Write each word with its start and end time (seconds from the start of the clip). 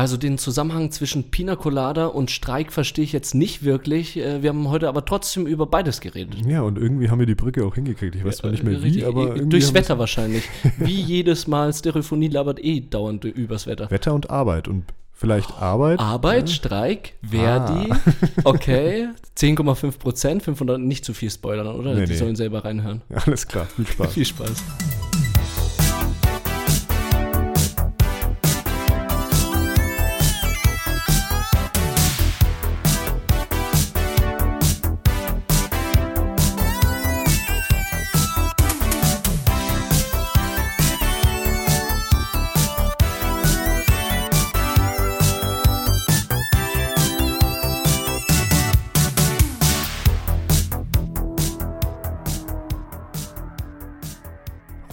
Also 0.00 0.16
den 0.16 0.38
Zusammenhang 0.38 0.90
zwischen 0.92 1.30
Pina 1.30 1.56
Colada 1.56 2.06
und 2.06 2.30
Streik 2.30 2.72
verstehe 2.72 3.04
ich 3.04 3.12
jetzt 3.12 3.34
nicht 3.34 3.64
wirklich. 3.64 4.16
Äh, 4.16 4.42
Wir 4.42 4.48
haben 4.48 4.66
heute 4.70 4.88
aber 4.88 5.04
trotzdem 5.04 5.46
über 5.46 5.66
beides 5.66 6.00
geredet. 6.00 6.36
Ja, 6.46 6.62
und 6.62 6.78
irgendwie 6.78 7.10
haben 7.10 7.18
wir 7.18 7.26
die 7.26 7.34
Brücke 7.34 7.66
auch 7.66 7.74
hingekriegt. 7.74 8.14
Ich 8.16 8.24
weiß 8.24 8.38
zwar 8.38 8.50
nicht 8.50 8.62
mehr 8.64 8.80
wie, 8.80 8.84
Richtig, 8.86 9.06
aber 9.06 9.36
äh, 9.36 9.44
Durchs 9.44 9.74
Wetter 9.74 9.98
wahrscheinlich. 9.98 10.44
Wie 10.78 10.98
jedes 10.98 11.46
Mal, 11.46 11.70
Stereophonie 11.74 12.28
labert 12.28 12.64
eh 12.64 12.80
dauernd 12.80 13.26
übers 13.26 13.66
Wetter. 13.66 13.90
Wetter 13.90 14.14
und 14.14 14.30
Arbeit 14.30 14.68
und 14.68 14.84
vielleicht 15.12 15.52
Arbeit. 15.60 16.00
Arbeit, 16.00 16.48
Streik, 16.48 17.12
Verdi, 17.22 17.92
Ah. 17.92 17.98
okay, 18.44 19.08
10,5 19.36 19.98
Prozent, 19.98 20.42
500, 20.42 20.80
nicht 20.80 21.04
zu 21.04 21.12
viel 21.12 21.30
spoilern, 21.30 21.66
oder? 21.66 21.92
Nee, 21.94 22.06
Die 22.06 22.12
nee. 22.12 22.16
sollen 22.18 22.36
selber 22.36 22.64
reinhören. 22.64 23.02
Ja, 23.10 23.18
alles 23.26 23.46
klar, 23.46 23.66
viel 23.66 23.86
Spaß. 23.86 24.14
Viel 24.14 24.24
Spaß. 24.24 24.64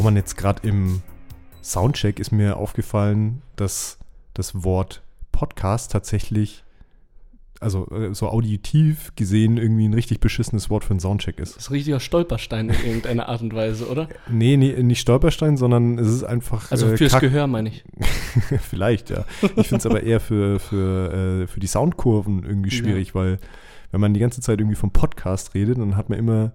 Roman, 0.08 0.16
jetzt 0.16 0.38
gerade 0.38 0.66
im 0.66 1.02
Soundcheck 1.62 2.20
ist 2.22 2.32
mir 2.32 2.56
aufgefallen, 2.56 3.42
dass 3.58 3.98
das 4.34 4.64
Wort 4.64 5.02
Podcast 5.34 5.92
tatsächlich, 5.92 6.64
also 7.60 7.90
äh, 7.92 8.14
so 8.16 8.30
auditiv 8.30 9.12
gesehen, 9.18 9.58
irgendwie 9.58 9.86
ein 9.86 9.94
richtig 9.94 10.22
beschissenes 10.22 10.70
Wort 10.70 10.86
für 10.86 10.92
einen 10.92 11.02
Soundcheck 11.02 11.40
ist. 11.40 11.58
Das 11.58 11.64
ist 11.64 11.70
ein 11.70 11.74
richtiger 11.74 12.00
Stolperstein 12.00 12.70
in 12.70 12.86
irgendeiner 12.86 13.28
Art 13.28 13.42
und 13.42 13.54
Weise, 13.54 13.90
oder? 13.90 14.08
Nee, 14.30 14.56
nee, 14.56 14.82
nicht 14.82 15.02
Stolperstein, 15.02 15.58
sondern 15.58 16.00
es 16.00 16.08
ist 16.08 16.24
einfach. 16.24 16.72
Also 16.72 16.88
äh, 16.88 16.96
fürs 16.96 17.12
kack- 17.12 17.22
Gehör 17.22 17.48
meine 17.48 17.68
ich. 17.68 17.84
Vielleicht, 18.70 19.10
ja. 19.10 19.26
Ich 19.42 19.68
finde 19.68 19.78
es 19.78 19.86
aber 19.86 20.04
eher 20.04 20.22
für, 20.22 20.60
für, 20.62 21.42
äh, 21.44 21.48
für 21.48 21.60
die 21.60 21.68
Soundkurven 21.68 22.44
irgendwie 22.46 22.70
Ja. 22.70 22.78
schwierig, 22.78 23.14
weil 23.14 23.40
wenn 23.92 24.00
man 24.00 24.14
die 24.14 24.22
ganze 24.22 24.40
Zeit 24.40 24.60
irgendwie 24.62 24.78
vom 24.78 24.92
Podcast 24.92 25.54
redet, 25.54 25.78
dann 25.80 25.98
hat 25.98 26.08
man 26.10 26.18
immer 26.18 26.54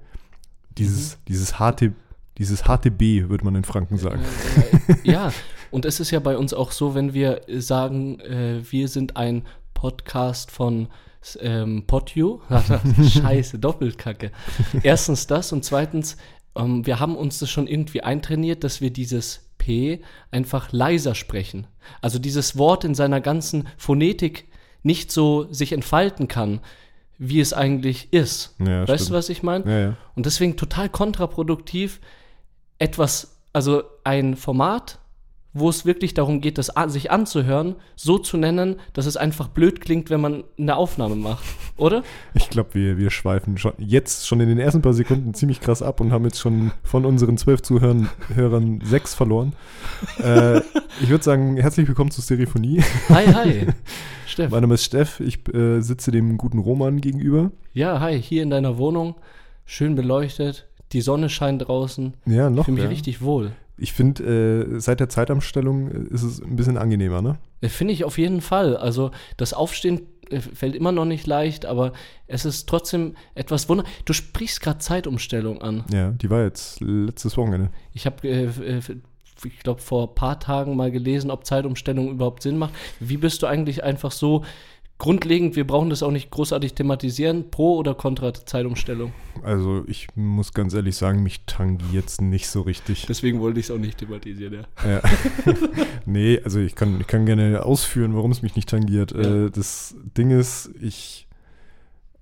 dieses, 0.78 1.18
dieses 1.28 1.58
harte, 1.58 1.92
dieses 2.38 2.66
harte 2.66 2.90
B, 2.90 3.28
würde 3.28 3.44
man 3.44 3.54
in 3.54 3.64
Franken 3.64 3.98
sagen. 3.98 4.22
Äh, 4.56 4.92
äh, 4.92 4.96
ja, 5.04 5.32
und 5.70 5.84
es 5.84 6.00
ist 6.00 6.10
ja 6.10 6.20
bei 6.20 6.36
uns 6.36 6.54
auch 6.54 6.72
so, 6.72 6.94
wenn 6.94 7.14
wir 7.14 7.48
äh, 7.48 7.60
sagen, 7.60 8.20
äh, 8.20 8.60
wir 8.70 8.88
sind 8.88 9.16
ein 9.16 9.42
Podcast 9.74 10.50
von 10.50 10.88
ähm, 11.40 11.84
Podio. 11.86 12.40
Scheiße, 13.08 13.58
Doppelkacke. 13.58 14.32
Erstens 14.82 15.26
das 15.26 15.52
und 15.52 15.64
zweitens, 15.64 16.16
ähm, 16.56 16.86
wir 16.86 17.00
haben 17.00 17.16
uns 17.16 17.38
das 17.38 17.50
schon 17.50 17.66
irgendwie 17.66 18.02
eintrainiert, 18.02 18.64
dass 18.64 18.80
wir 18.80 18.90
dieses 18.90 19.48
P 19.58 20.00
einfach 20.30 20.72
leiser 20.72 21.14
sprechen. 21.14 21.66
Also 22.00 22.18
dieses 22.18 22.56
Wort 22.58 22.84
in 22.84 22.94
seiner 22.94 23.20
ganzen 23.20 23.68
Phonetik 23.76 24.48
nicht 24.82 25.12
so 25.12 25.46
sich 25.52 25.72
entfalten 25.72 26.28
kann, 26.28 26.60
wie 27.18 27.40
es 27.40 27.52
eigentlich 27.52 28.12
ist. 28.12 28.56
Ja, 28.58 28.80
weißt 28.88 29.04
stimmt. 29.04 29.10
du, 29.10 29.14
was 29.14 29.28
ich 29.28 29.42
meine? 29.42 29.64
Ja, 29.70 29.78
ja. 29.78 29.96
Und 30.16 30.26
deswegen 30.26 30.56
total 30.56 30.88
kontraproduktiv, 30.88 32.00
etwas, 32.82 33.36
also 33.52 33.84
ein 34.02 34.34
Format, 34.34 34.98
wo 35.54 35.68
es 35.68 35.84
wirklich 35.84 36.14
darum 36.14 36.40
geht, 36.40 36.58
das 36.58 36.72
sich 36.88 37.10
anzuhören, 37.10 37.76
so 37.94 38.18
zu 38.18 38.38
nennen, 38.38 38.76
dass 38.92 39.06
es 39.06 39.16
einfach 39.16 39.48
blöd 39.48 39.80
klingt, 39.80 40.10
wenn 40.10 40.20
man 40.20 40.44
eine 40.58 40.76
Aufnahme 40.76 41.14
macht, 41.14 41.44
oder? 41.76 42.02
Ich 42.34 42.50
glaube, 42.50 42.70
wir, 42.74 42.98
wir 42.98 43.10
schweifen 43.10 43.58
schon 43.58 43.72
jetzt 43.78 44.26
schon 44.26 44.40
in 44.40 44.48
den 44.48 44.58
ersten 44.58 44.82
paar 44.82 44.94
Sekunden 44.94 45.32
ziemlich 45.34 45.60
krass 45.60 45.82
ab 45.82 46.00
und 46.00 46.10
haben 46.10 46.24
jetzt 46.24 46.40
schon 46.40 46.72
von 46.82 47.04
unseren 47.04 47.36
zwölf 47.36 47.62
Zuhörern 47.62 48.08
Hörern 48.34 48.80
sechs 48.82 49.14
verloren. 49.14 49.52
äh, 50.18 50.58
ich 51.00 51.08
würde 51.08 51.22
sagen, 51.22 51.56
herzlich 51.58 51.86
willkommen 51.86 52.10
zu 52.10 52.20
Stereophonie. 52.20 52.82
Hi, 53.10 53.26
hi. 53.26 53.66
Steff. 54.26 54.50
Mein 54.50 54.62
Name 54.62 54.74
ist 54.74 54.84
Steff, 54.84 55.20
ich 55.20 55.46
äh, 55.54 55.80
sitze 55.82 56.10
dem 56.10 56.36
guten 56.38 56.58
Roman 56.58 57.00
gegenüber. 57.00 57.52
Ja, 57.74 58.00
hi, 58.00 58.20
hier 58.20 58.42
in 58.42 58.50
deiner 58.50 58.78
Wohnung, 58.78 59.14
schön 59.66 59.94
beleuchtet, 59.94 60.66
die 60.92 61.00
Sonne 61.00 61.28
scheint 61.28 61.66
draußen. 61.66 62.14
Ja, 62.26 62.48
Ich 62.48 62.54
noch. 62.54 62.64
fühle 62.64 62.74
mich 62.76 62.84
ja. 62.84 62.90
richtig 62.90 63.22
wohl. 63.22 63.52
Ich 63.78 63.92
finde, 63.92 64.66
äh, 64.76 64.80
seit 64.80 65.00
der 65.00 65.08
Zeitumstellung 65.08 65.90
äh, 65.90 66.14
ist 66.14 66.22
es 66.22 66.40
ein 66.42 66.56
bisschen 66.56 66.76
angenehmer, 66.76 67.22
ne? 67.22 67.38
Äh, 67.62 67.68
Finde 67.68 67.94
ich 67.94 68.04
auf 68.04 68.18
jeden 68.18 68.40
Fall. 68.40 68.76
Also 68.76 69.10
das 69.38 69.54
Aufstehen 69.54 70.02
äh, 70.30 70.40
fällt 70.40 70.76
immer 70.76 70.92
noch 70.92 71.06
nicht 71.06 71.26
leicht, 71.26 71.66
aber 71.66 71.92
es 72.26 72.44
ist 72.44 72.68
trotzdem 72.68 73.16
etwas 73.34 73.68
wunder. 73.68 73.84
Du 74.04 74.12
sprichst 74.12 74.60
gerade 74.60 74.78
Zeitumstellung 74.78 75.62
an. 75.62 75.84
Ja, 75.92 76.10
die 76.10 76.30
war 76.30 76.42
jetzt 76.44 76.80
letztes 76.80 77.36
Wochenende. 77.36 77.70
Ich 77.92 78.06
habe, 78.06 78.28
äh, 78.28 78.80
ich 79.44 79.58
glaube, 79.60 79.80
vor 79.80 80.08
ein 80.10 80.14
paar 80.14 80.38
Tagen 80.38 80.76
mal 80.76 80.90
gelesen, 80.92 81.30
ob 81.30 81.44
Zeitumstellung 81.46 82.10
überhaupt 82.10 82.42
Sinn 82.42 82.58
macht. 82.58 82.74
Wie 83.00 83.16
bist 83.16 83.42
du 83.42 83.46
eigentlich 83.46 83.82
einfach 83.82 84.12
so 84.12 84.44
grundlegend, 85.02 85.56
wir 85.56 85.66
brauchen 85.66 85.90
das 85.90 86.04
auch 86.04 86.12
nicht 86.12 86.30
großartig 86.30 86.74
thematisieren, 86.74 87.50
pro 87.50 87.76
oder 87.76 87.92
contra 87.92 88.32
Zeitumstellung? 88.32 89.12
Also 89.42 89.82
ich 89.88 90.06
muss 90.14 90.54
ganz 90.54 90.74
ehrlich 90.74 90.94
sagen, 90.94 91.24
mich 91.24 91.44
tangiert 91.44 92.08
es 92.08 92.20
nicht 92.20 92.46
so 92.46 92.60
richtig. 92.60 93.06
Deswegen 93.08 93.40
wollte 93.40 93.58
ich 93.58 93.66
es 93.66 93.72
auch 93.72 93.78
nicht 93.78 93.98
thematisieren, 93.98 94.64
ja. 94.84 94.88
Ja. 94.88 95.02
nee, 96.06 96.40
also 96.44 96.60
ich 96.60 96.76
kann, 96.76 97.00
ich 97.00 97.08
kann 97.08 97.26
gerne 97.26 97.64
ausführen, 97.64 98.14
warum 98.14 98.30
es 98.30 98.42
mich 98.42 98.54
nicht 98.54 98.68
tangiert. 98.68 99.10
Ja. 99.10 99.46
Äh, 99.46 99.50
das 99.50 99.96
Ding 100.16 100.30
ist, 100.30 100.70
ich 100.80 101.26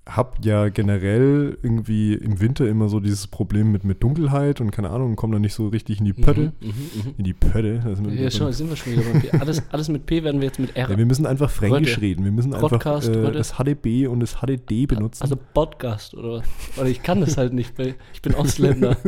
habe 0.08 0.32
ja 0.42 0.68
generell 0.70 1.56
irgendwie 1.62 2.14
im 2.14 2.40
Winter 2.40 2.66
immer 2.68 2.88
so 2.88 3.00
dieses 3.00 3.26
Problem 3.26 3.70
mit, 3.70 3.84
mit 3.84 4.02
Dunkelheit 4.02 4.60
und 4.60 4.70
keine 4.72 4.90
Ahnung, 4.90 5.14
komme 5.14 5.34
da 5.34 5.38
nicht 5.38 5.54
so 5.54 5.68
richtig 5.68 6.00
in 6.00 6.04
die 6.04 6.12
Pötte. 6.12 6.52
Mhm, 6.60 6.66
mhm, 6.68 7.14
In 7.18 7.24
die 7.24 7.32
Pötte. 7.32 7.80
Mhm. 7.96 8.18
Ja, 8.18 8.30
schon, 8.30 8.52
sind 8.52 8.70
wir 8.70 8.76
schon 8.76 8.92
wieder 8.94 9.02
beim 9.02 9.20
P. 9.20 9.30
Alles, 9.30 9.62
alles 9.70 9.88
mit 9.88 10.06
P 10.06 10.24
werden 10.24 10.40
wir 10.40 10.48
jetzt 10.48 10.58
mit 10.58 10.74
R. 10.74 10.90
ja, 10.90 10.98
wir 10.98 11.06
müssen 11.06 11.26
einfach 11.26 11.50
Fränkisch 11.50 11.92
Rötte. 11.92 12.00
reden. 12.02 12.24
Wir 12.24 12.32
müssen 12.32 12.50
Podcast, 12.50 13.08
einfach 13.08 13.30
äh, 13.30 13.32
das 13.32 13.52
HDB 13.58 14.06
und 14.08 14.20
das 14.20 14.36
HDD 14.40 14.86
benutzen. 14.86 15.22
Also 15.22 15.36
Podcast 15.36 16.14
oder 16.14 16.38
was? 16.38 16.44
Oder 16.78 16.88
ich 16.88 17.02
kann 17.02 17.20
das 17.20 17.36
halt 17.36 17.52
nicht, 17.52 17.78
weil 17.78 17.94
ich 18.12 18.22
bin 18.22 18.34
Ausländer. 18.34 18.96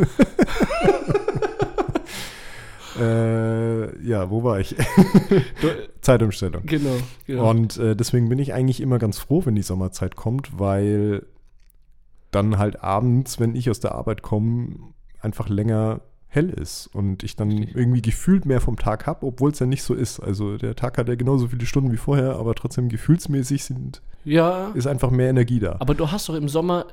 äh, 3.03 4.07
ja, 4.07 4.31
wo 4.31 4.45
war 4.45 4.61
ich? 4.61 4.77
Zeitumstellung. 6.01 6.63
genau, 6.67 6.97
genau. 7.27 7.51
Und 7.51 7.77
äh, 7.79 7.97
deswegen 7.97 8.29
bin 8.29 8.39
ich 8.39 8.55
eigentlich 8.55 8.81
immer 8.81 8.99
ganz 8.99 9.19
froh, 9.19 9.43
wenn 9.45 9.55
die 9.55 9.63
Sommerzeit 9.63 10.17
kommt, 10.17 10.59
weil 10.59 11.27
dann 12.31 12.59
halt 12.59 12.83
abends, 12.83 13.41
wenn 13.41 13.55
ich 13.55 13.69
aus 13.71 13.81
der 13.81 13.95
Arbeit 13.95 14.23
komme, 14.23 14.77
einfach 15.21 15.49
länger 15.49 16.01
hell 16.29 16.49
ist 16.49 16.87
und 16.87 17.23
ich 17.23 17.37
dann 17.37 17.51
Richtig. 17.51 17.77
irgendwie 17.77 18.01
gefühlt 18.01 18.47
mehr 18.47 18.63
vom 18.63 18.77
Tag 18.77 19.07
habe, 19.07 19.27
obwohl 19.27 19.51
es 19.51 19.59
ja 19.59 19.67
nicht 19.67 19.83
so 19.83 19.93
ist. 19.93 20.19
Also 20.19 20.57
der 20.57 20.75
Tag 20.75 20.97
hat 20.97 21.09
ja 21.09 21.15
genauso 21.15 21.49
viele 21.49 21.67
Stunden 21.67 21.93
wie 21.93 21.99
vorher, 21.99 22.37
aber 22.37 22.55
trotzdem 22.55 22.89
gefühlsmäßig 22.89 23.65
sind, 23.65 24.01
ja, 24.25 24.69
ist 24.69 24.87
einfach 24.87 25.11
mehr 25.11 25.29
Energie 25.29 25.61
da. 25.61 25.77
aber 25.79 25.95
du 25.95 26.11
hast 26.11 26.29
doch 26.31 26.35
im 26.35 26.49
Sommer 26.49 26.87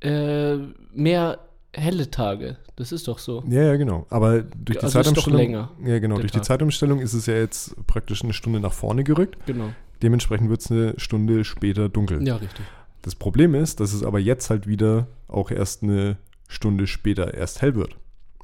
äh, 0.00 0.58
mehr 0.92 1.40
helle 1.74 2.10
Tage. 2.10 2.56
Das 2.76 2.92
ist 2.92 3.06
doch 3.08 3.18
so. 3.18 3.44
Ja, 3.48 3.62
ja, 3.62 3.76
genau. 3.76 4.06
Aber 4.10 4.42
durch 4.42 4.78
die 4.78 4.84
Also 4.84 4.86
ist 4.86 4.94
doch 4.94 5.02
Zeitumstellung. 5.02 5.38
länger, 5.40 5.70
ja, 5.84 5.98
genau. 5.98 6.16
Durch 6.18 6.32
die 6.32 6.38
Tag. 6.38 6.46
Zeitumstellung 6.46 7.00
ist 7.00 7.12
es 7.14 7.26
ja 7.26 7.34
jetzt 7.34 7.74
praktisch 7.86 8.22
eine 8.24 8.32
Stunde 8.32 8.60
nach 8.60 8.72
vorne 8.72 9.04
gerückt. 9.04 9.36
Genau. 9.46 9.70
Dementsprechend 10.02 10.50
wird 10.50 10.60
es 10.60 10.70
eine 10.70 10.94
Stunde 10.98 11.44
später 11.44 11.88
dunkel. 11.88 12.26
Ja, 12.26 12.36
richtig. 12.36 12.64
Das 13.02 13.14
Problem 13.14 13.54
ist, 13.54 13.80
dass 13.80 13.92
es 13.92 14.02
aber 14.02 14.18
jetzt 14.18 14.50
halt 14.50 14.66
wieder 14.66 15.06
auch 15.28 15.50
erst 15.50 15.82
eine 15.82 16.16
Stunde 16.48 16.86
später 16.86 17.34
erst 17.34 17.62
hell 17.62 17.74
wird. 17.74 17.96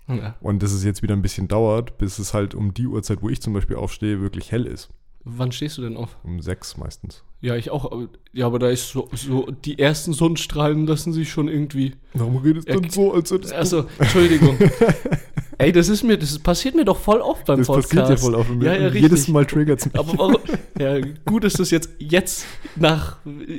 Ja. 0.08 0.34
Und 0.40 0.62
dass 0.62 0.72
es 0.72 0.84
jetzt 0.84 1.02
wieder 1.02 1.14
ein 1.14 1.22
bisschen 1.22 1.48
dauert, 1.48 1.98
bis 1.98 2.18
es 2.18 2.34
halt 2.34 2.54
um 2.54 2.74
die 2.74 2.86
Uhrzeit, 2.86 3.22
wo 3.22 3.28
ich 3.28 3.40
zum 3.40 3.52
Beispiel 3.52 3.76
aufstehe, 3.76 4.20
wirklich 4.20 4.52
hell 4.52 4.66
ist. 4.66 4.90
Wann 5.24 5.52
stehst 5.52 5.76
du 5.78 5.82
denn 5.82 5.96
auf? 5.96 6.16
Um 6.24 6.40
sechs 6.40 6.76
meistens. 6.76 7.22
Ja, 7.42 7.56
ich 7.56 7.70
auch. 7.70 7.84
aber- 7.90 8.08
Ja, 8.32 8.46
aber 8.46 8.58
da 8.58 8.68
ist 8.68 8.90
so, 8.90 9.08
so 9.14 9.48
die 9.64 9.78
ersten 9.78 10.12
Sonnenstrahlen 10.12 10.86
lassen 10.86 11.12
sich 11.12 11.30
schon 11.30 11.48
irgendwie. 11.48 11.94
Warum 12.14 12.36
redest 12.38 12.68
du 12.68 12.74
du 12.74 12.80
denn 12.80 12.90
so, 12.90 13.12
als 13.14 13.30
hättest 13.30 13.52
Also, 13.54 13.84
Entschuldigung. 13.98 14.56
Ey, 15.58 15.72
das 15.72 15.90
ist 15.90 16.02
mir, 16.04 16.16
das 16.16 16.38
passiert 16.38 16.74
mir 16.74 16.86
doch 16.86 16.96
voll 16.96 17.20
oft 17.20 17.44
beim 17.44 17.58
Das 17.58 17.66
Podcast. 17.66 17.90
passiert 17.90 18.08
ja 18.08 18.16
voll 18.16 18.34
auf 18.34 18.46
Ja, 18.62 18.74
ja, 18.74 18.86
und 18.88 18.94
Jedes 18.94 19.12
richtig. 19.12 19.34
Mal 19.34 19.44
triggert 19.44 19.80
es 19.80 19.86
mich. 19.86 19.94
Aber 19.94 20.16
warum? 20.16 20.36
Ja, 20.78 20.98
gut, 21.26 21.44
dass 21.44 21.52
du 21.52 21.62
es 21.64 21.70
jetzt, 21.70 21.90
jetzt 21.98 22.46
nach 22.76 23.18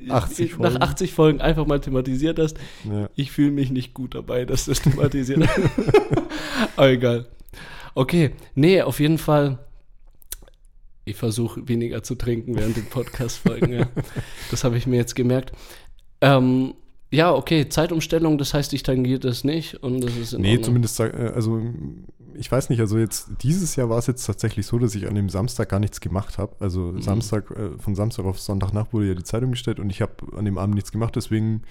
80 0.10 0.52
nach 0.54 0.58
Folgen. 0.72 0.82
80 0.82 1.14
Folgen 1.14 1.42
einfach 1.42 1.68
mal 1.68 1.80
thematisiert 1.80 2.40
hast. 2.40 2.58
Ja. 2.92 3.08
Ich 3.16 3.32
fühle 3.32 3.52
mich 3.52 3.70
nicht 3.70 3.94
gut 3.94 4.16
dabei, 4.16 4.46
dass 4.46 4.66
du 4.66 4.72
es 4.72 4.82
thematisiert 4.82 5.48
hast. 5.48 5.60
Aber 6.76 6.90
egal. 6.90 7.28
Okay, 7.94 8.32
nee, 8.56 8.82
auf 8.82 9.00
jeden 9.00 9.20
Fall. 9.20 9.60
Ich 11.06 11.16
versuche 11.16 11.68
weniger 11.68 12.04
zu 12.04 12.16
trinken 12.16 12.56
während 12.56 12.78
den 12.78 12.86
Podcast-Folgen. 12.86 13.74
ja. 13.74 13.88
Das 14.52 14.64
habe 14.64 14.78
ich 14.78 14.86
mir 14.88 14.98
jetzt 14.98 15.16
gemerkt. 15.16 15.52
Ähm, 16.22 16.74
ja, 17.10 17.34
okay, 17.34 17.68
Zeitumstellung, 17.68 18.38
das 18.38 18.54
heißt, 18.54 18.72
ich 18.74 18.84
tangiere 18.84 19.20
das 19.20 19.44
nicht 19.44 19.84
und 19.84 20.02
das 20.02 20.16
ist 20.16 20.34
in 20.34 20.42
Nee, 20.42 20.52
Ordnung. 20.52 20.64
zumindest, 20.66 21.00
äh, 21.00 21.32
also 21.36 21.62
ich 22.36 22.50
weiß 22.50 22.70
nicht, 22.70 22.80
also 22.80 22.98
jetzt 22.98 23.30
dieses 23.44 23.76
Jahr 23.76 23.90
war 23.90 23.98
es 23.98 24.08
jetzt 24.08 24.26
tatsächlich 24.26 24.66
so, 24.66 24.80
dass 24.80 24.96
ich 24.96 25.08
an 25.08 25.16
dem 25.16 25.28
Samstag 25.28 25.68
gar 25.70 25.80
nichts 25.82 26.00
gemacht 26.00 26.38
habe. 26.38 26.56
Also 26.60 26.80
Mhm. 26.94 27.02
Samstag, 27.02 27.52
äh, 27.52 27.78
von 27.80 27.96
Samstag 27.96 28.24
auf 28.26 28.40
Sonntagnacht 28.40 28.94
wurde 28.94 29.08
ja 29.08 29.14
die 29.16 29.24
Zeitung 29.24 29.52
gestellt 29.52 29.80
und 29.80 29.90
ich 29.90 30.02
habe 30.02 30.14
an 30.38 30.46
dem 30.46 30.58
Abend 30.58 30.76
nichts 30.76 30.92
gemacht, 30.92 31.16
deswegen 31.16 31.64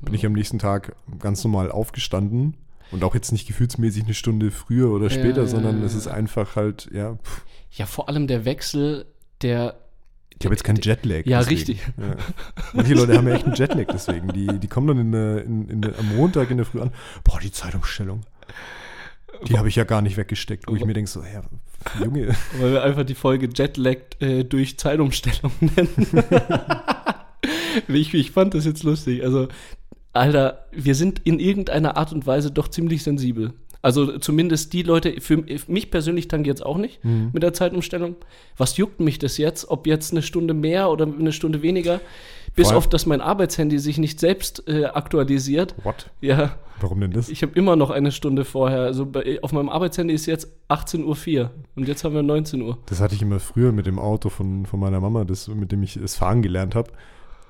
bin 0.00 0.14
ich 0.14 0.24
am 0.26 0.32
nächsten 0.32 0.58
Tag 0.58 0.96
ganz 1.20 1.44
normal 1.44 1.70
aufgestanden 1.70 2.54
und 2.90 3.04
auch 3.04 3.14
jetzt 3.14 3.30
nicht 3.32 3.46
gefühlsmäßig 3.46 4.04
eine 4.04 4.14
Stunde 4.14 4.50
früher 4.50 4.90
oder 4.90 5.10
später, 5.10 5.42
ja, 5.42 5.46
sondern 5.46 5.78
ja, 5.80 5.84
es 5.86 5.92
ja. 5.92 5.98
ist 5.98 6.08
einfach 6.08 6.56
halt, 6.56 6.88
ja, 6.92 7.14
pff, 7.16 7.42
Ja, 7.72 7.86
vor 7.86 8.08
allem 8.08 8.26
der 8.26 8.44
Wechsel, 8.44 9.06
der. 9.42 9.78
ich 10.38 10.44
habe 10.44 10.54
jetzt 10.54 10.64
keinen 10.64 10.80
Jetlag. 10.80 11.24
Ja, 11.26 11.38
deswegen. 11.40 11.56
richtig. 11.56 11.80
Ja. 11.96 12.16
Manche 12.72 12.94
Leute 12.94 13.16
haben 13.16 13.28
ja 13.28 13.34
echt 13.34 13.44
einen 13.44 13.54
Jetlag 13.54 13.86
deswegen. 13.92 14.28
Die, 14.32 14.58
die 14.58 14.68
kommen 14.68 14.86
dann 14.86 14.98
in 14.98 15.12
in, 15.12 15.68
in 15.68 15.94
am 15.94 16.16
Montag 16.16 16.50
in 16.50 16.56
der 16.56 16.66
Früh 16.66 16.80
an, 16.80 16.92
boah, 17.24 17.38
die 17.40 17.52
Zeitumstellung. 17.52 18.22
Die 19.46 19.56
habe 19.56 19.68
ich 19.68 19.76
ja 19.76 19.84
gar 19.84 20.02
nicht 20.02 20.16
weggesteckt, 20.16 20.64
wo 20.66 20.74
ich 20.74 20.84
mir 20.84 20.94
denke 20.94 21.08
so, 21.08 21.22
ja, 21.22 21.42
Junge, 22.02 22.34
Weil 22.58 22.72
wir 22.72 22.82
einfach 22.82 23.04
die 23.04 23.14
Folge 23.14 23.48
Jetlag 23.54 23.98
äh, 24.20 24.44
durch 24.44 24.78
Zeitumstellung 24.78 25.52
nennen. 25.60 26.24
ich, 27.88 28.12
ich 28.14 28.30
fand 28.30 28.54
das 28.54 28.64
jetzt 28.64 28.82
lustig. 28.82 29.22
Also, 29.22 29.48
Alter, 30.12 30.66
wir 30.72 30.94
sind 30.94 31.20
in 31.24 31.38
irgendeiner 31.38 31.96
Art 31.96 32.12
und 32.12 32.26
Weise 32.26 32.50
doch 32.50 32.68
ziemlich 32.68 33.02
sensibel. 33.02 33.52
Also 33.80 34.18
zumindest 34.18 34.72
die 34.72 34.82
Leute, 34.82 35.20
für 35.20 35.44
mich 35.68 35.90
persönlich 35.90 36.26
tangiert 36.28 36.58
es 36.58 36.62
auch 36.62 36.78
nicht 36.78 37.04
Mhm. 37.04 37.30
mit 37.32 37.42
der 37.42 37.52
Zeitumstellung. 37.52 38.16
Was 38.56 38.76
juckt 38.76 38.98
mich 39.00 39.18
das 39.18 39.38
jetzt, 39.38 39.70
ob 39.70 39.86
jetzt 39.86 40.10
eine 40.12 40.22
Stunde 40.22 40.52
mehr 40.54 40.90
oder 40.90 41.06
eine 41.06 41.32
Stunde 41.32 41.62
weniger? 41.62 42.00
Bis 42.56 42.72
auf, 42.72 42.88
dass 42.88 43.06
mein 43.06 43.20
Arbeitshandy 43.20 43.78
sich 43.78 43.98
nicht 43.98 44.18
selbst 44.18 44.64
äh, 44.66 44.86
aktualisiert. 44.86 45.76
what? 45.84 46.10
Ja, 46.20 46.56
Warum 46.80 47.00
denn 47.00 47.12
das? 47.12 47.28
ich 47.28 47.42
habe 47.42 47.52
immer 47.54 47.76
noch 47.76 47.90
eine 47.90 48.10
Stunde 48.10 48.44
vorher. 48.44 48.80
Also 48.80 49.06
bei, 49.06 49.38
auf 49.42 49.52
meinem 49.52 49.68
Arbeitshandy 49.68 50.12
ist 50.12 50.26
jetzt 50.26 50.48
18.04 50.68 51.38
Uhr 51.42 51.50
und 51.76 51.86
jetzt 51.86 52.02
haben 52.02 52.16
wir 52.16 52.22
19 52.24 52.60
Uhr. 52.62 52.78
Das 52.86 53.00
hatte 53.00 53.14
ich 53.14 53.22
immer 53.22 53.38
früher 53.38 53.70
mit 53.70 53.86
dem 53.86 54.00
Auto 54.00 54.28
von, 54.28 54.66
von 54.66 54.80
meiner 54.80 54.98
Mama, 55.00 55.24
das, 55.24 55.46
mit 55.46 55.70
dem 55.70 55.84
ich 55.84 55.98
das 56.02 56.16
Fahren 56.16 56.42
gelernt 56.42 56.74
habe. 56.74 56.90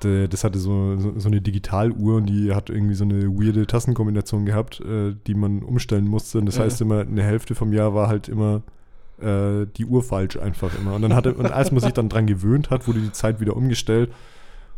D- 0.03 0.29
Das 0.29 0.45
hatte 0.45 0.59
so, 0.59 0.97
so, 0.99 1.13
so 1.19 1.29
eine 1.29 1.41
Digitaluhr 1.41 2.17
und 2.17 2.27
die 2.27 2.55
hat 2.55 2.71
irgendwie 2.71 2.95
so 2.95 3.05
eine 3.05 3.27
weirde 3.29 3.67
Tastenkombination 3.67 4.45
gehabt, 4.47 4.81
äh, 4.81 5.15
die 5.27 5.35
man 5.35 5.63
umstellen 5.63 6.07
musste. 6.07 6.39
Und 6.39 6.47
das 6.47 6.57
Ja. 6.57 6.65
heißt 6.65 6.81
immer, 6.81 7.01
eine 7.01 7.23
Hälfte 7.23 7.55
vom 7.55 7.73
Jahr 7.73 7.95
war 7.95 8.09
halt 8.09 8.29
immer 8.29 8.63
äh, 9.21 9.67
die 9.77 9.85
Uhr 9.85 10.03
falsch 10.05 10.37
einfach 10.37 10.71
immer. 10.79 10.95
Und 10.95 11.03
dann 11.03 11.15
hatte, 11.15 11.35
und 11.35 11.47
als 11.51 11.73
man 11.73 11.81
sich 11.81 11.93
dann 11.93 12.09
dran 12.09 12.27
gewöhnt 12.27 12.71
hat, 12.71 12.87
wurde 12.87 13.01
die 13.01 13.11
Zeit 13.11 13.41
wieder 13.41 13.57
umgestellt 13.57 14.11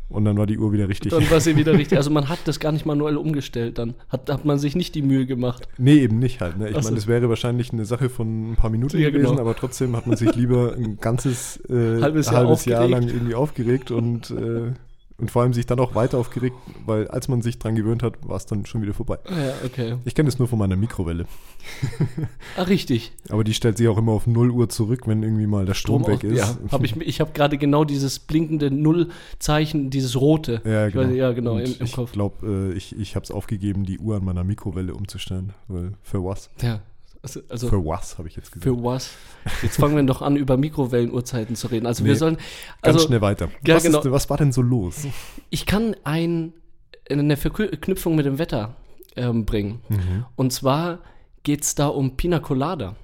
und 0.08 0.24
dann 0.24 0.38
war 0.38 0.46
die 0.46 0.56
Uhr 0.58 0.72
wieder 0.72 0.88
richtig. 0.88 1.10
Dann 1.12 1.30
war 1.30 1.40
sie 1.40 1.56
wieder 1.56 1.74
richtig. 1.74 1.98
Also 1.98 2.10
man 2.10 2.28
hat 2.30 2.38
das 2.46 2.58
gar 2.58 2.72
nicht 2.72 2.86
manuell 2.86 3.18
umgestellt 3.18 3.76
dann. 3.78 3.92
Hat, 4.08 4.30
hat 4.30 4.46
man 4.46 4.58
sich 4.58 4.74
nicht 4.74 4.94
die 4.94 5.02
Mühe 5.02 5.26
gemacht. 5.26 5.68
Nee, 5.76 5.98
eben 5.98 6.18
nicht 6.18 6.40
halt. 6.40 6.56
Ne? 6.58 6.70
Ich 6.70 6.76
Ach 6.76 6.80
so. 6.82 6.88
meine, 6.88 6.96
das 6.96 7.06
wäre 7.06 7.28
wahrscheinlich 7.28 7.70
eine 7.72 7.84
Sache 7.84 8.08
von 8.08 8.52
ein 8.52 8.56
paar 8.56 8.70
Minuten 8.70 8.96
Ja, 8.98 9.10
gewesen, 9.10 9.28
genau. 9.32 9.42
aber 9.42 9.54
trotzdem 9.54 9.94
hat 9.94 10.06
man 10.06 10.16
sich 10.16 10.34
lieber 10.34 10.72
ein 10.74 10.96
ganzes 10.98 11.58
äh, 11.68 12.00
Halbes 12.00 12.26
Jahr 12.30 12.42
Jahr 12.42 12.46
aufgeregt. 12.50 12.90
lang 12.90 13.02
irgendwie 13.08 13.34
aufgeregt 13.34 13.90
und, 13.90 14.30
äh, 14.30 14.72
und 15.20 15.30
vor 15.30 15.42
allem 15.42 15.52
sich 15.52 15.66
dann 15.66 15.78
auch 15.80 15.94
weiter 15.94 16.18
aufgeregt, 16.18 16.56
weil 16.86 17.08
als 17.08 17.28
man 17.28 17.42
sich 17.42 17.58
dran 17.58 17.74
gewöhnt 17.74 18.02
hat, 18.02 18.14
war 18.28 18.36
es 18.36 18.46
dann 18.46 18.64
schon 18.66 18.82
wieder 18.82 18.94
vorbei. 18.94 19.18
Ja, 19.28 19.52
okay. 19.64 19.96
Ich 20.04 20.14
kenne 20.14 20.28
das 20.28 20.38
nur 20.38 20.48
von 20.48 20.58
meiner 20.58 20.76
Mikrowelle. 20.76 21.26
Ah, 22.56 22.62
richtig. 22.62 23.12
Aber 23.28 23.44
die 23.44 23.54
stellt 23.54 23.76
sich 23.78 23.86
auch 23.88 23.96
immer 23.98 24.12
auf 24.12 24.26
0 24.26 24.50
Uhr 24.50 24.68
zurück, 24.68 25.02
wenn 25.06 25.22
irgendwie 25.22 25.46
mal 25.46 25.64
der 25.66 25.74
Strom, 25.74 26.06
weg 26.06 26.24
ist. 26.24 26.36
Ja, 26.38 26.56
hab 26.72 26.82
ich 26.84 26.96
ich 26.96 27.20
habe 27.20 27.30
gerade 27.32 27.58
genau 27.58 27.84
dieses 27.84 28.18
blinkende 28.18 28.70
Nullzeichen, 28.70 29.90
dieses 29.90 30.20
rote. 30.20 30.60
Ja, 30.64 30.86
Ich 30.88 30.92
genau. 30.94 31.08
weiß- 31.08 31.14
ja, 31.14 31.32
genau, 31.32 31.58
im, 31.58 31.64
im 31.78 31.84
ich 31.86 31.92
Kopf. 31.92 32.12
glaube, 32.12 32.70
äh, 32.72 32.76
ich, 32.76 32.98
ich 32.98 33.14
habe 33.14 33.24
es 33.24 33.30
aufgegeben, 33.30 33.84
die 33.84 33.98
Uhr 33.98 34.16
an 34.16 34.24
meiner 34.24 34.44
Mikrowelle 34.44 34.94
umzustellen. 34.94 35.52
Weil 35.68 35.92
für 36.02 36.24
was? 36.24 36.50
Ja, 36.60 36.80
also, 37.22 37.40
also 37.48 37.68
für 37.68 37.84
was, 37.84 38.16
habe 38.18 38.28
ich 38.28 38.36
jetzt 38.36 38.50
gesagt. 38.50 38.64
für 38.64 38.82
was? 38.82 39.10
Jetzt 39.62 39.76
fangen 39.76 39.94
wir 39.94 40.02
doch 40.04 40.22
an, 40.22 40.36
über 40.36 40.56
Mikrowellenuhrzeiten 40.56 41.54
zu 41.54 41.66
reden. 41.66 41.86
Also 41.86 42.04
wir 42.04 42.12
Nee, 42.12 42.18
sollen, 42.18 42.36
Ganz 42.82 42.96
also 42.96 43.06
schnell 43.06 43.20
weiter. 43.20 43.50
Ja, 43.66 43.76
was, 43.76 43.82
genau. 43.82 44.00
ist, 44.00 44.10
was 44.10 44.30
war 44.30 44.38
denn 44.38 44.52
so 44.52 44.62
los? 44.62 45.06
ich 45.50 45.66
kann 45.66 45.94
ein, 46.04 46.54
eine 47.10 47.36
Verknüpfung 47.36 48.16
mit 48.16 48.24
dem 48.24 48.38
Wetter 48.38 48.76
ähm, 49.16 49.44
bringen. 49.44 49.82
Mhm. 49.88 50.24
Und 50.36 50.52
zwar 50.52 51.00
geht 51.42 51.62
es 51.62 51.74
da 51.74 51.88
um 51.88 52.16
Pina 52.16 52.38
Colada. 52.38 52.96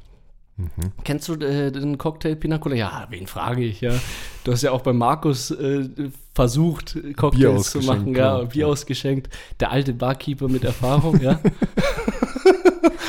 Mhm. 0.58 0.68
Kennst 1.04 1.28
du 1.28 1.34
äh, 1.34 1.70
den 1.70 1.98
Cocktail 1.98 2.34
Pina 2.36 2.56
Colada? 2.58 2.78
Ja, 2.80 3.06
wen 3.10 3.26
frage 3.26 3.62
ich, 3.64 3.82
ja. 3.82 3.92
Du 4.44 4.52
hast 4.52 4.62
ja 4.62 4.72
auch 4.72 4.80
bei 4.80 4.92
Markus 4.94 5.50
äh, 5.50 5.88
versucht, 6.34 6.96
Cocktails 7.16 7.70
zu 7.72 7.80
machen, 7.80 8.14
ja, 8.14 8.36
genau. 8.38 8.46
Bier 8.50 8.60
Ja. 8.62 8.66
ausgeschenkt. 8.68 9.28
Der 9.60 9.70
alte 9.70 9.92
Barkeeper 9.92 10.48
mit 10.48 10.64
Erfahrung, 10.64 11.20
ja. 11.20 11.38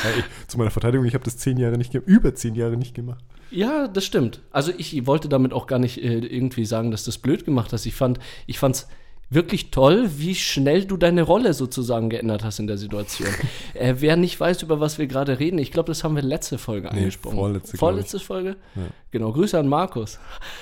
Ja, 0.04 0.12
ich, 0.20 0.48
zu 0.48 0.58
meiner 0.58 0.70
Verteidigung, 0.70 1.06
ich 1.08 1.14
habe 1.16 1.24
das 1.24 1.38
zehn 1.38 1.58
Jahre 1.58 1.78
nicht 1.78 1.92
gemacht, 1.92 2.08
über 2.08 2.34
zehn 2.36 2.54
Jahre 2.56 2.78
nicht 2.78 2.94
gemacht. 2.94 3.24
Ja, 3.50 3.88
das 3.88 4.06
stimmt. 4.06 4.42
Also 4.52 4.72
ich 4.78 5.06
wollte 5.08 5.28
damit 5.28 5.54
auch 5.54 5.66
gar 5.68 5.80
nicht 5.80 6.02
äh, 6.04 6.20
irgendwie 6.20 6.66
sagen, 6.66 6.92
dass 6.92 7.04
du 7.04 7.10
das 7.10 7.18
blöd 7.18 7.46
gemacht 7.46 7.74
hast. 7.74 7.86
Ich 7.86 7.96
fand, 7.96 8.20
ich 8.46 8.60
fand's 8.60 8.88
wirklich 9.30 9.72
toll, 9.72 10.10
wie 10.18 10.36
schnell 10.36 10.86
du 10.86 10.96
deine 10.98 11.24
Rolle 11.24 11.54
sozusagen 11.54 12.10
geändert 12.10 12.44
hast 12.44 12.60
in 12.60 12.68
der 12.68 12.78
Situation. 12.78 13.30
äh, 13.74 13.96
wer 13.98 14.16
nicht 14.16 14.40
weiß, 14.40 14.62
über 14.64 14.80
was 14.80 14.98
wir 14.98 15.08
gerade 15.08 15.40
reden, 15.40 15.60
ich 15.60 15.72
glaube, 15.72 15.88
das 15.88 16.04
haben 16.04 16.16
wir 16.16 16.22
letzte 16.24 16.58
Folge 16.58 16.90
Nee, 16.94 17.00
angesprochen. 17.00 17.36
vorletzte, 17.36 17.78
Vorletzte 17.78 18.20
Folge? 18.20 18.56
Ja. 18.76 18.84
Genau, 19.12 19.32
Grüße 19.34 19.60
an 19.60 19.68
Markus. 19.68 20.20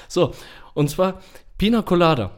So, 0.07 0.31
und 0.73 0.89
zwar 0.89 1.21
Pina 1.57 1.81
Colada. 1.83 2.31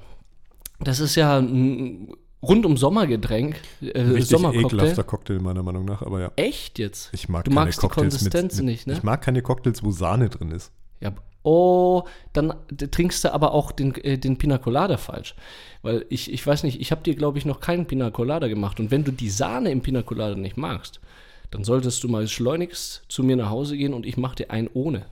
Das 0.80 1.00
ist 1.00 1.16
ja 1.16 1.38
ein 1.40 2.14
rundum 2.44 2.78
Sommergetränk, 2.78 3.56
äh, 3.82 4.00
Richtig 4.02 4.28
Sommercocktail. 4.38 4.66
ekelhafter 4.80 5.04
Cocktail, 5.04 5.40
meiner 5.40 5.64
Meinung 5.64 5.86
nach, 5.86 6.02
aber 6.04 6.20
ja. 6.22 6.32
Echt 6.36 6.78
jetzt? 6.78 7.10
Ich 7.14 7.30
mag 7.30 7.46
Du 7.46 7.52
keine 7.52 7.66
magst 7.66 7.82
die 7.82 7.88
Cocktails 7.88 8.04
mit- 8.22 8.32
Konsistenz 8.34 8.58
mit, 8.58 8.66
nicht, 8.66 8.88
ne? 8.88 8.94
Ich 8.94 9.04
mag 9.04 9.22
keine 9.24 9.42
Cocktails, 9.42 9.84
wo 9.84 9.92
Sahne 9.92 10.30
drin 10.30 10.52
ist. 10.52 10.72
Ja, 11.00 11.14
oh, 11.44 12.04
dann 12.34 12.54
trinkst 12.92 13.24
du 13.24 13.34
aber 13.34 13.54
auch 13.54 13.72
den, 13.72 13.96
äh, 13.96 14.18
den 14.18 14.38
Pina 14.38 14.58
Colada 14.58 14.98
falsch. 14.98 15.36
Weil 15.82 16.06
ich, 16.10 16.32
ich 16.32 16.46
weiß 16.46 16.64
nicht, 16.64 16.82
ich 16.82 16.92
habe 16.92 17.04
dir, 17.04 17.16
glaube 17.16 17.38
ich, 17.38 17.46
noch 17.46 17.60
keinen 17.60 17.86
Pina 17.86 18.12
Colada 18.12 18.48
gemacht. 18.48 18.80
Und 18.80 18.92
wenn 18.92 19.04
du 19.04 19.12
die 19.12 19.30
Sahne 19.30 19.72
im 19.72 19.82
Pina 19.82 20.02
Colada 20.02 20.36
nicht 20.36 20.58
magst, 20.58 21.00
dann 21.52 21.64
solltest 21.64 22.04
du 22.04 22.10
mal 22.10 22.28
schleunigst 22.28 23.04
zu 23.08 23.24
mir 23.24 23.36
nach 23.36 23.50
Hause 23.50 23.78
gehen 23.78 23.94
und 23.94 24.06
ich 24.06 24.18
mache 24.18 24.36
dir 24.36 24.52
einen 24.52 24.70
ohne. 24.74 25.06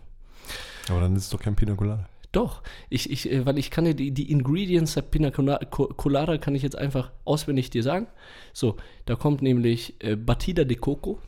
Aber 0.90 1.02
dann 1.02 1.16
ist 1.16 1.24
es 1.24 1.30
doch 1.30 1.40
kein 1.40 1.56
Pina 1.56 1.76
Colada. 1.76 2.08
Doch, 2.32 2.62
ich, 2.90 3.10
ich, 3.10 3.32
äh, 3.32 3.46
weil 3.46 3.58
ich 3.58 3.72
kann 3.72 3.86
dir 3.86 3.94
die, 3.94 4.12
die 4.12 4.30
Ingredients 4.30 4.96
der 4.96 5.04
Pina 5.04 5.32
Colada 5.32 6.38
kann 6.38 6.54
ich 6.54 6.64
jetzt 6.64 6.78
einfach 6.78 7.12
auswendig 7.24 7.70
dir 7.70 7.82
sagen. 7.82 8.08
So, 8.52 8.76
da 9.06 9.16
kommt 9.16 9.42
nämlich 9.42 9.96
äh, 10.04 10.18
Batida 10.18 10.66
de 10.66 10.76
Coco. 10.76 11.20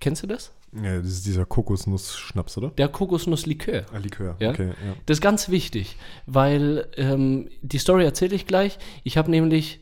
Kennst 0.00 0.24
du 0.24 0.26
das? 0.26 0.52
Ja, 0.72 0.98
das 0.98 1.08
ist 1.08 1.26
dieser 1.26 1.46
Kokosnuss-Schnaps, 1.46 2.56
oder? 2.58 2.70
Der 2.70 2.88
Kokosnusslikör. 2.88 3.86
Ah, 3.92 3.98
Likör. 3.98 4.36
Ja? 4.38 4.50
Okay, 4.50 4.68
ja. 4.68 4.94
Das 5.06 5.16
ist 5.16 5.20
ganz 5.20 5.48
wichtig, 5.48 5.96
weil 6.26 6.86
ähm, 6.96 7.48
die 7.62 7.78
Story 7.78 8.04
erzähle 8.04 8.36
ich 8.36 8.46
gleich. 8.46 8.78
Ich 9.02 9.16
habe 9.16 9.30
nämlich, 9.30 9.80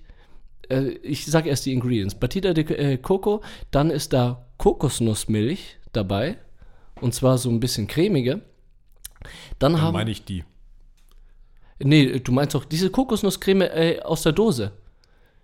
äh, 0.71 0.89
ich 1.03 1.27
sage 1.27 1.51
erst 1.51 1.67
die 1.67 1.75
Ingredients. 1.75 2.15
Batida 2.15 2.55
de 2.55 2.73
äh, 2.73 2.97
Coco, 2.97 3.43
dann 3.71 3.91
ist 3.91 4.15
da 4.15 4.47
Kokosnussmilch 4.57 5.77
dabei 5.93 6.39
und 7.01 7.15
zwar 7.15 7.37
so 7.37 7.51
ein 7.51 7.61
bisschen 7.61 7.87
cremige. 7.87 8.41
Dann, 9.59 9.73
Dann 9.73 9.83
haben, 9.83 9.93
meine 9.93 10.11
ich 10.11 10.25
die. 10.25 10.45
nee, 11.81 12.19
du 12.19 12.33
meinst 12.33 12.55
doch 12.55 12.65
diese 12.65 12.89
Kokosnusscreme 12.91 13.63
äh, 13.63 14.01
aus 14.01 14.23
der 14.23 14.33
Dose. 14.33 14.73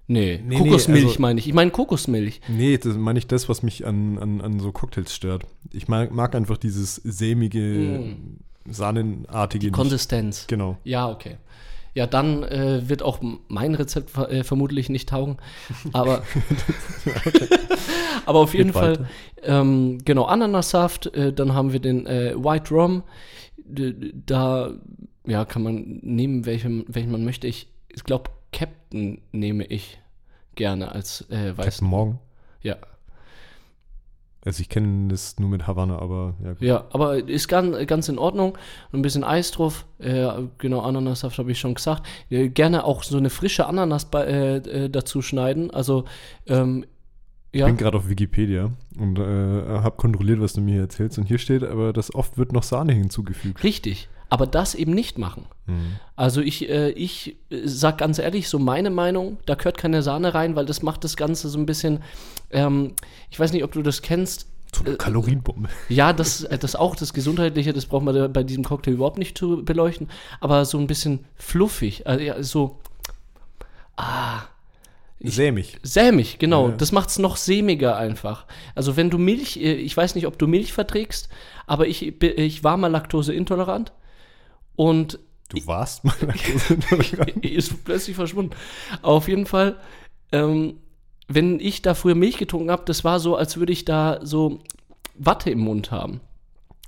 Nee, 0.06 0.36
Nee, 0.36 0.42
nee, 0.46 0.56
Kokosmilch 0.58 1.04
also- 1.06 1.22
meine 1.22 1.40
ich. 1.40 1.48
Ich 1.48 1.54
meine 1.54 1.70
Kokosmilch. 1.70 2.40
Nee, 2.48 2.76
das 2.78 2.96
meine 2.96 3.18
ich 3.18 3.26
das, 3.26 3.48
was 3.48 3.62
mich 3.62 3.86
an, 3.86 4.18
an, 4.18 4.40
an 4.42 4.60
so 4.60 4.70
Cocktails 4.70 5.14
stört. 5.14 5.44
Ich 5.72 5.88
mag, 5.88 6.12
mag 6.12 6.34
einfach 6.34 6.58
dieses 6.58 6.96
sämige, 6.96 8.14
sahnenartige. 8.68 9.66
nicht. 9.66 9.74
Konsistenz. 9.74 10.46
Genau. 10.46 10.76
Ja, 10.84 11.08
okay. 11.10 11.36
Ja, 11.94 12.06
dann 12.08 12.42
äh, 12.42 12.88
wird 12.88 13.02
auch 13.02 13.20
mein 13.48 13.74
Rezept 13.76 14.10
ver- 14.10 14.30
äh, 14.30 14.42
vermutlich 14.44 14.88
nicht 14.90 15.08
taugen. 15.08 15.36
Aber, 15.92 16.22
aber 18.26 18.40
auf 18.40 18.52
jeden 18.54 18.72
Geht 18.72 18.74
Fall, 18.74 19.08
ähm, 19.42 19.98
genau, 20.04 20.24
Ananassaft, 20.24 21.06
äh, 21.14 21.32
dann 21.32 21.54
haben 21.54 21.72
wir 21.72 21.80
den 21.80 22.06
äh, 22.06 22.34
White 22.36 22.74
Rum. 22.74 23.02
Da 23.66 24.72
ja, 25.26 25.44
kann 25.44 25.62
man 25.62 26.00
nehmen, 26.02 26.44
welchen, 26.46 26.84
welchen 26.88 27.10
man 27.12 27.24
möchte. 27.24 27.46
Ich, 27.46 27.68
ich 27.88 28.04
glaube, 28.04 28.30
Captain 28.54 29.20
nehme 29.32 29.64
ich 29.64 29.98
gerne 30.54 30.92
als 30.92 31.28
äh, 31.30 31.56
weiß. 31.56 31.66
Captain 31.66 31.88
Morgan. 31.88 32.18
Ja. 32.62 32.76
Also 34.44 34.60
ich 34.60 34.68
kenne 34.68 35.08
das 35.08 35.38
nur 35.38 35.48
mit 35.48 35.66
Havanna, 35.66 35.98
aber 35.98 36.34
ja. 36.44 36.52
gut. 36.52 36.62
Ja, 36.62 36.84
aber 36.90 37.16
ist 37.16 37.48
ganz, 37.48 37.74
ganz 37.86 38.08
in 38.08 38.18
Ordnung. 38.18 38.56
Ein 38.92 39.02
bisschen 39.02 39.24
Eis 39.24 39.50
drauf. 39.50 39.86
Äh, 39.98 40.28
genau, 40.58 40.80
Ananassaft 40.80 41.38
habe 41.38 41.50
ich 41.50 41.58
schon 41.58 41.74
gesagt. 41.74 42.06
Äh, 42.30 42.48
gerne 42.48 42.84
auch 42.84 43.02
so 43.02 43.16
eine 43.16 43.30
frische 43.30 43.66
Ananas 43.66 44.04
bei, 44.04 44.24
äh, 44.24 44.56
äh, 44.56 44.90
dazu 44.90 45.22
schneiden. 45.22 45.70
Also, 45.70 46.04
ähm, 46.46 46.84
Ich 47.52 47.60
ja. 47.60 47.66
bin 47.66 47.76
gerade 47.78 47.96
auf 47.96 48.08
Wikipedia 48.08 48.70
und 48.98 49.18
äh, 49.18 49.22
habe 49.22 49.96
kontrolliert, 49.96 50.40
was 50.40 50.52
du 50.52 50.60
mir 50.60 50.72
hier 50.72 50.82
erzählst. 50.82 51.18
Und 51.18 51.24
hier 51.24 51.38
steht 51.38 51.64
aber, 51.64 51.92
dass 51.92 52.14
oft 52.14 52.36
wird 52.36 52.52
noch 52.52 52.64
Sahne 52.64 52.92
hinzugefügt. 52.92 53.64
Richtig. 53.64 54.08
Aber 54.34 54.46
das 54.48 54.74
eben 54.74 54.92
nicht 54.94 55.16
machen. 55.16 55.46
Mhm. 55.66 55.92
Also 56.16 56.40
ich, 56.40 56.68
äh, 56.68 56.90
ich 56.90 57.36
äh, 57.50 57.60
sag 57.66 57.98
ganz 57.98 58.18
ehrlich, 58.18 58.48
so 58.48 58.58
meine 58.58 58.90
Meinung, 58.90 59.36
da 59.46 59.54
gehört 59.54 59.78
keine 59.78 60.02
Sahne 60.02 60.34
rein, 60.34 60.56
weil 60.56 60.66
das 60.66 60.82
macht 60.82 61.04
das 61.04 61.16
Ganze 61.16 61.48
so 61.48 61.56
ein 61.56 61.66
bisschen, 61.66 62.02
ähm, 62.50 62.94
ich 63.30 63.38
weiß 63.38 63.52
nicht, 63.52 63.62
ob 63.62 63.70
du 63.70 63.82
das 63.82 64.02
kennst, 64.02 64.48
So 64.74 64.84
eine 64.84 64.96
Kalorienbombe. 64.96 65.68
Ja, 65.88 66.12
das, 66.12 66.42
äh, 66.42 66.58
das 66.58 66.74
auch, 66.74 66.96
das 66.96 67.12
Gesundheitliche, 67.12 67.72
das 67.72 67.86
braucht 67.86 68.02
man 68.04 68.32
bei 68.32 68.42
diesem 68.42 68.64
Cocktail 68.64 68.94
überhaupt 68.94 69.18
nicht 69.18 69.38
zu 69.38 69.64
beleuchten, 69.64 70.08
aber 70.40 70.64
so 70.64 70.78
ein 70.78 70.88
bisschen 70.88 71.20
fluffig, 71.36 72.08
also 72.08 72.24
ja, 72.24 72.42
so, 72.42 72.80
ah, 73.96 74.42
Sämig. 75.20 75.78
sämig, 75.84 76.38
genau, 76.40 76.70
Ja. 76.70 76.74
das 76.76 76.90
macht 76.90 77.08
es 77.10 77.18
noch 77.20 77.36
sämiger 77.36 77.96
einfach. 77.96 78.46
Also 78.74 78.96
wenn 78.96 79.10
du 79.10 79.18
Milch, 79.18 79.56
äh, 79.58 79.74
ich 79.74 79.96
weiß 79.96 80.16
nicht, 80.16 80.26
ob 80.26 80.38
du 80.40 80.48
Milch 80.48 80.72
verträgst, 80.72 81.28
aber 81.68 81.86
ich, 81.86 82.20
ich 82.22 82.64
war 82.64 82.76
mal 82.76 82.88
laktoseintolerant 82.88 83.92
und 84.76 85.18
Du 85.50 85.66
warst 85.66 86.04
mal 86.04 86.14
ist 87.42 87.84
plötzlich 87.84 88.16
verschwunden. 88.16 88.54
Auf 89.02 89.28
jeden 89.28 89.46
Fall, 89.46 89.76
ähm, 90.32 90.78
wenn 91.28 91.60
ich 91.60 91.82
da 91.82 91.94
früher 91.94 92.14
Milch 92.14 92.38
getrunken 92.38 92.70
habe, 92.70 92.82
das 92.86 93.04
war 93.04 93.20
so, 93.20 93.36
als 93.36 93.56
würde 93.56 93.72
ich 93.72 93.84
da 93.84 94.20
so 94.22 94.60
Watte 95.16 95.50
im 95.50 95.60
Mund 95.60 95.90
haben. 95.90 96.20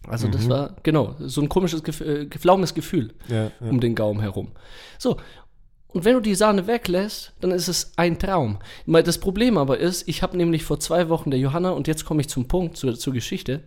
Also 0.08 0.28
das 0.28 0.48
war, 0.48 0.76
genau, 0.84 1.16
so 1.18 1.40
ein 1.40 1.48
komisches, 1.48 1.82
äh, 2.00 2.26
geflaumes 2.26 2.74
Gefühl 2.74 3.12
ja, 3.28 3.44
ja. 3.44 3.50
um 3.60 3.80
den 3.80 3.94
Gaumen 3.94 4.20
herum. 4.20 4.52
So, 4.98 5.16
und 5.88 6.04
wenn 6.04 6.14
du 6.14 6.20
die 6.20 6.34
Sahne 6.34 6.66
weglässt, 6.66 7.32
dann 7.40 7.50
ist 7.50 7.68
es 7.68 7.92
ein 7.96 8.18
Traum. 8.18 8.58
Das 8.86 9.18
Problem 9.18 9.58
aber 9.58 9.78
ist, 9.78 10.06
ich 10.08 10.22
habe 10.22 10.36
nämlich 10.36 10.62
vor 10.62 10.78
zwei 10.78 11.08
Wochen 11.08 11.30
der 11.30 11.40
Johanna, 11.40 11.70
und 11.70 11.88
jetzt 11.88 12.04
komme 12.04 12.20
ich 12.20 12.28
zum 12.28 12.46
Punkt, 12.46 12.76
zur, 12.76 12.96
zur 12.96 13.12
Geschichte, 13.12 13.64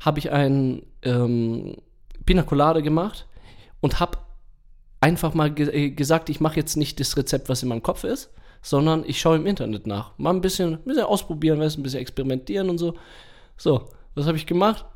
habe 0.00 0.18
ich 0.20 0.30
ein 0.30 0.82
ähm, 1.02 1.76
Pina 2.24 2.42
Colada 2.42 2.80
gemacht 2.80 3.26
und 3.84 4.00
habe 4.00 4.16
einfach 5.02 5.34
mal 5.34 5.52
ge 5.52 5.68
äh, 5.68 5.90
gesagt, 5.90 6.30
ich 6.30 6.40
mache 6.40 6.56
jetzt 6.56 6.74
nicht 6.74 7.00
das 7.00 7.18
Rezept, 7.18 7.50
was 7.50 7.62
in 7.62 7.68
meinem 7.68 7.82
Kopf 7.82 8.02
ist, 8.02 8.30
sondern 8.62 9.04
ich 9.06 9.20
schaue 9.20 9.36
im 9.36 9.44
Internet 9.44 9.86
nach. 9.86 10.16
Mal 10.16 10.30
ein 10.30 10.40
bisschen, 10.40 10.76
ein 10.76 10.84
bisschen 10.84 11.04
ausprobieren, 11.04 11.60
weißt, 11.60 11.76
ein 11.76 11.82
bisschen 11.82 12.00
experimentieren 12.00 12.70
und 12.70 12.78
so. 12.78 12.94
So, 13.58 13.90
was 14.14 14.26
habe 14.26 14.38
ich 14.38 14.46
gemacht? 14.46 14.86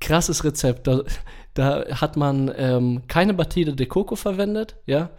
Krasses 0.00 0.44
Rezept. 0.44 0.86
Da, 0.86 1.02
da 1.54 1.84
hat 2.00 2.16
man 2.16 2.52
ähm, 2.56 3.02
keine 3.08 3.34
Batida 3.34 3.72
de 3.72 3.86
Coco 3.86 4.14
verwendet, 4.14 4.76
ja. 4.86 5.10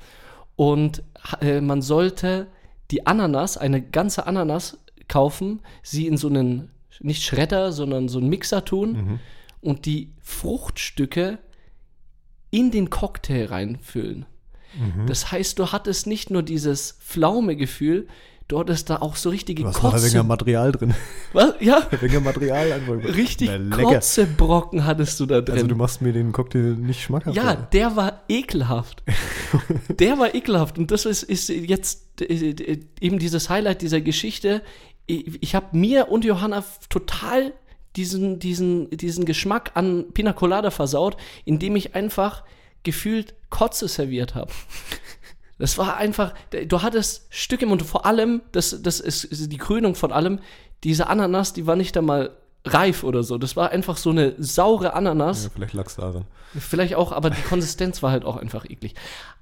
Und 0.55 1.03
äh, 1.41 1.59
man 1.59 1.81
sollte 1.81 2.47
die 2.91 3.05
Ananas, 3.07 3.57
eine 3.57 3.81
ganze 3.81 4.25
Ananas 4.25 4.77
kaufen, 5.09 5.59
sie 5.83 6.07
in 6.07 6.15
so 6.15 6.29
einen, 6.29 6.69
nicht 7.01 7.23
Schredder, 7.23 7.73
sondern 7.73 8.07
so 8.07 8.19
einen 8.19 8.29
Mixer 8.29 8.63
tun 8.63 9.19
und 9.59 9.85
die 9.85 10.13
Fruchtstücke 10.21 11.39
in 12.51 12.69
den 12.71 12.89
Cocktail 12.89 13.45
reinfüllen. 13.45 14.25
Das 15.05 15.31
heißt, 15.31 15.59
du 15.59 15.73
hattest 15.73 16.07
nicht 16.07 16.29
nur 16.29 16.43
dieses 16.43 16.97
Pflaume-Gefühl, 17.01 18.07
du 18.51 18.59
hattest 18.59 18.89
da 18.89 18.97
auch 18.97 19.15
so 19.15 19.29
richtige 19.29 19.63
Was 19.63 19.81
war 19.81 19.91
da 19.91 19.97
weniger 19.97 20.19
Kotze. 20.19 20.27
Material 20.27 20.71
drin? 20.71 20.93
Was? 21.33 21.55
Ja, 21.59 21.87
weniger 21.99 22.19
Material 22.19 22.71
einfach. 22.73 23.15
richtig 23.15 23.49
Na. 23.57 23.77
Kotzebrocken 23.77 24.85
hattest 24.85 25.19
du 25.19 25.25
da 25.25 25.41
drin. 25.41 25.55
Also 25.55 25.67
du 25.67 25.75
machst 25.75 26.01
mir 26.01 26.13
den 26.13 26.31
Cocktail 26.31 26.75
nicht 26.75 27.01
schmackhaft. 27.01 27.35
Ja, 27.35 27.43
oder? 27.43 27.67
der 27.73 27.95
war 27.95 28.21
ekelhaft. 28.27 29.03
der 29.99 30.19
war 30.19 30.35
ekelhaft. 30.35 30.77
Und 30.77 30.91
das 30.91 31.05
ist, 31.05 31.23
ist 31.23 31.49
jetzt 31.49 32.21
äh, 32.21 32.51
äh, 32.51 32.79
eben 32.99 33.19
dieses 33.19 33.49
Highlight 33.49 33.81
dieser 33.81 34.01
Geschichte. 34.01 34.61
Ich, 35.07 35.55
habe 35.55 35.77
mir 35.77 36.09
und 36.09 36.23
Johanna 36.23 36.63
total 36.89 37.53
diesen, 37.95 38.39
diesen, 38.39 38.89
diesen 38.89 39.25
Geschmack 39.25 39.71
an 39.75 40.05
Pina 40.13 40.33
Colada 40.33 40.71
versaut, 40.71 41.17
indem 41.45 41.75
ich 41.75 41.95
einfach 41.95 42.43
gefühlt 42.83 43.35
Kotze 43.49 43.87
serviert 43.87 44.35
habe. 44.35 44.51
Das 45.57 45.77
war 45.77 45.97
einfach, 45.97 46.33
du 46.49 46.81
hattest 46.81 47.27
Stücke 47.29 47.65
im 47.65 47.69
Mund, 47.69 47.83
vor 47.83 48.07
allem, 48.07 48.41
das, 48.51 48.81
das 48.81 48.99
ist, 48.99 49.51
die 49.51 49.57
Krönung 49.59 49.93
von 49.93 50.11
allem, 50.11 50.39
diese 50.83 51.05
Ananas, 51.05 51.53
die 51.53 51.67
war 51.67 51.75
nicht 51.75 51.95
einmal 51.95 52.31
reif 52.65 53.03
oder 53.03 53.21
so. 53.21 53.37
Das 53.37 53.55
war 53.55 53.69
einfach 53.69 53.97
so 53.97 54.09
eine 54.09 54.33
saure 54.39 54.93
Ananas. 54.93 55.43
ja, 55.43 55.49
vielleicht 55.53 55.73
lag 55.73 55.85
es 55.85 55.97
daran. 55.97 56.25
Vielleicht 56.57 56.95
auch, 56.95 57.11
aber 57.11 57.29
die 57.29 57.41
Konsistenz 57.43 58.01
war 58.03 58.11
halt 58.11 58.25
auch 58.25 58.37
einfach 58.37 58.65
eklig. 58.65 58.95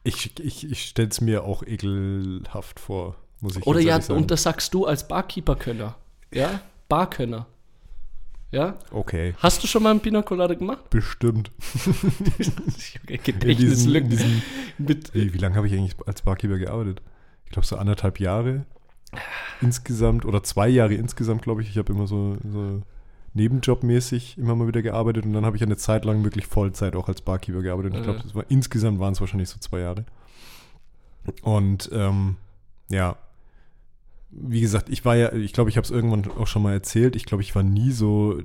Ich, 0.03 0.37
ich, 0.39 0.69
ich 0.69 0.85
stelle 0.89 1.07
es 1.07 1.21
mir 1.21 1.43
auch 1.43 1.63
ekelhaft 1.63 2.81
vor, 2.81 3.15
muss 3.39 3.55
ich 3.55 3.65
Oder 3.65 3.79
ja, 3.79 4.01
sagen. 4.01 4.19
und 4.19 4.31
das 4.31 4.43
sagst 4.43 4.73
du 4.73 4.85
als 4.85 5.07
Barkeeper-Könner. 5.07 5.95
Ja? 6.33 6.59
Barkönner. 6.87 7.47
Ja? 8.51 8.75
Okay, 8.91 9.35
Hast 9.37 9.61
du 9.63 9.67
schon 9.67 9.83
mal 9.83 9.91
einen 9.91 9.99
Pina 9.99 10.21
Colada 10.23 10.55
gemacht? 10.55 10.89
bestimmt. 10.89 11.51
Gedächtnislücken. 13.05 14.09
diesen, 14.09 14.41
Mit, 14.77 15.13
wie, 15.13 15.33
wie 15.33 15.37
lange 15.37 15.55
habe 15.55 15.67
ich 15.67 15.73
eigentlich 15.73 15.95
als 16.07 16.21
Barkeeper 16.23 16.57
gearbeitet? 16.57 17.01
Ich 17.45 17.51
glaube 17.51 17.67
so 17.67 17.77
anderthalb 17.77 18.19
Jahre 18.19 18.65
insgesamt 19.61 20.25
oder 20.25 20.43
zwei 20.43 20.67
Jahre 20.67 20.93
insgesamt, 20.93 21.41
glaube 21.41 21.61
ich. 21.61 21.69
Ich 21.69 21.77
habe 21.77 21.93
immer 21.93 22.07
so, 22.07 22.37
so 22.51 22.81
nebenjobmäßig 23.33 24.37
immer 24.37 24.55
mal 24.55 24.67
wieder 24.67 24.81
gearbeitet 24.81 25.25
und 25.25 25.33
dann 25.33 25.45
habe 25.45 25.55
ich 25.55 25.63
eine 25.63 25.77
Zeit 25.77 26.05
lang 26.05 26.23
wirklich 26.23 26.45
Vollzeit 26.47 26.95
auch 26.95 27.07
als 27.07 27.21
Barkeeper 27.21 27.61
gearbeitet. 27.61 27.95
Ich 27.95 28.03
glaube, 28.03 28.19
das 28.23 28.33
war 28.35 28.45
insgesamt 28.49 28.99
waren 28.99 29.13
es 29.13 29.21
wahrscheinlich 29.21 29.49
so 29.49 29.59
zwei 29.59 29.79
Jahre. 29.79 30.05
Und 31.43 31.89
ähm, 31.93 32.37
ja, 32.89 33.15
wie 34.31 34.61
gesagt, 34.61 34.89
ich 34.89 35.05
war 35.05 35.15
ja, 35.15 35.33
ich 35.33 35.53
glaube, 35.53 35.69
ich 35.69 35.77
habe 35.77 35.85
es 35.85 35.91
irgendwann 35.91 36.29
auch 36.37 36.47
schon 36.47 36.61
mal 36.61 36.73
erzählt. 36.73 37.15
Ich 37.15 37.25
glaube, 37.25 37.43
ich 37.43 37.55
war 37.55 37.63
nie 37.63 37.91
so 37.91 38.39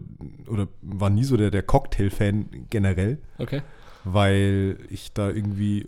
oder 0.46 0.68
war 0.82 1.10
nie 1.10 1.24
so 1.24 1.36
der, 1.36 1.50
der 1.50 1.62
Cocktail-Fan 1.62 2.66
generell 2.70 3.18
okay. 3.38 3.62
weil 4.04 4.78
ich 4.88 5.12
da 5.12 5.28
irgendwie 5.28 5.86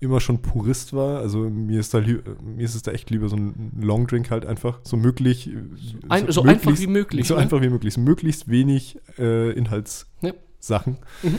immer 0.00 0.20
schon 0.20 0.40
Purist 0.40 0.94
war. 0.94 1.18
Also 1.18 1.50
mir 1.50 1.80
ist 1.80 1.92
da 1.92 2.00
mir 2.00 2.64
ist 2.64 2.74
es 2.74 2.82
da 2.82 2.92
echt 2.92 3.10
lieber 3.10 3.28
so 3.28 3.36
ein 3.36 3.72
Longdrink 3.80 4.30
halt 4.30 4.46
einfach 4.46 4.80
so 4.84 4.96
möglich 4.96 5.50
Ein, 6.08 6.30
so 6.30 6.42
einfach 6.42 6.78
wie 6.78 6.86
möglich. 6.86 7.26
so 7.26 7.34
ne? 7.34 7.40
einfach 7.40 7.60
wie 7.60 7.68
möglich, 7.68 7.94
so 7.94 8.00
möglichst 8.00 8.48
wenig 8.48 8.98
äh, 9.18 9.52
Inhaltssachen. 9.52 10.96
Ja. 11.22 11.30
Mhm. 11.30 11.38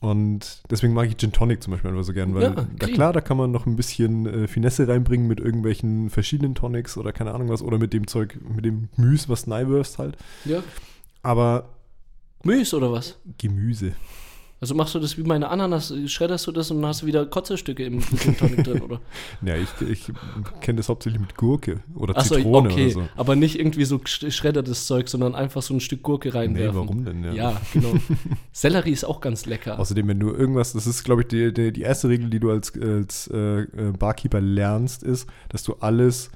Und 0.00 0.62
deswegen 0.70 0.94
mag 0.94 1.08
ich 1.08 1.18
Gin 1.18 1.30
Tonic 1.30 1.62
zum 1.62 1.72
Beispiel 1.72 1.90
einfach 1.90 2.04
so 2.04 2.14
gern, 2.14 2.34
weil 2.34 2.42
Ja, 2.42 2.66
da 2.78 2.86
klar, 2.86 3.12
da 3.12 3.20
kann 3.20 3.36
man 3.36 3.50
noch 3.50 3.66
ein 3.66 3.76
bisschen 3.76 4.24
äh, 4.26 4.48
Finesse 4.48 4.88
reinbringen 4.88 5.28
mit 5.28 5.40
irgendwelchen 5.40 6.08
verschiedenen 6.08 6.54
Tonics 6.54 6.96
oder 6.96 7.12
keine 7.12 7.34
Ahnung 7.34 7.50
was 7.50 7.60
oder 7.60 7.78
mit 7.78 7.92
dem 7.92 8.06
Zeug, 8.06 8.38
mit 8.48 8.64
dem 8.64 8.88
Gemüse, 8.96 9.28
was 9.28 9.46
Nyburst 9.46 9.98
halt. 9.98 10.16
Ja. 10.46 10.62
Aber 11.22 11.68
Müs 12.42 12.72
oder 12.72 12.90
was? 12.90 13.18
Gemüse. 13.36 13.92
Also 14.62 14.74
machst 14.74 14.94
du 14.94 14.98
das 14.98 15.16
wie 15.16 15.22
meine 15.22 15.48
Ananas, 15.48 15.92
schredderst 16.06 16.46
du 16.46 16.52
das 16.52 16.70
und 16.70 16.82
dann 16.82 16.90
hast 16.90 17.00
du 17.00 17.06
wieder 17.06 17.24
Kotzestücke 17.24 17.82
im 17.82 18.00
Gin 18.02 18.36
Tonic 18.36 18.64
drin, 18.64 18.82
oder? 18.82 19.00
Ja, 19.42 19.56
ich, 19.56 19.68
ich 19.88 20.12
kenne 20.60 20.76
das 20.76 20.90
hauptsächlich 20.90 21.18
mit 21.18 21.34
Gurke 21.34 21.80
oder 21.94 22.14
Achso, 22.14 22.34
Zitrone 22.34 22.68
okay. 22.68 22.84
oder 22.84 22.92
so. 22.92 23.08
Aber 23.16 23.36
nicht 23.36 23.58
irgendwie 23.58 23.84
so 23.86 23.98
geschreddertes 23.98 24.86
Zeug, 24.86 25.08
sondern 25.08 25.34
einfach 25.34 25.62
so 25.62 25.72
ein 25.72 25.80
Stück 25.80 26.02
Gurke 26.02 26.28
Nee, 26.28 26.34
reinwerfen. 26.38 26.78
warum 26.78 27.04
denn? 27.06 27.24
Ja. 27.24 27.32
Ja, 27.32 27.60
genau. 27.72 27.94
Sellerie 28.52 28.92
ist 28.92 29.04
auch 29.04 29.22
ganz 29.22 29.46
lecker. 29.46 29.78
Außerdem, 29.78 30.06
wenn 30.08 30.20
du 30.20 30.30
irgendwas, 30.30 30.74
das 30.74 30.86
ist, 30.86 31.04
glaube 31.04 31.22
ich, 31.22 31.28
die, 31.28 31.54
die, 31.54 31.72
die 31.72 31.80
erste 31.80 32.10
Regel, 32.10 32.28
die 32.28 32.40
du 32.40 32.50
als, 32.50 32.78
als 32.78 33.28
äh, 33.32 33.62
äh, 33.62 33.92
Barkeeper 33.98 34.42
lernst, 34.42 35.02
ist, 35.02 35.26
dass 35.48 35.62
du 35.62 35.76
alles, 35.80 36.30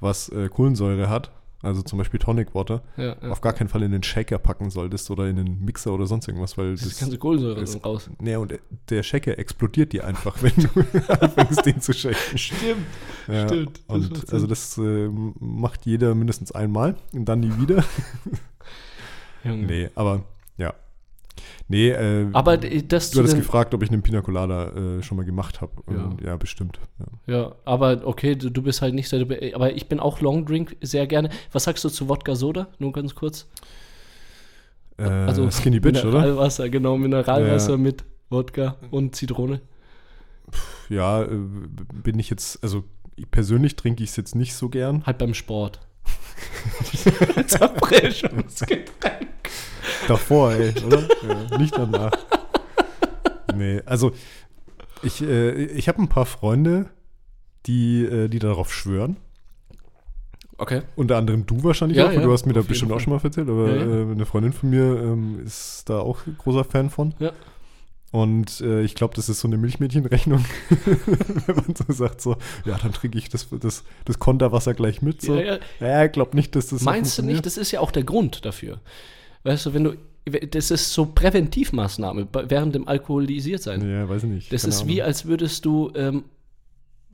was 0.00 0.30
äh, 0.30 0.48
Kohlensäure 0.48 1.08
hat, 1.08 1.30
also 1.62 1.82
zum 1.82 1.98
Beispiel 1.98 2.20
Tonic 2.20 2.54
Water, 2.54 2.82
ja, 2.96 3.16
ja. 3.20 3.30
auf 3.30 3.40
gar 3.40 3.52
keinen 3.52 3.68
Fall 3.68 3.82
in 3.82 3.90
den 3.92 4.02
Shaker 4.02 4.38
packen 4.38 4.70
solltest 4.70 5.10
oder 5.10 5.26
in 5.28 5.36
den 5.36 5.64
Mixer 5.64 5.92
oder 5.92 6.06
sonst 6.06 6.28
irgendwas, 6.28 6.56
weil 6.56 6.72
Das 6.72 6.82
das. 6.84 7.00
ganze 7.00 7.18
Kohlensäure 7.18 7.60
ist- 7.60 7.84
raus. 7.84 8.08
Nee, 8.20 8.36
und 8.36 8.58
der 8.90 9.02
Shaker 9.02 9.38
explodiert 9.38 9.92
dir 9.92 10.06
einfach, 10.06 10.40
wenn 10.42 10.52
du 10.56 10.68
anfängst, 11.20 11.66
den 11.66 11.80
zu 11.80 11.92
shaken. 11.92 12.38
Stimmt. 12.38 12.86
Ja, 13.26 13.48
Stimmt, 13.48 13.80
Und 13.88 14.32
also 14.32 14.46
das 14.46 14.78
äh, 14.78 15.08
macht 15.40 15.84
jeder 15.86 16.14
mindestens 16.14 16.52
einmal 16.52 16.96
und 17.12 17.24
dann 17.24 17.40
nie 17.40 17.52
wieder. 17.60 17.84
Junge. 19.44 19.66
Nee, 19.66 19.90
aber. 19.94 20.24
Nee, 21.68 21.90
äh, 21.90 22.26
Aber 22.32 22.56
d- 22.56 22.82
das 22.86 23.10
du 23.10 23.18
hattest 23.20 23.36
gefragt, 23.36 23.74
ob 23.74 23.82
ich 23.82 23.90
einen 23.90 24.02
Pina 24.02 24.20
Colada 24.22 24.68
äh, 24.98 25.02
schon 25.02 25.16
mal 25.16 25.24
gemacht 25.24 25.60
habe. 25.60 25.72
Ja. 25.90 26.16
Ja. 26.24 26.36
bestimmt. 26.36 26.78
Ja. 27.26 27.34
Ja, 27.34 27.54
aber 27.64 28.02
okay, 28.06 28.34
du, 28.36 28.50
du 28.50 28.62
bist 28.62 28.80
halt 28.82 28.94
nicht 28.94 29.08
so, 29.08 29.16
aber 29.54 29.72
ich 29.74 29.88
bin 29.88 30.00
auch 30.00 30.20
Long 30.20 30.46
Drink 30.46 30.76
sehr 30.80 31.06
gerne. 31.06 31.28
Was 31.52 31.64
sagst 31.64 31.84
du 31.84 31.88
zu 31.88 32.08
Wodka 32.08 32.34
Soda? 32.34 32.68
Nur 32.78 32.92
ganz 32.92 33.14
kurz. 33.14 33.46
Äh, 34.96 35.50
Skinny 35.52 35.78
Bitch, 35.80 36.04
oder? 36.04 36.20
Mineralwasser, 36.20 36.68
genau, 36.70 36.96
Mineralwasser 36.98 37.72
Ja. 37.72 37.76
mit 37.76 38.04
Wodka 38.30 38.76
und 38.90 39.14
Zitrone. 39.14 39.60
Ja, 40.88 41.22
äh, 41.22 41.28
bin 42.02 42.18
ich 42.18 42.30
jetzt, 42.30 42.62
also 42.62 42.82
ich 43.16 43.30
persönlich 43.30 43.76
trinke 43.76 44.02
ich 44.02 44.10
es 44.10 44.16
jetzt 44.16 44.34
nicht 44.34 44.54
so 44.54 44.68
gern. 44.68 45.04
Halt 45.06 45.18
beim 45.18 45.34
Sport. 45.34 45.80
Zerbrechungsgetränk. 47.46 48.88
Davor, 50.08 50.52
ey, 50.52 50.74
oder? 50.84 51.02
ja, 51.26 51.58
nicht 51.58 51.76
danach. 51.76 52.12
Nee, 53.54 53.82
also 53.86 54.12
ich, 55.02 55.22
äh, 55.22 55.52
ich 55.52 55.88
habe 55.88 56.02
ein 56.02 56.08
paar 56.08 56.26
Freunde, 56.26 56.86
die, 57.66 58.04
äh, 58.04 58.28
die 58.28 58.38
darauf 58.38 58.72
schwören. 58.72 59.16
Okay. 60.56 60.82
Unter 60.96 61.16
anderem 61.16 61.46
du 61.46 61.62
wahrscheinlich 61.62 61.98
Ja, 61.98 62.08
auch, 62.08 62.12
ja, 62.12 62.20
du 62.20 62.32
hast 62.32 62.46
mir 62.46 62.52
da 62.52 62.62
bestimmt 62.62 62.90
auch 62.90 62.96
Fall. 62.96 63.04
schon 63.04 63.12
mal 63.12 63.20
erzählt, 63.22 63.48
aber 63.48 63.68
Ja. 63.68 63.82
Äh, 63.82 64.10
eine 64.12 64.26
Freundin 64.26 64.52
von 64.52 64.70
mir 64.70 64.82
ähm, 65.00 65.40
ist 65.44 65.84
da 65.88 66.00
auch 66.00 66.18
großer 66.38 66.64
Fan 66.64 66.90
von. 66.90 67.14
Ja. 67.20 67.32
Und 68.10 68.60
äh, 68.62 68.80
ich 68.82 68.94
glaube, 68.94 69.14
das 69.14 69.28
ist 69.28 69.40
so 69.40 69.46
eine 69.48 69.58
Milchmädchenrechnung, 69.58 70.42
wenn 71.46 71.56
man 71.56 71.74
so 71.76 71.92
sagt, 71.92 72.22
so, 72.22 72.36
ja, 72.64 72.78
dann 72.82 72.92
trinke 72.92 73.18
ich 73.18 73.28
das, 73.28 73.48
das, 73.60 73.84
das 74.06 74.18
Konterwasser 74.18 74.72
gleich 74.74 75.02
mit. 75.02 75.20
So. 75.22 75.34
Ja, 75.36 75.42
ja. 75.42 75.58
Ja, 75.78 76.04
ich 76.06 76.12
glaube 76.12 76.34
nicht, 76.34 76.56
dass 76.56 76.68
das 76.68 76.80
so 76.80 76.84
Meinst 76.86 77.18
du 77.18 77.22
nicht, 77.22 77.44
das 77.44 77.58
ist 77.58 77.70
ja 77.70 77.80
auch 77.80 77.90
der 77.90 78.04
Grund 78.04 78.44
dafür. 78.46 78.80
Weißt 79.44 79.66
du, 79.66 79.74
wenn 79.74 79.84
du, 79.84 79.94
das 80.50 80.70
ist 80.70 80.92
so 80.92 81.06
Präventivmaßnahme 81.06 82.28
während 82.48 82.74
dem 82.74 82.86
Alkoholisiertsein. 82.88 83.88
Ja, 83.88 84.08
weiß 84.08 84.24
ich 84.24 84.28
nicht. 84.30 84.52
Das 84.52 84.64
ist 84.64 84.80
Ahnung. 84.82 84.88
wie, 84.94 85.02
als 85.02 85.24
würdest 85.26 85.64
du, 85.64 85.90
ähm, 85.94 86.24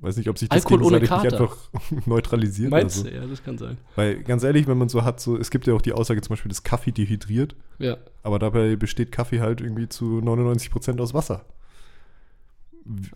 Weiß 0.00 0.16
nicht, 0.18 0.28
ob 0.28 0.36
sich 0.38 0.48
das 0.50 0.66
Alkohol 0.66 0.82
ohne 0.94 1.00
Kater. 1.00 1.40
einfach 1.40 1.56
neutralisiert. 2.06 2.70
meinst 2.70 3.00
oder 3.02 3.10
du? 3.10 3.16
Ja, 3.16 3.26
das 3.26 3.42
kann 3.42 3.56
sein. 3.56 3.78
so. 3.80 3.96
Weil 3.96 4.22
ganz 4.22 4.42
ehrlich, 4.42 4.66
wenn 4.66 4.76
man 4.76 4.88
so 4.90 5.02
hat, 5.02 5.18
so, 5.20 5.36
es 5.38 5.50
gibt 5.50 5.66
ja 5.66 5.72
auch 5.74 5.80
die 5.80 5.92
Aussage 5.94 6.20
zum 6.20 6.30
Beispiel, 6.30 6.50
dass 6.50 6.62
Kaffee 6.62 6.92
dehydriert, 6.92 7.54
Ja. 7.78 7.96
aber 8.22 8.38
dabei 8.38 8.76
besteht 8.76 9.12
Kaffee 9.12 9.40
halt 9.40 9.60
irgendwie 9.62 9.88
zu 9.88 10.18
99% 10.18 11.00
aus 11.00 11.14
Wasser. 11.14 11.46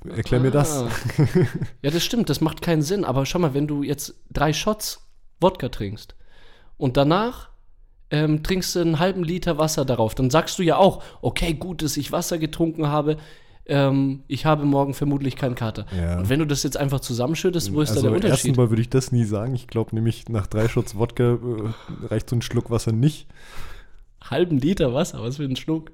Erklär 0.09 0.41
mir 0.41 0.51
das. 0.51 0.73
Ah. 0.83 0.89
ja, 1.83 1.91
das 1.91 2.03
stimmt, 2.03 2.31
das 2.31 2.41
macht 2.41 2.63
keinen 2.63 2.81
Sinn. 2.83 3.05
Aber 3.05 3.27
schau 3.27 3.39
mal, 3.39 3.53
wenn 3.53 3.67
du 3.67 3.83
jetzt 3.83 4.15
drei 4.33 4.53
Shots 4.55 5.07
Wodka 5.41 5.69
trinkst 5.69 6.15
und 6.79 6.97
danach 6.97 7.51
ähm, 8.11 8.43
trinkst 8.43 8.75
du 8.75 8.81
einen 8.81 8.99
halben 8.99 9.23
Liter 9.23 9.59
Wasser 9.59 9.85
darauf, 9.85 10.15
dann 10.15 10.31
sagst 10.31 10.59
du 10.59 10.63
ja 10.63 10.77
auch, 10.77 11.03
okay, 11.21 11.55
gut, 11.55 11.83
dass 11.83 11.97
ich 11.97 12.13
Wasser 12.13 12.39
getrunken 12.39 12.89
habe. 12.89 13.19
Ähm, 13.67 14.23
ich 14.29 14.47
habe 14.47 14.65
morgen 14.65 14.95
vermutlich 14.95 15.37
keinen 15.37 15.55
Kater. 15.55 15.85
Ja. 15.95 16.19
Und 16.19 16.31
wenn 16.31 16.39
du 16.39 16.47
das 16.47 16.63
jetzt 16.63 16.79
einfach 16.79 17.01
zusammenschüttest, 17.01 17.75
wo 17.75 17.83
ist 17.83 17.91
also 17.91 18.03
da 18.03 18.09
der 18.09 18.15
erstens 18.15 18.31
Unterschied? 18.31 18.57
mal 18.57 18.71
würde 18.71 18.81
ich 18.81 18.89
das 18.89 19.13
nie 19.13 19.25
sagen. 19.25 19.55
Ich 19.55 19.67
glaube 19.67 19.95
nämlich, 19.95 20.29
nach 20.31 20.47
drei 20.47 20.69
Shots 20.69 20.97
Wodka 20.97 21.35
äh, 21.35 22.07
reicht 22.07 22.31
so 22.31 22.37
ein 22.37 22.43
Schluck 22.43 22.71
Wasser 22.71 22.93
nicht. 22.93 23.27
Halben 24.23 24.59
Liter 24.59 24.95
Wasser, 24.95 25.23
was 25.23 25.37
für 25.37 25.45
ein 25.45 25.57
Schluck. 25.57 25.91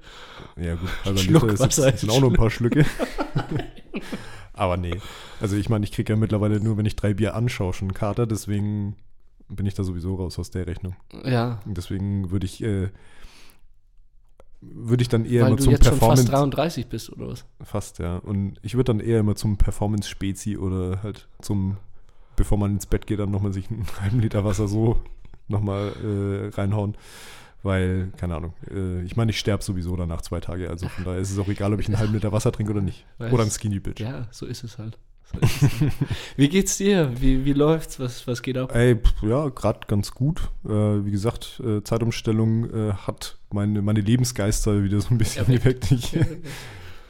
Ja 0.57 0.77
gut, 0.77 0.89
halber 1.05 1.19
Schluck 1.19 1.43
Liter 1.43 1.55
ist 1.55 1.61
jetzt, 1.61 1.79
Wasser 1.79 1.95
ist 1.95 2.01
sind 2.01 2.11
auch 2.11 2.21
noch 2.21 2.31
ein 2.31 2.37
paar 2.37 2.51
Schlücke. 2.51 2.87
Aber 4.53 4.77
nee. 4.77 5.01
Also 5.41 5.57
ich 5.57 5.69
meine, 5.69 5.85
ich 5.85 5.91
kriege 5.91 6.13
ja 6.13 6.17
mittlerweile 6.17 6.61
nur, 6.61 6.77
wenn 6.77 6.87
ich 6.87 6.95
drei 6.95 7.13
Bier 7.13 7.35
anschaue, 7.35 7.75
schon 7.75 7.89
einen 7.89 7.95
Kater. 7.95 8.29
Deswegen 8.29 8.95
bin 9.49 9.67
ich 9.67 9.75
da 9.75 9.85
sowieso 9.85 10.15
raus 10.17 10.39
aus 10.39 10.51
der 10.51 10.67
Rechnung. 10.67 10.97
Ja, 11.25 11.61
Und 11.67 11.77
deswegen 11.77 12.31
würde 12.31 12.47
ich, 12.47 12.63
äh, 12.63 12.89
würde 14.61 15.03
ich 15.03 15.09
dann 15.09 15.25
eher 15.27 15.43
weil 15.43 15.49
immer 15.49 15.57
du 15.57 15.65
zum 15.65 15.73
jetzt 15.73 15.85
schon 15.85 15.93
Performance. 15.99 16.23
fast 16.23 16.33
33 16.33 16.87
bist 16.87 17.13
oder 17.13 17.29
was? 17.29 17.45
Fast, 17.63 17.99
ja. 17.99 18.17
Und 18.19 18.55
ich 18.63 18.75
würde 18.75 18.93
dann 18.95 19.01
eher 19.01 19.21
immer 19.21 19.37
zum 19.37 19.57
Performance-Spezi 19.59 20.57
oder 20.57 21.03
halt 21.03 21.29
zum, 21.43 21.77
bevor 22.37 22.57
man 22.59 22.73
ins 22.73 22.87
Bett 22.87 23.07
geht, 23.07 23.19
dann 23.19 23.31
nochmal 23.31 23.53
sich 23.53 23.71
einen 23.71 23.87
halben 24.01 24.21
Liter 24.21 24.45
Wasser 24.45 24.67
so 24.69 24.99
nochmal 25.49 25.93
äh, 26.03 26.49
reinhauen. 26.57 26.97
Weil, 27.63 28.13
keine 28.19 28.37
Ahnung, 28.37 28.53
äh, 28.71 29.03
ich 29.05 29.17
meine, 29.17 29.31
ich 29.31 29.39
sterbe 29.39 29.63
sowieso 29.63 29.97
danach 29.97 30.21
zwei 30.21 30.39
Tage. 30.41 30.69
Also 30.69 30.89
von 30.89 31.05
daher 31.05 31.19
ist 31.21 31.31
es 31.31 31.39
auch 31.39 31.49
egal, 31.49 31.73
ob 31.73 31.81
ich 31.81 31.87
einen 31.89 31.99
halben 31.99 32.13
Liter 32.13 32.31
Wasser 32.31 32.53
trinke 32.53 32.73
oder 32.73 32.83
nicht. 32.83 33.07
Weißt- 33.19 33.33
oder 33.33 33.43
ein 33.43 33.51
Skinny 33.51 33.81
Bitch. 33.81 34.01
Ja, 34.01 34.29
so 34.31 34.45
ist 34.45 34.65
es 34.65 34.77
halt. 34.79 34.99
Wie 36.37 36.49
geht's 36.49 36.77
dir? 36.79 37.11
Wie, 37.21 37.45
wie 37.45 37.53
läuft's? 37.53 37.99
Was, 38.01 38.27
was 38.27 38.43
geht 38.43 38.57
ab? 38.57 38.75
Ey, 38.75 38.97
ja, 39.23 39.49
gerade 39.49 39.81
ganz 39.87 40.13
gut. 40.13 40.51
Äh, 40.65 40.71
wie 40.71 41.11
gesagt, 41.11 41.61
äh, 41.65 41.83
Zeitumstellung 41.83 42.71
äh, 42.73 42.93
hat 42.93 43.39
meine, 43.53 43.83
meine 43.83 44.01
Lebensgeister 44.01 44.83
wieder 44.83 45.01
so 45.01 45.11
ein 45.11 45.19
bisschen 45.19 45.47
geweckt. 45.47 45.91
Ich, 45.93 46.17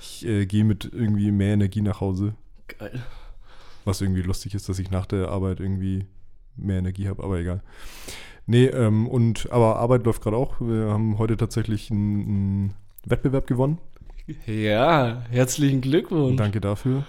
ich 0.00 0.26
äh, 0.26 0.46
gehe 0.46 0.64
mit 0.64 0.90
irgendwie 0.92 1.30
mehr 1.30 1.54
Energie 1.54 1.82
nach 1.82 2.00
Hause. 2.00 2.34
Geil. 2.78 3.02
Was 3.84 4.00
irgendwie 4.00 4.22
lustig 4.22 4.54
ist, 4.54 4.68
dass 4.68 4.78
ich 4.78 4.90
nach 4.90 5.06
der 5.06 5.28
Arbeit 5.28 5.60
irgendwie 5.60 6.06
mehr 6.56 6.78
Energie 6.78 7.08
habe, 7.08 7.22
aber 7.22 7.38
egal. 7.38 7.62
Nee, 8.46 8.66
ähm, 8.66 9.06
und 9.08 9.50
aber 9.50 9.76
Arbeit 9.76 10.04
läuft 10.04 10.22
gerade 10.22 10.36
auch. 10.36 10.60
Wir 10.60 10.90
haben 10.90 11.18
heute 11.18 11.36
tatsächlich 11.36 11.90
einen, 11.90 12.20
einen 12.20 12.74
Wettbewerb 13.06 13.46
gewonnen. 13.46 13.78
Ja, 14.46 15.22
herzlichen 15.30 15.80
Glückwunsch. 15.80 16.36
Danke 16.36 16.60
dafür. 16.60 17.04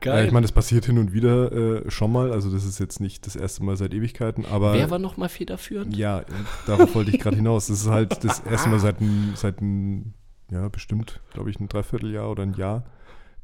Geil. 0.00 0.24
Äh, 0.24 0.26
ich 0.26 0.32
meine, 0.32 0.44
das 0.44 0.52
passiert 0.52 0.84
hin 0.86 0.98
und 0.98 1.12
wieder 1.12 1.52
äh, 1.52 1.90
schon 1.90 2.12
mal. 2.12 2.32
Also 2.32 2.50
das 2.50 2.64
ist 2.64 2.78
jetzt 2.78 3.00
nicht 3.00 3.26
das 3.26 3.36
erste 3.36 3.64
Mal 3.64 3.76
seit 3.76 3.94
Ewigkeiten, 3.94 4.44
aber 4.46 4.74
Wer 4.74 4.90
war 4.90 4.98
nochmal 4.98 5.28
federführend? 5.28 5.96
ja, 5.96 6.22
darauf 6.66 6.94
wollte 6.94 7.10
ich 7.10 7.18
gerade 7.20 7.36
hinaus. 7.36 7.66
Das 7.66 7.80
ist 7.80 7.88
halt 7.88 8.24
das 8.24 8.40
erste 8.50 8.68
Mal 8.68 8.80
seit 8.80 9.00
ein, 9.00 9.32
seit 9.34 9.60
ein 9.60 10.14
ja, 10.50 10.68
bestimmt, 10.68 11.20
glaube 11.32 11.50
ich, 11.50 11.60
ein 11.60 11.68
Dreivierteljahr 11.68 12.30
oder 12.30 12.42
ein 12.42 12.54
Jahr, 12.54 12.84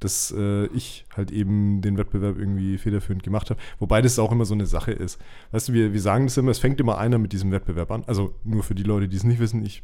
dass 0.01 0.35
äh, 0.37 0.67
ich 0.67 1.05
halt 1.15 1.31
eben 1.31 1.81
den 1.81 1.97
Wettbewerb 1.99 2.39
irgendwie 2.39 2.79
federführend 2.79 3.23
gemacht 3.23 3.51
habe. 3.51 3.61
Wobei 3.79 4.03
das 4.03 4.19
auch 4.19 4.33
immer 4.33 4.45
so 4.45 4.55
eine 4.55 4.67
Sache 4.67 4.93
ist. 4.93 5.21
Weißt 5.53 5.69
du, 5.69 5.73
wir, 5.73 5.93
wir 5.93 6.01
sagen 6.01 6.27
das 6.27 6.37
immer, 6.37 6.51
es 6.51 6.59
fängt 6.59 6.81
immer 6.81 6.99
einer 6.99 7.19
mit 7.19 7.33
diesem 7.33 7.53
Wettbewerb 7.53 7.91
an. 7.91 8.05
Also 8.07 8.35
nur 8.45 8.63
für 8.63 8.75
die 8.75 8.83
Leute, 8.83 9.09
die 9.09 9.17
es 9.17 9.25
nicht 9.25 9.39
wissen, 9.39 9.65
ich 9.65 9.83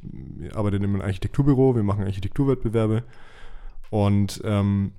arbeite 0.55 0.77
in 0.77 0.85
einem 0.85 1.01
Architekturbüro, 1.01 1.75
wir 1.77 1.83
machen 1.83 2.05
Architekturwettbewerbe 2.05 3.05
und 3.91 4.41
ähm, 4.45 4.93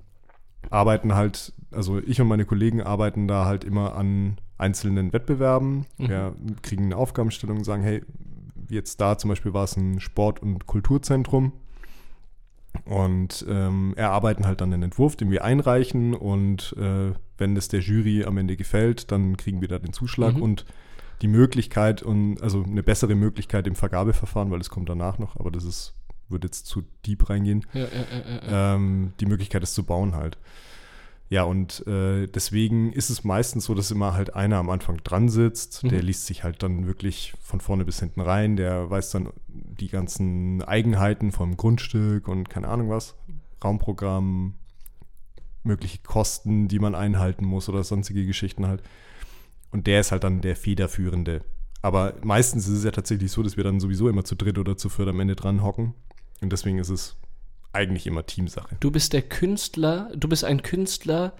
arbeiten 0.70 1.14
halt, 1.14 1.52
also 1.70 1.98
ich 1.98 2.20
und 2.20 2.28
meine 2.28 2.44
Kollegen 2.44 2.82
arbeiten 2.82 3.28
da 3.28 3.44
halt 3.44 3.64
immer 3.64 3.94
an 3.94 4.38
einzelnen 4.58 5.12
Wettbewerben. 5.12 5.86
Mhm. 5.98 6.08
Wir 6.08 6.34
kriegen 6.62 6.84
eine 6.84 6.96
Aufgabenstellung 6.96 7.58
und 7.58 7.64
sagen, 7.64 7.82
hey, 7.82 8.02
jetzt 8.68 9.00
da 9.00 9.18
zum 9.18 9.28
Beispiel 9.28 9.52
war 9.52 9.64
es 9.64 9.76
ein 9.76 10.00
Sport- 10.00 10.40
und 10.40 10.66
Kulturzentrum. 10.66 11.52
Und 12.86 13.44
ähm, 13.48 13.92
erarbeiten 13.96 14.46
halt 14.46 14.60
dann 14.62 14.72
einen 14.72 14.84
Entwurf, 14.84 15.14
den 15.14 15.30
wir 15.30 15.44
einreichen 15.44 16.14
und 16.14 16.74
äh, 16.78 17.12
wenn 17.36 17.56
es 17.56 17.68
der 17.68 17.80
Jury 17.80 18.24
am 18.24 18.38
Ende 18.38 18.56
gefällt, 18.56 19.12
dann 19.12 19.36
kriegen 19.36 19.60
wir 19.60 19.68
da 19.68 19.78
den 19.78 19.92
Zuschlag 19.92 20.36
Mhm. 20.36 20.42
und 20.42 20.64
die 21.20 21.28
Möglichkeit 21.28 22.02
und 22.02 22.40
also 22.42 22.64
eine 22.64 22.82
bessere 22.82 23.14
Möglichkeit 23.14 23.66
im 23.66 23.74
Vergabeverfahren, 23.74 24.50
weil 24.50 24.60
es 24.60 24.70
kommt 24.70 24.88
danach 24.88 25.18
noch, 25.18 25.36
aber 25.36 25.50
das 25.50 25.64
ist, 25.64 25.94
wird 26.32 26.44
jetzt 26.44 26.66
zu 26.66 26.82
deep 27.06 27.28
reingehen 27.30 27.64
Ja, 27.72 27.82
ja, 27.84 28.74
ähm, 28.74 29.12
die 29.20 29.26
Möglichkeit, 29.26 29.62
es 29.62 29.74
zu 29.74 29.84
bauen 29.84 30.14
halt. 30.14 30.38
Ja, 31.28 31.44
und 31.44 31.86
äh, 31.86 32.26
deswegen 32.26 32.92
ist 32.92 33.08
es 33.08 33.24
meistens 33.24 33.64
so, 33.64 33.74
dass 33.74 33.90
immer 33.90 34.12
halt 34.12 34.34
einer 34.36 34.58
am 34.58 34.68
Anfang 34.68 34.98
dran 35.02 35.30
sitzt, 35.30 35.82
der 35.82 36.00
Mhm. 36.00 36.06
liest 36.06 36.26
sich 36.26 36.44
halt 36.44 36.62
dann 36.62 36.86
wirklich 36.86 37.32
von 37.40 37.60
vorne 37.60 37.86
bis 37.86 38.00
hinten 38.00 38.20
rein, 38.20 38.56
der 38.56 38.90
weiß 38.90 39.10
dann 39.12 39.30
die 39.48 39.88
ganzen 39.88 40.62
Eigenheiten 40.62 41.32
vom 41.32 41.56
Grundstück 41.56 42.28
und 42.28 42.50
keine 42.50 42.68
Ahnung 42.68 42.90
was, 42.90 43.14
Raumprogramm, 43.64 44.56
mögliche 45.62 45.98
Kosten, 46.02 46.68
die 46.68 46.78
man 46.78 46.94
einhalten 46.94 47.46
muss 47.46 47.68
oder 47.68 47.82
sonstige 47.82 48.26
Geschichten 48.26 48.66
halt. 48.66 48.82
Und 49.70 49.86
der 49.86 50.00
ist 50.00 50.12
halt 50.12 50.24
dann 50.24 50.42
der 50.42 50.54
Federführende. 50.56 51.42
Aber 51.80 52.14
meistens 52.22 52.68
ist 52.68 52.78
es 52.78 52.84
ja 52.84 52.90
tatsächlich 52.90 53.32
so, 53.32 53.42
dass 53.42 53.56
wir 53.56 53.64
dann 53.64 53.80
sowieso 53.80 54.08
immer 54.08 54.24
zu 54.24 54.34
dritt 54.36 54.58
oder 54.58 54.76
zu 54.76 54.90
viert 54.90 55.08
am 55.08 55.18
Ende 55.20 55.34
dran 55.34 55.62
hocken. 55.62 55.94
Und 56.42 56.52
deswegen 56.52 56.78
ist 56.78 56.90
es 56.90 57.16
eigentlich 57.72 58.06
immer 58.06 58.26
Teamsache. 58.26 58.76
Du 58.80 58.90
bist 58.90 59.12
der 59.12 59.22
Künstler, 59.22 60.10
du 60.14 60.28
bist 60.28 60.44
ein 60.44 60.62
Künstler, 60.62 61.32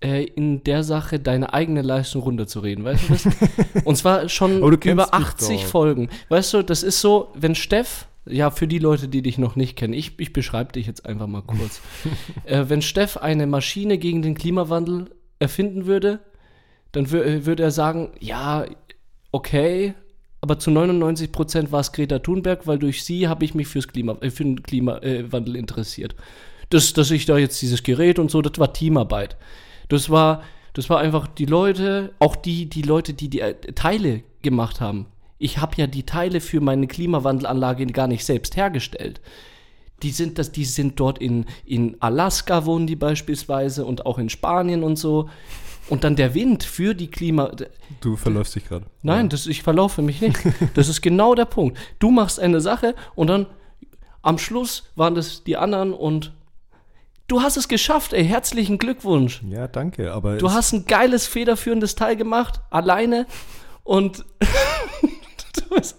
äh, 0.00 0.24
in 0.24 0.62
der 0.64 0.82
Sache 0.82 1.18
deine 1.18 1.54
eigene 1.54 1.80
Leistung 1.80 2.22
runterzureden, 2.22 2.84
weißt 2.84 3.08
du 3.08 3.12
das? 3.14 3.28
Und 3.84 3.96
zwar 3.96 4.28
schon 4.28 4.62
über 4.62 4.94
mich 4.94 5.12
80 5.12 5.62
doch. 5.62 5.68
Folgen. 5.68 6.10
Weißt 6.28 6.52
du, 6.52 6.62
das 6.62 6.82
ist 6.82 7.00
so, 7.00 7.32
wenn 7.34 7.54
Steff, 7.54 8.06
ja, 8.26 8.50
für 8.50 8.66
die 8.66 8.78
Leute, 8.78 9.08
die 9.08 9.22
dich 9.22 9.38
noch 9.38 9.56
nicht 9.56 9.76
kennen, 9.76 9.94
ich, 9.94 10.18
ich 10.18 10.32
beschreibe 10.32 10.72
dich 10.72 10.86
jetzt 10.86 11.06
einfach 11.06 11.26
mal 11.26 11.42
kurz. 11.42 11.80
äh, 12.44 12.64
wenn 12.68 12.82
Steff 12.82 13.16
eine 13.16 13.46
Maschine 13.46 13.96
gegen 13.96 14.20
den 14.20 14.34
Klimawandel 14.34 15.10
erfinden 15.38 15.86
würde, 15.86 16.20
dann 16.92 17.06
äh, 17.06 17.46
würde 17.46 17.62
er 17.62 17.70
sagen, 17.70 18.12
ja, 18.20 18.66
okay, 19.32 19.94
aber 20.44 20.58
zu 20.58 20.70
99 20.70 21.32
Prozent 21.32 21.72
war 21.72 21.80
es 21.80 21.90
Greta 21.90 22.18
Thunberg, 22.18 22.66
weil 22.66 22.78
durch 22.78 23.02
sie 23.02 23.28
habe 23.28 23.46
ich 23.46 23.54
mich 23.54 23.66
fürs 23.66 23.88
Klima, 23.88 24.18
äh, 24.20 24.28
für 24.28 24.44
den 24.44 24.62
Klimawandel 24.62 25.56
interessiert. 25.56 26.14
Das, 26.68 26.92
dass 26.92 27.10
ich 27.10 27.24
da 27.24 27.38
jetzt 27.38 27.62
dieses 27.62 27.82
Gerät 27.82 28.18
und 28.18 28.30
so, 28.30 28.42
das 28.42 28.58
war 28.58 28.74
Teamarbeit. 28.74 29.38
Das 29.88 30.10
war, 30.10 30.42
das 30.74 30.90
war 30.90 30.98
einfach 30.98 31.28
die 31.28 31.46
Leute, 31.46 32.12
auch 32.18 32.36
die, 32.36 32.66
die 32.66 32.82
Leute, 32.82 33.14
die 33.14 33.30
die 33.30 33.40
äh, 33.40 33.54
Teile 33.54 34.22
gemacht 34.42 34.82
haben. 34.82 35.06
Ich 35.38 35.56
habe 35.62 35.76
ja 35.78 35.86
die 35.86 36.02
Teile 36.02 36.42
für 36.42 36.60
meine 36.60 36.88
Klimawandelanlage 36.88 37.86
gar 37.86 38.06
nicht 38.06 38.26
selbst 38.26 38.54
hergestellt. 38.54 39.22
Die 40.02 40.10
sind, 40.10 40.38
das, 40.38 40.52
die 40.52 40.66
sind 40.66 41.00
dort 41.00 41.16
in, 41.22 41.46
in 41.64 41.96
Alaska, 42.00 42.66
wohnen 42.66 42.86
die 42.86 42.96
beispielsweise 42.96 43.86
und 43.86 44.04
auch 44.04 44.18
in 44.18 44.28
Spanien 44.28 44.82
und 44.82 44.96
so. 44.96 45.30
Und 45.88 46.02
dann 46.04 46.16
der 46.16 46.34
Wind 46.34 46.64
für 46.64 46.94
die 46.94 47.10
Klima. 47.10 47.50
Du 48.00 48.16
verläufst 48.16 48.54
dich 48.54 48.66
gerade. 48.66 48.86
Nein, 49.02 49.28
das, 49.28 49.46
ich 49.46 49.62
verlaufe 49.62 50.00
mich 50.02 50.20
nicht. 50.20 50.38
Das 50.74 50.88
ist 50.88 51.02
genau 51.02 51.34
der 51.34 51.44
Punkt. 51.44 51.78
Du 51.98 52.10
machst 52.10 52.40
eine 52.40 52.60
Sache 52.60 52.94
und 53.14 53.26
dann 53.28 53.46
am 54.22 54.38
Schluss 54.38 54.84
waren 54.96 55.14
das 55.14 55.44
die 55.44 55.56
anderen 55.58 55.92
und 55.92 56.32
du 57.28 57.42
hast 57.42 57.58
es 57.58 57.68
geschafft, 57.68 58.14
ey. 58.14 58.24
Herzlichen 58.24 58.78
Glückwunsch. 58.78 59.42
Ja, 59.48 59.68
danke, 59.68 60.12
aber 60.12 60.38
Du 60.38 60.52
hast 60.52 60.72
ein 60.72 60.86
geiles, 60.86 61.26
federführendes 61.26 61.94
Teil 61.94 62.16
gemacht, 62.16 62.60
alleine 62.70 63.26
und 63.82 64.24
du 64.40 65.76
bist, 65.76 65.98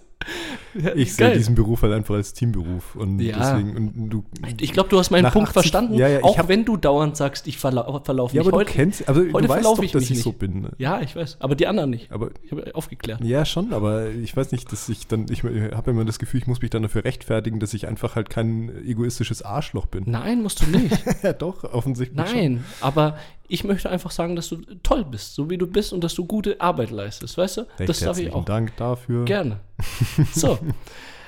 ja, 0.74 0.94
ich 0.94 1.14
sehe 1.14 1.32
diesen 1.32 1.54
Beruf 1.54 1.82
halt 1.82 1.92
einfach 1.92 2.14
als 2.14 2.32
Teamberuf 2.32 2.94
und 2.96 3.18
Ja. 3.20 3.38
deswegen 3.38 3.76
und 3.76 4.10
du 4.10 4.24
Ich 4.58 4.72
glaube, 4.72 4.88
du 4.88 4.98
hast 4.98 5.10
meinen 5.10 5.30
Punkt 5.30 5.48
80 5.48 5.52
verstanden, 5.52 5.94
Ja, 5.94 6.08
ja, 6.08 6.18
ich 6.18 6.24
auch 6.24 6.38
hab- 6.38 6.48
wenn 6.48 6.64
du 6.64 6.76
dauernd 6.76 7.16
sagst, 7.16 7.46
ich 7.46 7.58
verla 7.58 8.00
verlaufe 8.04 8.34
ja, 8.36 8.42
mich 8.42 8.48
aber 8.48 8.58
heute. 8.58 8.70
du 8.70 8.76
kennst, 8.76 9.08
also 9.08 9.20
heute 9.32 9.46
du 9.46 9.48
weißt 9.48 9.64
doch, 9.64 9.82
ich 9.82 9.92
dass 9.92 10.10
ich 10.10 10.22
so 10.22 10.32
bin. 10.32 10.62
Ne? 10.62 10.70
Ja, 10.78 11.00
ich 11.00 11.14
weiß, 11.16 11.38
aber 11.40 11.54
die 11.54 11.66
anderen 11.66 11.90
nicht. 11.90 12.10
Aber 12.12 12.30
Ich 12.42 12.50
habe 12.52 12.74
aufgeklärt. 12.74 13.22
ja, 13.24 13.44
schon, 13.44 13.72
aber 13.72 14.10
ich 14.10 14.36
weiß 14.36 14.52
nicht, 14.52 14.70
dass 14.72 14.88
ich 14.88 15.06
dann, 15.06 15.26
ich 15.30 15.42
habe 15.44 15.90
immer 15.90 16.04
das 16.04 16.18
Gefühl, 16.18 16.40
ich 16.40 16.46
muss 16.46 16.60
mich 16.60 16.70
dann 16.70 16.82
dafür 16.82 17.04
rechtfertigen, 17.04 17.60
dass 17.60 17.72
ich 17.74 17.86
einfach 17.88 18.16
halt 18.16 18.30
kein 18.30 18.70
egoistisches 18.86 19.42
Arschloch 19.42 19.86
bin. 19.86 20.04
Nein, 20.06 20.42
musst 20.42 20.62
du 20.62 20.66
nicht. 20.66 20.96
ja, 21.22 21.32
doch, 21.32 21.64
offensichtlich 21.64 22.26
schon. 22.28 22.36
Nein, 22.38 22.64
aber 22.80 23.16
ich 23.48 23.62
möchte 23.64 23.88
einfach 23.90 24.10
sagen, 24.10 24.34
dass 24.34 24.48
du 24.48 24.56
toll 24.82 25.04
bist, 25.04 25.34
so 25.34 25.48
wie 25.50 25.56
du 25.58 25.66
bist 25.66 25.92
und 25.92 26.02
dass 26.02 26.14
du 26.14 26.24
gute 26.26 26.60
Arbeit 26.60 26.90
leistest, 26.90 27.38
weißt 27.38 27.58
du? 27.58 27.60
Recht 27.60 27.88
das 27.88 28.00
darf 28.00 28.18
ich 28.18 28.24
herzlichen 28.24 28.32
auch. 28.34 28.44
Dank 28.44 28.76
dafür. 28.76 29.24
Gerne. 29.24 29.60
So. 30.32 30.58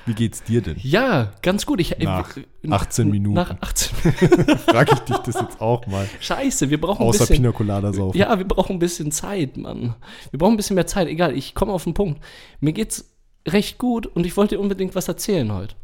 Wie 0.05 0.13
geht's 0.15 0.41
dir 0.41 0.61
denn? 0.61 0.77
Ja, 0.81 1.33
ganz 1.43 1.65
gut. 1.67 1.79
Ich, 1.81 1.95
Nach 1.99 2.35
äh, 2.35 2.45
18 2.69 3.09
Minuten. 3.09 3.35
Nach 3.35 3.55
18 3.61 3.95
Frage 4.57 4.93
ich 4.93 4.99
dich 5.01 5.17
das 5.17 5.35
jetzt 5.39 5.61
auch 5.61 5.85
mal. 5.85 6.07
Scheiße, 6.19 6.69
wir 6.71 6.81
brauchen 6.81 7.03
Außer 7.05 7.17
ein 7.25 7.27
bisschen. 7.27 7.35
Pina 7.43 7.51
Colada 7.51 7.93
saufen. 7.93 8.17
Ja, 8.17 8.35
wir 8.37 8.47
brauchen 8.47 8.77
ein 8.77 8.79
bisschen 8.79 9.11
Zeit, 9.11 9.57
Mann. 9.57 9.93
Wir 10.31 10.39
brauchen 10.39 10.53
ein 10.53 10.57
bisschen 10.57 10.75
mehr 10.75 10.87
Zeit. 10.87 11.07
Egal, 11.09 11.35
ich 11.37 11.53
komme 11.53 11.73
auf 11.73 11.83
den 11.83 11.93
Punkt. 11.93 12.23
Mir 12.59 12.73
geht's 12.73 13.05
recht 13.47 13.77
gut 13.77 14.07
und 14.07 14.25
ich 14.25 14.35
wollte 14.35 14.55
dir 14.55 14.61
unbedingt 14.61 14.95
was 14.95 15.07
erzählen 15.07 15.51
heute. 15.53 15.75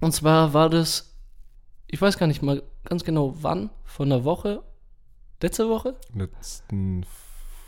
Und 0.00 0.12
zwar 0.12 0.52
war 0.52 0.68
das, 0.68 1.14
ich 1.86 2.02
weiß 2.02 2.18
gar 2.18 2.26
nicht 2.26 2.42
mal 2.42 2.62
ganz 2.84 3.02
genau 3.02 3.34
wann, 3.40 3.70
von 3.84 4.12
einer 4.12 4.24
Woche, 4.24 4.62
letzte 5.42 5.68
Woche? 5.70 5.96
Letzten 6.14 7.02
F- 7.02 7.08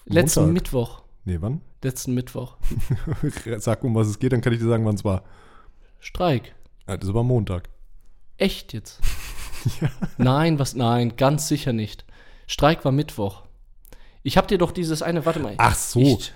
Letzten 0.04 0.40
Montag. 0.40 0.52
Mittwoch. 0.54 1.02
Nee, 1.24 1.38
wann? 1.40 1.61
Letzten 1.83 2.14
Mittwoch. 2.14 2.56
Sag, 3.59 3.85
um 3.85 3.94
was 3.94 4.09
es 4.09 4.18
geht, 4.18 4.33
dann 4.33 4.40
kann 4.40 4.52
ich 4.52 4.59
dir 4.59 4.68
sagen, 4.68 4.85
wann 4.85 4.94
es 4.94 5.04
war. 5.04 5.22
Streik. 5.98 6.54
Ja, 6.88 6.96
das 6.96 7.12
war 7.12 7.22
Montag. 7.22 7.68
Echt 8.37 8.72
jetzt? 8.72 9.00
Nein, 10.18 10.59
was? 10.59 10.74
Nein, 10.74 11.16
ganz 11.16 11.46
sicher 11.48 11.72
nicht. 11.72 12.04
Streik 12.46 12.85
war 12.85 12.92
Mittwoch. 12.92 13.44
Ich 14.22 14.37
hab 14.37 14.48
dir 14.48 14.59
doch 14.59 14.72
dieses 14.72 15.02
eine, 15.02 15.24
warte 15.26 15.40
mal. 15.40 15.54
Ach 15.59 15.74
so. 15.74 16.00
Ich, 16.00 16.28
Ja, 16.28 16.35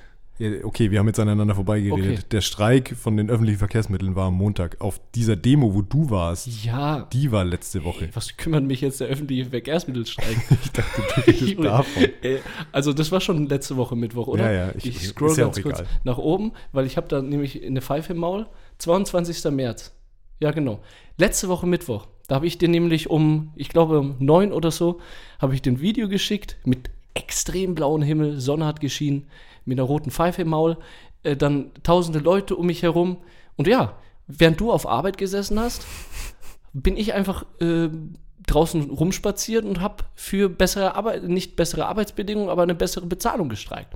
okay, 0.64 0.90
wir 0.90 0.98
haben 0.98 1.06
jetzt 1.06 1.20
aneinander 1.20 1.54
vorbeigeredet. 1.54 2.18
Okay. 2.18 2.28
Der 2.32 2.40
Streik 2.40 2.96
von 2.96 3.16
den 3.16 3.30
öffentlichen 3.30 3.58
Verkehrsmitteln 3.58 4.16
war 4.16 4.26
am 4.26 4.34
Montag. 4.34 4.80
Auf 4.80 5.00
dieser 5.14 5.36
Demo, 5.36 5.74
wo 5.74 5.82
du 5.82 6.10
warst, 6.10 6.48
ja, 6.64 7.08
die 7.12 7.30
war 7.30 7.44
letzte 7.44 7.84
Woche. 7.84 8.08
was 8.14 8.36
kümmert 8.36 8.64
mich 8.64 8.80
jetzt 8.80 9.00
der 9.00 9.08
öffentliche 9.08 9.46
Verkehrsmittelstreik? 9.50 10.36
Ich 10.64 10.72
dachte, 10.72 11.02
du 11.02 11.20
redest 11.30 11.58
davon. 11.64 12.02
Äh, 12.22 12.38
Also 12.72 12.92
das 12.92 13.12
war 13.12 13.20
schon 13.20 13.46
letzte 13.48 13.76
Woche 13.76 13.94
Mittwoch, 13.96 14.26
oder? 14.26 14.50
Ja, 14.52 14.66
ja, 14.66 14.72
ich- 14.76 14.86
Ich, 14.86 15.08
scroll 15.08 15.30
ja 15.36 15.44
ganz 15.44 15.58
auch 15.58 15.62
kurz 15.62 15.80
egal. 15.80 15.90
nach 16.04 16.18
oben, 16.18 16.52
weil 16.72 16.86
ich 16.86 16.96
habe 16.96 17.06
da 17.08 17.22
nämlich 17.22 17.64
eine 17.64 17.80
Pfeife 17.80 18.12
im 18.12 18.18
Maul. 18.18 18.46
22. 18.78 19.50
März. 19.52 19.92
Ja, 20.40 20.50
genau. 20.50 20.80
Letzte 21.16 21.48
Woche 21.48 21.66
Mittwoch. 21.66 22.06
Da 22.26 22.34
habe 22.36 22.46
ich 22.46 22.58
dir 22.58 22.68
nämlich 22.68 23.08
um, 23.10 23.52
ich 23.54 23.68
glaube 23.68 24.00
um 24.00 24.16
neun 24.18 24.52
oder 24.52 24.70
so, 24.70 24.98
habe 25.38 25.54
ich 25.54 25.62
den 25.62 25.80
Video 25.80 26.08
geschickt 26.08 26.56
mit 26.64 26.90
extrem 27.14 27.74
blauen 27.76 28.02
Himmel, 28.02 28.40
Sonne 28.40 28.64
hat 28.66 28.80
geschienen, 28.80 29.26
mit 29.64 29.78
einer 29.78 29.86
roten 29.86 30.10
Pfeife 30.10 30.42
im 30.42 30.48
Maul, 30.48 30.76
äh, 31.22 31.36
dann 31.36 31.70
tausende 31.82 32.18
Leute 32.18 32.56
um 32.56 32.66
mich 32.66 32.82
herum. 32.82 33.18
Und 33.56 33.66
ja, 33.66 33.94
während 34.26 34.60
du 34.60 34.72
auf 34.72 34.86
Arbeit 34.86 35.18
gesessen 35.18 35.58
hast, 35.58 35.86
bin 36.72 36.96
ich 36.96 37.14
einfach 37.14 37.44
äh, 37.60 37.88
draußen 38.46 38.90
rumspaziert 38.90 39.64
und 39.64 39.80
habe 39.80 40.04
für 40.14 40.48
bessere 40.48 40.94
Arbeit, 40.96 41.24
nicht 41.24 41.56
bessere 41.56 41.86
Arbeitsbedingungen, 41.86 42.50
aber 42.50 42.62
eine 42.62 42.74
bessere 42.74 43.06
Bezahlung 43.06 43.48
gestreikt. 43.48 43.94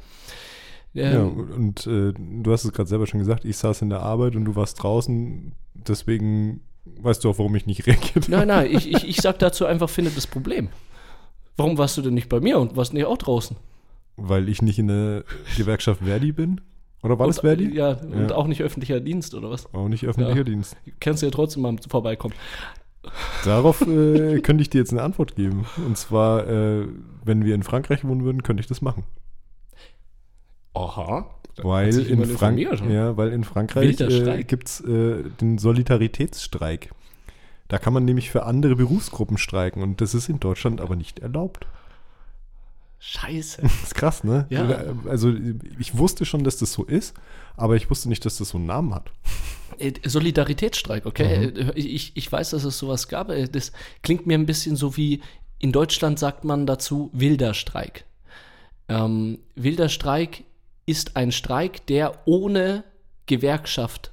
Ja, 0.95 1.13
Ähm, 1.13 1.51
und 1.55 1.87
äh, 1.87 2.13
du 2.15 2.51
hast 2.53 2.65
es 2.65 2.73
gerade 2.73 2.89
selber 2.89 3.07
schon 3.07 3.21
gesagt, 3.21 3.45
ich 3.45 3.57
saß 3.57 3.83
in 3.83 3.91
der 3.91 4.01
Arbeit 4.01 4.37
und 4.37 4.45
du 4.45 4.57
warst 4.57 4.83
draußen. 4.83 5.53
Deswegen 5.75 6.63
weißt 7.01 7.23
du 7.23 7.31
auch, 7.31 7.39
warum 7.39 7.55
ich 7.57 7.67
nicht 7.67 7.87
reagiert 7.87 8.25
habe. 8.25 8.31
Nein, 8.31 8.49
nein, 8.49 8.69
ich, 8.71 8.91
ich, 8.91 9.07
ich 9.07 9.17
sag 9.21 9.39
dazu 9.39 9.67
einfach, 9.67 9.91
finde 9.91 10.11
das 10.11 10.27
Problem. 10.27 10.69
Warum 11.57 11.77
warst 11.77 11.97
du 11.97 12.03
denn 12.03 12.15
nicht 12.15 12.29
bei 12.29 12.41
mir 12.41 12.59
und 12.59 12.77
warst 12.77 12.95
nicht 12.95 13.05
auch 13.05 13.19
draußen? 13.19 13.57
Weil 14.19 14.49
ich 14.49 14.63
nicht 14.63 14.79
in 14.79 14.89
der 14.89 15.25
Gewerkschaft 15.57 16.03
Verdi 16.03 16.33
bin. 16.33 16.61
Oder 17.03 17.19
war 17.19 17.27
das 17.29 17.39
und, 17.39 17.43
Verdi? 17.43 17.75
Ja, 17.75 17.93
und 17.93 18.31
Ja. 18.31 18.37
auch 18.37 18.47
nicht 18.47 18.63
öffentlicher 18.63 19.01
Dienst 19.01 19.35
oder 19.35 19.51
was? 19.51 19.73
Auch 19.73 19.89
nicht 19.89 20.05
öffentlicher 20.05 20.39
Ja. 20.39 20.45
Dienst. 20.45 20.77
Kannst 21.01 21.23
du 21.23 21.27
ja 21.27 21.31
trotzdem 21.31 21.63
mal 21.63 21.77
vorbeikommen. 21.89 22.35
Darauf 23.45 23.81
äh, 23.83 24.41
könnte 24.43 24.63
ich 24.63 24.71
dir 24.71 24.79
jetzt 24.79 24.93
eine 24.93 25.03
Antwort 25.03 25.37
geben. 25.37 25.67
Und 25.87 25.97
zwar, 25.97 26.47
äh, 26.49 26.87
wenn 27.25 27.45
wir 27.45 27.55
in 27.55 27.63
Frankreich 27.63 28.05
wohnen 28.05 28.25
würden, 28.25 28.43
könnte 28.43 28.61
ich 28.61 28.67
das 28.67 28.83
machen. 28.83 29.05
Aha. 30.75 31.27
Weil 31.63 31.99
in, 32.07 32.25
Frank 32.27 32.59
ja, 32.59 33.17
weil 33.17 33.33
in 33.33 33.43
Frankreich 33.43 34.01
äh, 34.01 34.45
gibt 34.45 34.69
es 34.69 34.81
äh, 34.81 35.25
den 35.41 35.59
Solidaritätsstreik. 35.59 36.91
Da 37.67 37.79
kann 37.79 37.93
man 37.93 38.05
nämlich 38.05 38.31
für 38.31 38.45
andere 38.45 38.77
Berufsgruppen 38.77 39.39
streiken 39.39 39.83
und 39.83 40.01
das 40.01 40.15
ist 40.15 40.29
in 40.29 40.41
Deutschland 40.41 40.81
aber 40.81 40.95
nicht 40.97 41.19
erlaubt. 41.19 41.67
Scheiße. 42.99 43.63
Das 43.63 43.73
ist 43.85 43.95
krass, 43.95 44.25
ne? 44.25 44.47
Ja. 44.51 44.95
Also 45.09 45.33
ich 45.79 45.97
wusste 45.97 46.25
schon, 46.25 46.45
dass 46.45 46.57
das 46.59 46.73
so 46.73 46.85
ist, 46.85 47.15
aber 47.57 47.77
ich 47.77 47.91
wusste 47.91 48.09
nicht, 48.09 48.25
dass 48.25 48.39
das 48.39 48.51
so 48.51 48.59
einen 48.59 48.67
Namen 48.67 48.95
hat. 48.95 49.11
Äh, 49.79 49.93
Solidaritätsstreik, 50.05 51.07
okay? 51.07 51.53
Mhm. 51.53 51.57
Äh, 51.71 51.73
Ich, 51.79 52.13
ich 52.17 52.31
weiß, 52.31 52.51
dass 52.51 52.65
es 52.65 52.79
sowas 52.79 53.09
gab. 53.09 53.31
Äh, 53.31 53.47
Das 53.47 53.73
klingt 54.03 54.27
mir 54.27 54.37
ein 54.37 54.47
bisschen 54.47 54.75
so 54.77 54.97
wie, 54.97 55.23
in 55.59 55.73
Deutschland 55.73 56.19
sagt 56.19 56.45
man 56.45 56.67
dazu 56.67 57.11
wilder 57.13 57.55
Streik. 57.55 58.05
Ähm, 58.89 59.39
wilder 59.55 59.89
Streik 59.89 60.45
ist 60.87 61.17
ein 61.17 61.31
Streik, 61.33 61.87
der 61.87 62.19
ohne 62.27 62.85
Gewerkschaft 63.27 64.13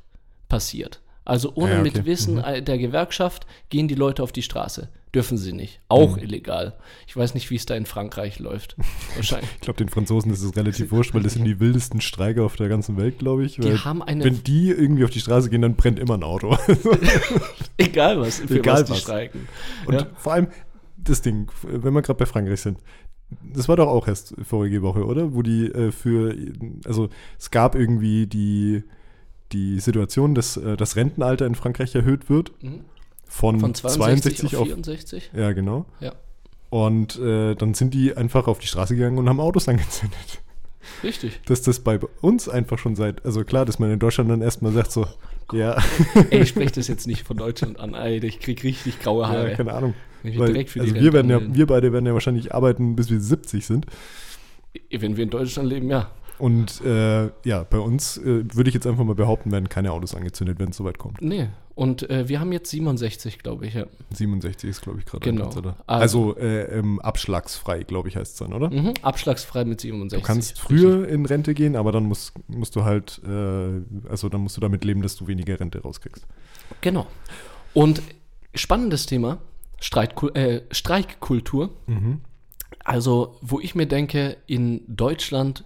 passiert. 0.49 1.01
Also 1.23 1.53
ohne 1.55 1.71
Ja, 1.71 1.79
okay. 1.79 1.91
mit 1.91 2.05
Wissen 2.05 2.37
äh, 2.37 2.61
der 2.61 2.77
Gewerkschaft 2.77 3.47
gehen 3.69 3.87
die 3.87 3.95
Leute 3.95 4.21
auf 4.21 4.31
die 4.31 4.43
Straße. 4.43 4.89
Dürfen 5.15 5.37
sie 5.37 5.53
nicht. 5.53 5.79
Auch 5.87 6.17
illegal. 6.17 6.75
Ich 7.07 7.15
weiß 7.17 7.33
nicht, 7.33 7.49
wie 7.49 7.55
es 7.55 7.65
da 7.65 7.75
in 7.75 7.85
Frankreich 7.85 8.37
läuft. 8.39 8.75
Wahrscheinlich. 9.15 9.49
Ich 9.55 9.61
glaube, 9.61 9.77
den 9.77 9.89
Franzosen 9.89 10.31
ist 10.31 10.43
es 10.43 10.55
relativ 10.55 10.91
wurscht, 10.91 11.13
weil 11.15 11.23
das 11.23 11.33
sind 11.33 11.45
die 11.45 11.59
wildesten 11.59 12.01
Streiker 12.01 12.43
auf 12.43 12.55
der 12.57 12.67
ganzen 12.69 12.97
Welt, 12.97 13.17
glaube 13.17 13.45
ich. 13.45 13.55
Die 13.55 13.77
haben 13.77 14.03
eine, 14.03 14.23
wenn 14.23 14.43
die 14.43 14.69
irgendwie 14.69 15.03
auf 15.05 15.09
die 15.09 15.19
Straße 15.21 15.49
gehen, 15.49 15.61
dann 15.61 15.75
brennt 15.75 15.97
immer 15.99 16.15
ein 16.15 16.23
Auto. 16.23 16.55
egal 17.77 18.19
was, 18.19 18.39
für 18.39 18.59
Egal 18.59 18.75
was 18.81 18.85
die 18.85 18.91
was. 18.91 19.01
streiken. 19.01 19.47
Und 19.85 19.93
Ja. 19.95 20.07
vor 20.17 20.33
allem 20.33 20.47
das 20.97 21.21
Ding, 21.21 21.49
wenn 21.63 21.93
wir 21.93 22.01
gerade 22.01 22.17
bei 22.19 22.25
Frankreich 22.25 22.61
sind, 22.61 22.79
das 23.53 23.67
war 23.67 23.75
doch 23.75 23.87
auch 23.87 24.07
erst 24.07 24.35
vorige 24.43 24.81
Woche, 24.81 25.05
oder? 25.05 25.33
Wo 25.33 25.41
die 25.41 25.65
äh, 25.67 25.91
für, 25.91 26.35
also 26.85 27.09
es 27.39 27.49
gab 27.51 27.75
irgendwie 27.75 28.27
die, 28.27 28.83
die 29.51 29.79
Situation, 29.79 30.35
dass 30.35 30.57
äh, 30.57 30.77
das 30.77 30.95
Rentenalter 30.95 31.45
in 31.45 31.55
Frankreich 31.55 31.95
erhöht 31.95 32.29
wird 32.29 32.51
Mhm. 32.61 32.81
Von, 33.25 33.59
Von 33.59 33.73
62, 33.73 34.39
62 34.39 34.55
auf 34.55 34.61
auf, 34.61 34.67
64? 34.67 35.31
ja 35.35 35.51
genau. 35.51 35.85
Ja. 35.99 36.13
Und 36.69 37.17
äh, 37.19 37.55
dann 37.55 37.73
sind 37.73 37.93
die 37.93 38.15
einfach 38.15 38.47
auf 38.47 38.59
die 38.59 38.67
Straße 38.67 38.95
gegangen 38.95 39.17
und 39.17 39.29
haben 39.29 39.39
Autos 39.39 39.67
angezündet. 39.67 40.41
Richtig. 41.03 41.41
Dass 41.45 41.61
das 41.61 41.79
bei 41.79 41.99
uns 42.21 42.47
einfach 42.47 42.77
schon 42.77 42.95
seit, 42.95 43.25
also 43.25 43.43
klar, 43.43 43.65
dass 43.65 43.79
man 43.79 43.91
in 43.91 43.99
Deutschland 43.99 44.29
dann 44.29 44.41
erstmal 44.41 44.71
sagt 44.71 44.91
so, 44.91 45.07
ja, 45.51 45.77
Ey, 46.29 46.41
ich 46.41 46.49
spreche 46.49 46.73
das 46.73 46.87
jetzt 46.87 47.07
nicht 47.07 47.23
von 47.23 47.37
Deutschland 47.37 47.79
an, 47.79 47.93
Alter. 47.95 48.25
Ich 48.25 48.39
krieg 48.39 48.63
richtig 48.63 48.99
graue 48.99 49.27
Haare. 49.27 49.49
ja 49.49 49.55
keine 49.55 49.73
Ahnung. 49.73 49.93
Weil, 50.23 50.57
also 50.57 50.95
wir, 50.95 51.13
werden 51.13 51.29
ja, 51.29 51.39
wir 51.41 51.67
beide 51.67 51.93
werden 51.93 52.05
ja 52.07 52.13
wahrscheinlich 52.13 52.53
arbeiten, 52.53 52.95
bis 52.95 53.11
wir 53.11 53.19
70 53.19 53.63
sind. 53.63 53.85
Wenn 54.89 55.17
wir 55.17 55.23
in 55.23 55.29
Deutschland 55.29 55.69
leben, 55.69 55.89
ja. 55.89 56.09
Und 56.39 56.81
äh, 56.83 57.29
ja, 57.43 57.63
bei 57.63 57.77
uns 57.77 58.17
äh, 58.17 58.43
würde 58.53 58.69
ich 58.69 58.73
jetzt 58.73 58.87
einfach 58.87 59.03
mal 59.03 59.15
behaupten, 59.15 59.51
werden 59.51 59.69
keine 59.69 59.91
Autos 59.91 60.15
angezündet, 60.15 60.59
wenn 60.59 60.69
es 60.69 60.77
soweit 60.77 60.97
kommt. 60.97 61.21
Nee. 61.21 61.47
Und 61.75 62.09
äh, 62.09 62.29
wir 62.29 62.39
haben 62.39 62.53
jetzt 62.53 62.69
67, 62.71 63.39
glaube 63.39 63.67
ich, 63.67 63.73
ja. 63.73 63.85
67 64.11 64.69
ist, 64.69 64.81
glaube 64.81 64.99
ich, 64.99 65.05
gerade 65.05 65.23
Genau. 65.29 65.51
Oder? 65.53 65.75
Also- 65.87 66.33
Also 66.35 66.37
äh, 66.39 66.77
ähm, 66.79 66.99
abschlagsfrei, 67.01 67.83
glaube 67.83 68.07
ich, 68.07 68.15
heißt 68.15 68.31
es 68.33 68.37
dann, 68.39 68.53
oder? 68.53 68.69
Mhm. 68.69 68.93
Abschlagsfrei 69.01 69.65
mit 69.65 69.81
67. 69.81 70.21
Du 70.21 70.25
kannst 70.25 70.57
früher 70.59 71.07
in 71.07 71.25
Rente 71.25 71.53
gehen, 71.53 71.75
aber 71.75 71.91
dann 71.91 72.05
musst, 72.05 72.33
musst 72.47 72.75
du 72.77 72.85
halt, 72.85 73.21
äh, 73.27 74.09
also 74.09 74.29
dann 74.29 74.41
musst 74.41 74.55
du 74.55 74.61
damit 74.61 74.85
leben, 74.85 75.01
dass 75.01 75.17
du 75.17 75.27
weniger 75.27 75.59
Rente 75.59 75.81
rauskriegst. 75.81 76.25
Genau. 76.79 77.07
Und 77.73 78.01
spannendes 78.53 79.05
Thema, 79.05 79.39
Streitkul 79.81 80.31
äh, 80.37 80.61
Streikkultur. 80.71 81.71
Mhm. 81.87 82.21
Also, 82.85 83.37
wo 83.41 83.59
ich 83.59 83.75
mir 83.75 83.85
denke, 83.87 84.37
in 84.47 84.81
Deutschland 84.87 85.65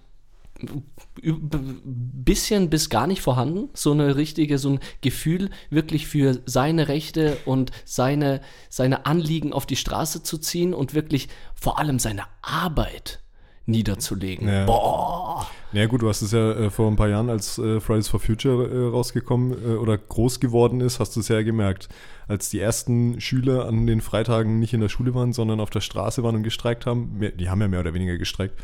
bisschen 1.22 2.70
bis 2.70 2.90
gar 2.90 3.06
nicht 3.06 3.22
vorhanden, 3.22 3.68
so 3.74 3.92
eine 3.92 4.16
richtige, 4.16 4.58
so 4.58 4.70
ein 4.70 4.80
Gefühl 5.00 5.50
wirklich 5.70 6.06
für 6.06 6.40
seine 6.46 6.88
Rechte 6.88 7.36
und 7.44 7.70
seine, 7.84 8.40
seine 8.68 9.06
Anliegen 9.06 9.52
auf 9.52 9.66
die 9.66 9.76
Straße 9.76 10.22
zu 10.22 10.38
ziehen 10.38 10.74
und 10.74 10.94
wirklich 10.94 11.28
vor 11.54 11.78
allem 11.78 11.98
seine 11.98 12.24
Arbeit 12.42 13.20
niederzulegen. 13.66 14.48
Ja. 14.48 14.66
Boah! 14.66 15.46
Ja 15.72 15.86
gut, 15.86 16.02
du 16.02 16.08
hast 16.08 16.22
es 16.22 16.32
ja 16.32 16.52
äh, 16.52 16.70
vor 16.70 16.90
ein 16.90 16.96
paar 16.96 17.08
Jahren, 17.08 17.30
als 17.30 17.58
äh, 17.58 17.80
Fridays 17.80 18.08
for 18.08 18.18
Future 18.18 18.68
äh, 18.68 18.90
rausgekommen 18.90 19.52
äh, 19.52 19.76
oder 19.76 19.96
groß 19.96 20.40
geworden 20.40 20.80
ist, 20.80 20.98
hast 20.98 21.14
du 21.14 21.20
es 21.20 21.28
ja 21.28 21.42
gemerkt. 21.42 21.88
Als 22.26 22.50
die 22.50 22.60
ersten 22.60 23.20
Schüler 23.20 23.66
an 23.66 23.86
den 23.86 24.00
Freitagen 24.00 24.58
nicht 24.58 24.74
in 24.74 24.80
der 24.80 24.88
Schule 24.88 25.14
waren, 25.14 25.32
sondern 25.32 25.60
auf 25.60 25.70
der 25.70 25.80
Straße 25.80 26.22
waren 26.22 26.36
und 26.36 26.42
gestreikt 26.42 26.86
haben, 26.86 27.20
die 27.38 27.48
haben 27.48 27.60
ja 27.60 27.68
mehr 27.68 27.80
oder 27.80 27.94
weniger 27.94 28.18
gestreikt. 28.18 28.54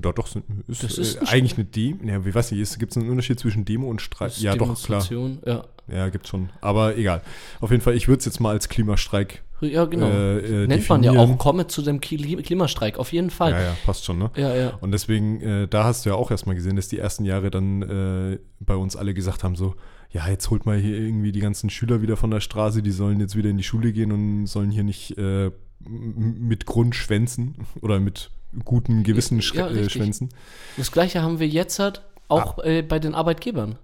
Doch, 0.00 0.12
doch, 0.12 0.28
ist, 0.68 0.82
Das 0.84 0.96
ist 0.98 1.16
äh, 1.16 1.26
eigentlich 1.26 1.54
eine 1.54 1.64
Demo. 1.64 2.04
Ja, 2.04 2.24
wie 2.24 2.34
weiß 2.34 2.52
ich, 2.52 2.78
gibt 2.78 2.92
es 2.92 2.96
einen 2.98 3.10
Unterschied 3.10 3.40
zwischen 3.40 3.64
Demo 3.64 3.88
und 3.88 4.00
Streik? 4.00 4.38
Ja, 4.40 4.54
doch, 4.54 4.80
klar. 4.80 5.04
Ja. 5.44 5.64
Ja, 5.90 6.08
gibt's 6.10 6.28
schon. 6.28 6.50
Aber 6.60 6.96
egal. 6.96 7.22
Auf 7.60 7.70
jeden 7.70 7.82
Fall, 7.82 7.94
ich 7.94 8.08
würde 8.08 8.18
es 8.18 8.26
jetzt 8.26 8.40
mal 8.40 8.50
als 8.50 8.68
Klimastreik 8.68 9.42
ja, 9.60 9.84
genau. 9.86 10.06
äh, 10.06 10.64
äh, 10.64 10.66
Nennt 10.66 10.88
man 10.88 11.02
ja 11.02 11.12
auch, 11.12 11.36
komme 11.38 11.66
zu 11.66 11.82
dem 11.82 12.00
Kli- 12.00 12.40
Klimastreik, 12.42 12.98
auf 12.98 13.12
jeden 13.12 13.30
Fall. 13.30 13.52
Ja, 13.52 13.60
ja, 13.60 13.76
passt 13.84 14.04
schon, 14.04 14.18
ne? 14.18 14.30
ja. 14.36 14.54
ja. 14.54 14.70
Und 14.80 14.92
deswegen, 14.92 15.40
äh, 15.40 15.68
da 15.68 15.84
hast 15.84 16.04
du 16.04 16.10
ja 16.10 16.16
auch 16.16 16.30
erstmal 16.30 16.54
gesehen, 16.54 16.76
dass 16.76 16.88
die 16.88 16.98
ersten 16.98 17.24
Jahre 17.24 17.50
dann 17.50 17.82
äh, 17.82 18.38
bei 18.60 18.76
uns 18.76 18.94
alle 18.94 19.14
gesagt 19.14 19.42
haben, 19.42 19.56
so, 19.56 19.74
ja, 20.10 20.28
jetzt 20.28 20.50
holt 20.50 20.64
mal 20.64 20.78
hier 20.78 20.96
irgendwie 20.96 21.32
die 21.32 21.40
ganzen 21.40 21.70
Schüler 21.70 22.02
wieder 22.02 22.16
von 22.16 22.30
der 22.30 22.40
Straße, 22.40 22.82
die 22.82 22.92
sollen 22.92 23.18
jetzt 23.20 23.36
wieder 23.36 23.50
in 23.50 23.56
die 23.56 23.64
Schule 23.64 23.92
gehen 23.92 24.12
und 24.12 24.46
sollen 24.46 24.70
hier 24.70 24.84
nicht 24.84 25.18
äh, 25.18 25.50
mit 25.80 26.66
Grund 26.66 26.94
schwänzen 26.94 27.56
oder 27.82 27.98
mit 27.98 28.30
gutem 28.64 29.02
Gewissen 29.02 29.40
Ja, 29.54 29.68
äh, 29.68 29.88
schwänzen. 29.88 30.28
Das 30.76 30.90
gleiche 30.92 31.22
haben 31.22 31.38
wir 31.38 31.48
jetzt 31.48 31.78
halt 31.78 32.02
auch 32.28 32.58
Ah. 32.58 32.64
äh, 32.64 32.82
bei 32.82 32.98
den 32.98 33.14
Arbeitgebern. 33.14 33.78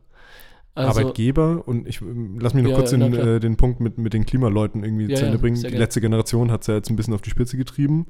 Also, 0.77 1.01
Arbeitgeber 1.01 1.63
und 1.69 1.87
ich 1.87 2.01
ähm, 2.01 2.39
lass 2.41 2.53
mich 2.53 2.65
noch 2.65 2.71
Ja, 2.71 2.77
kurz 2.77 2.91
den, 2.91 3.13
klar. 3.13 3.27
äh, 3.27 3.41
den 3.41 3.57
Punkt 3.57 3.79
mit, 3.81 3.97
mit 3.97 4.13
den 4.13 4.27
Klimaleuten 4.27 4.83
irgendwie 4.83 5.07
Ja, 5.07 5.17
zu 5.17 5.25
Ende 5.25 5.37
ja, 5.37 5.41
bringen. 5.41 5.55
Die 5.57 5.63
gerne. 5.63 5.77
letzte 5.79 6.01
Generation 6.01 6.51
hat 6.51 6.63
es 6.63 6.67
ja 6.67 6.75
jetzt 6.75 6.91
ein 6.91 6.97
bisschen 6.97 7.15
auf 7.15 7.23
die 7.23 7.31
Spitze 7.31 7.57
getrieben 7.57 8.07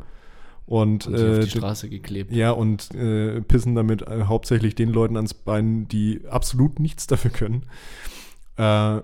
und, 0.65 1.07
und 1.07 1.15
äh, 1.15 1.17
auf 1.31 1.39
die 1.41 1.51
d- 1.51 1.59
Straße 1.59 1.89
geklebt. 1.91 2.33
ja 2.33 2.53
und 2.53 2.95
äh, 2.95 3.43
pissen 3.43 3.75
damit 3.75 4.01
äh, 4.03 4.23
hauptsächlich 4.25 4.75
den 4.75 4.89
Leuten 4.89 5.17
ans 5.17 5.35
Bein, 5.35 5.89
die 5.89 6.23
absolut 6.27 6.81
nichts 6.81 7.07
dafür 7.07 7.31
können. 7.33 7.67
Äh, 8.57 9.03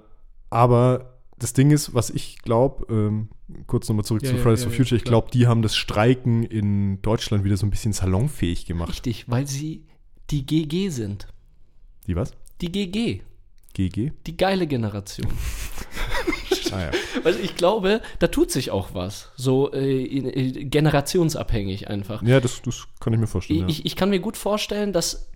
aber 0.48 1.19
das 1.40 1.52
Ding 1.54 1.70
ist, 1.70 1.94
was 1.94 2.10
ich 2.10 2.38
glaube, 2.42 2.86
ähm, 2.94 3.28
kurz 3.66 3.88
nochmal 3.88 4.04
zurück 4.04 4.22
Ja, 4.22 4.30
zu 4.30 4.36
ja, 4.36 4.42
Fridays 4.42 4.60
ja, 4.60 4.66
for 4.66 4.72
ja, 4.72 4.76
Future, 4.76 4.96
ich 4.96 5.04
glaube, 5.04 5.30
die 5.32 5.46
haben 5.46 5.62
das 5.62 5.74
Streiken 5.74 6.44
in 6.44 7.02
Deutschland 7.02 7.44
wieder 7.44 7.56
so 7.56 7.66
ein 7.66 7.70
bisschen 7.70 7.92
salonfähig 7.92 8.66
gemacht. 8.66 8.90
Richtig, 8.90 9.28
weil 9.28 9.46
sie 9.46 9.84
die 10.30 10.46
GG 10.46 10.90
sind. 10.90 11.26
Die 12.06 12.14
was? 12.14 12.32
Die 12.60 12.70
GG, 12.70 13.22
GG? 13.72 14.12
die 14.26 14.36
geile 14.36 14.66
Generation. 14.66 15.28
Ah 16.72 16.82
ja. 16.82 16.90
Weil 17.24 17.40
ich 17.40 17.56
glaube, 17.56 18.00
da 18.20 18.28
tut 18.28 18.52
sich 18.52 18.70
auch 18.70 18.94
was. 18.94 19.32
So 19.34 19.72
äh, 19.72 20.04
äh, 20.04 20.64
generationsabhängig 20.64 21.88
einfach. 21.88 22.22
Ja, 22.22 22.38
das, 22.38 22.62
das 22.62 22.86
kann 23.00 23.12
ich 23.12 23.18
mir 23.18 23.26
vorstellen. 23.26 23.68
Ich, 23.68 23.86
ich 23.86 23.96
kann 23.96 24.10
mir 24.10 24.20
gut 24.20 24.36
vorstellen, 24.36 24.92
dass 24.92 25.28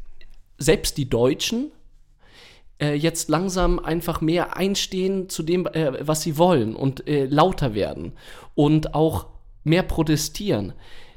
selbst 0.58 0.96
die 0.96 1.08
Deutschen 1.08 1.72
äh, 2.80 2.94
jetzt 2.94 3.28
langsam 3.28 3.78
einfach 3.78 4.20
mehr 4.20 4.56
einstehen 4.56 5.28
zu 5.28 5.42
dem, 5.42 5.66
äh, 5.66 6.06
was 6.06 6.22
sie 6.22 6.36
wollen 6.38 6.74
und 6.74 7.06
äh, 7.06 7.26
lauter 7.26 7.74
werden 7.74 8.12
und 8.54 8.94
auch 8.94 9.26
mehr 9.64 9.82
protestieren. 9.82 10.72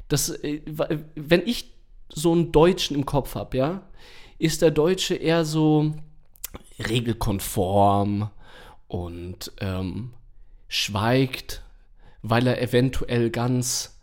Das, 0.08 0.30
äh, 0.30 0.62
wa- 0.66 0.88
wenn 1.14 1.46
ich 1.46 1.74
so 2.08 2.32
einen 2.32 2.52
Deutschen 2.52 2.96
im 2.96 3.04
Kopf 3.06 3.34
habe, 3.34 3.56
ja, 3.56 3.82
ist 4.38 4.62
der 4.62 4.70
Deutsche 4.70 5.14
eher 5.14 5.44
so 5.44 5.92
regelkonform 6.78 8.30
und 8.86 9.52
ähm, 9.60 10.12
schweigt, 10.68 11.62
weil 12.22 12.46
er 12.46 12.60
eventuell 12.62 13.30
ganz, 13.30 13.98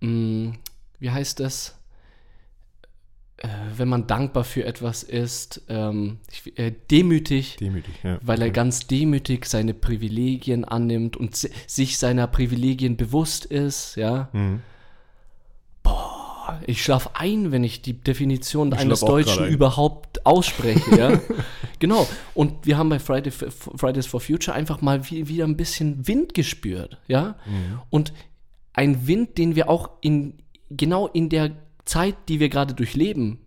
mh, 0.00 0.54
wie 0.98 1.10
heißt 1.10 1.40
das, 1.40 1.75
äh, 3.38 3.48
wenn 3.76 3.88
man 3.88 4.06
dankbar 4.06 4.44
für 4.44 4.64
etwas 4.64 5.02
ist, 5.02 5.60
ähm, 5.68 6.18
ich, 6.32 6.58
äh, 6.58 6.72
demütig, 6.90 7.56
Demütig, 7.56 7.94
ja. 8.02 8.18
weil 8.22 8.40
er 8.40 8.50
ganz 8.50 8.86
demütig 8.86 9.44
seine 9.44 9.74
Privilegien 9.74 10.64
annimmt 10.64 11.18
und 11.18 11.36
si 11.36 11.50
sich 11.66 11.98
seiner 11.98 12.28
Privilegien 12.28 12.96
bewusst 12.96 13.44
ist, 13.44 13.96
ja. 13.96 14.30
Mhm. 14.32 14.62
Ich 16.66 16.82
schlafe 16.82 17.10
ein, 17.14 17.52
wenn 17.52 17.64
ich 17.64 17.82
die 17.82 17.92
Definition 17.92 18.72
Ich 18.72 18.78
eines 18.78 19.00
Deutschen 19.00 19.48
überhaupt 19.48 20.24
ausspreche, 20.24 20.96
ja. 20.96 21.20
genau. 21.78 22.08
Und 22.32 22.64
wir 22.64 22.78
haben 22.78 22.88
bei 22.88 22.98
Friday, 23.00 23.32
Fridays 23.32 24.06
for 24.06 24.20
Future 24.20 24.56
einfach 24.56 24.80
mal 24.80 25.10
wie, 25.10 25.28
wieder 25.28 25.44
ein 25.44 25.58
bisschen 25.58 26.06
Wind 26.08 26.32
gespürt, 26.32 26.98
ja. 27.06 27.36
Mhm. 27.44 27.80
Und 27.90 28.12
ein 28.72 29.06
Wind, 29.06 29.36
den 29.36 29.56
wir 29.56 29.68
auch 29.68 29.90
in 30.00 30.34
genau 30.70 31.06
in 31.06 31.28
der 31.28 31.50
Zeit, 31.86 32.16
die 32.28 32.40
wir 32.40 32.50
gerade 32.50 32.74
durchleben, 32.74 33.38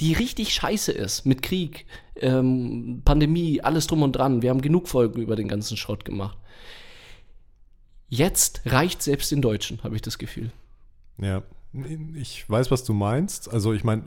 die 0.00 0.12
richtig 0.12 0.52
scheiße 0.52 0.92
ist, 0.92 1.24
mit 1.24 1.42
Krieg, 1.42 1.86
ähm, 2.16 3.00
Pandemie, 3.04 3.62
alles 3.62 3.86
drum 3.86 4.02
und 4.02 4.12
dran. 4.12 4.42
Wir 4.42 4.50
haben 4.50 4.60
genug 4.60 4.88
Folgen 4.88 5.22
über 5.22 5.36
den 5.36 5.48
ganzen 5.48 5.76
Schrott 5.76 6.04
gemacht. 6.04 6.36
Jetzt 8.08 8.62
reicht 8.66 9.02
selbst 9.02 9.30
den 9.32 9.40
Deutschen, 9.40 9.82
habe 9.82 9.96
ich 9.96 10.02
das 10.02 10.18
Gefühl. 10.18 10.52
Ja, 11.18 11.42
ich 12.14 12.48
weiß, 12.48 12.70
was 12.70 12.84
du 12.84 12.92
meinst. 12.92 13.50
Also 13.50 13.72
ich 13.72 13.84
meine, 13.84 14.04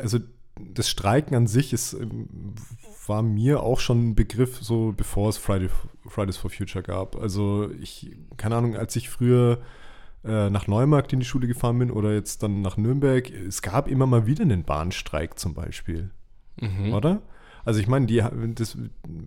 also 0.00 0.18
das 0.58 0.88
Streiken 0.88 1.34
an 1.34 1.46
sich 1.46 1.72
ist, 1.72 1.94
ähm, 1.94 2.54
war 3.06 3.22
mir 3.22 3.62
auch 3.62 3.80
schon 3.80 4.10
ein 4.10 4.14
Begriff, 4.14 4.58
so 4.60 4.92
bevor 4.96 5.28
es 5.28 5.38
Friday, 5.38 5.68
Fridays 6.06 6.36
for 6.36 6.50
Future 6.50 6.82
gab. 6.82 7.16
Also 7.16 7.70
ich, 7.80 8.10
keine 8.36 8.56
Ahnung, 8.56 8.76
als 8.76 8.94
ich 8.96 9.08
früher 9.08 9.62
äh, 10.24 10.50
nach 10.50 10.66
Neumarkt 10.66 11.12
in 11.12 11.20
die 11.20 11.26
Schule 11.26 11.46
gefahren 11.46 11.78
bin 11.78 11.90
oder 11.90 12.12
jetzt 12.14 12.42
dann 12.42 12.62
nach 12.62 12.76
Nürnberg, 12.76 13.30
es 13.30 13.62
gab 13.62 13.88
immer 13.88 14.06
mal 14.06 14.26
wieder 14.26 14.42
einen 14.42 14.64
Bahnstreik 14.64 15.38
zum 15.38 15.54
Beispiel, 15.54 16.10
oder? 16.92 17.22
Also 17.64 17.80
ich 17.80 17.88
meine, 17.88 18.06
die, 18.06 18.22
das, 18.54 18.76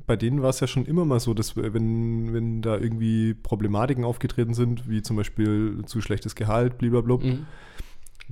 bei 0.08 0.16
denen 0.16 0.42
war 0.42 0.50
es 0.50 0.60
ja 0.60 0.68
schon 0.68 0.86
immer 0.86 1.06
mal 1.06 1.20
so, 1.20 1.34
dass 1.34 1.56
wenn, 1.56 2.34
wenn 2.34 2.62
da 2.62 2.78
irgendwie 2.78 3.34
Problematiken 3.36 4.04
aufgetreten 4.04 4.54
sind, 4.54 4.90
wie 4.90 5.02
zum 5.04 5.18
Beispiel 5.18 5.84
zu 5.86 6.02
schlechtes 6.02 6.36
Gehalt, 6.36 6.78
blablabla, 6.78 7.18
Mhm. 7.18 7.46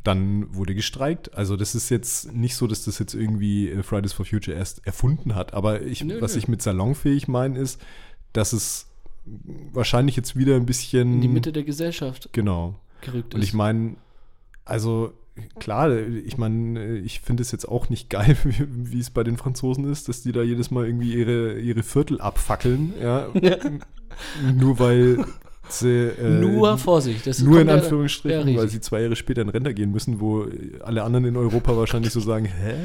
dann 0.04 0.56
wurde 0.56 0.74
gestreikt. 0.74 1.36
Also 1.36 1.56
das 1.56 1.76
ist 1.76 1.90
jetzt 1.90 2.34
nicht 2.34 2.56
so, 2.56 2.66
dass 2.68 2.86
das 2.86 2.98
jetzt 3.00 3.14
irgendwie 3.14 3.70
äh, 3.70 3.84
Fridays 3.84 4.14
for 4.14 4.26
Future 4.26 4.56
erst 4.58 4.86
erfunden 4.88 5.36
hat. 5.36 5.54
Aber 5.54 5.82
ich, 5.82 6.04
Nö, 6.04 6.20
was 6.22 6.34
nö. 6.34 6.40
ich 6.40 6.48
mit 6.48 6.62
salonfähig 6.62 7.28
meine, 7.28 7.60
ist, 7.60 7.80
dass 8.34 8.54
es 8.54 8.88
wahrscheinlich 9.26 10.16
jetzt 10.16 10.36
wieder 10.36 10.56
ein 10.56 10.66
bisschen 10.66 11.16
In 11.16 11.22
die 11.22 11.28
Mitte 11.28 11.52
der 11.52 11.64
Gesellschaft 11.64 12.30
genau. 12.32 12.76
gerückt 13.02 13.36
Und 13.36 13.44
ich 13.44 13.54
meine, 13.54 13.96
also 14.66 15.14
klar, 15.60 15.96
ich 15.98 16.38
meine, 16.38 16.98
ich 17.00 17.22
finde 17.22 17.42
es 17.42 17.52
jetzt 17.52 17.68
auch 17.68 17.90
nicht 17.90 18.10
geil, 18.10 18.38
wie, 18.44 18.92
wie 18.92 19.00
es 19.00 19.10
bei 19.10 19.24
den 19.24 19.38
Franzosen 19.38 19.90
ist, 19.90 20.10
dass 20.10 20.22
die 20.22 20.32
da 20.32 20.42
jedes 20.42 20.72
Mal 20.72 20.86
irgendwie 20.86 21.14
ihre, 21.14 21.60
ihre 21.60 21.84
Viertel 21.84 22.20
abfackeln, 22.22 22.94
ja. 23.02 23.30
Nur 24.54 24.80
weil 24.80 25.26
sie 25.70 26.08
äh, 26.08 26.40
Nur 26.40 26.78
Vorsicht. 26.78 27.28
Das 27.28 27.40
nur 27.40 27.62
in 27.62 27.70
Anführungsstrichen, 27.70 28.56
weil 28.58 28.68
sie 28.68 28.82
zwei 28.82 29.02
Jahre 29.02 29.16
später 29.16 29.42
in 29.42 29.50
Rente 29.50 29.74
gehen 29.74 29.92
müssen, 29.92 30.20
wo 30.20 30.48
alle 30.82 31.04
anderen 31.04 31.26
in 31.26 31.38
Europa 31.38 31.76
wahrscheinlich 31.76 32.12
so 32.12 32.20
sagen, 32.20 32.46
hä? 32.46 32.76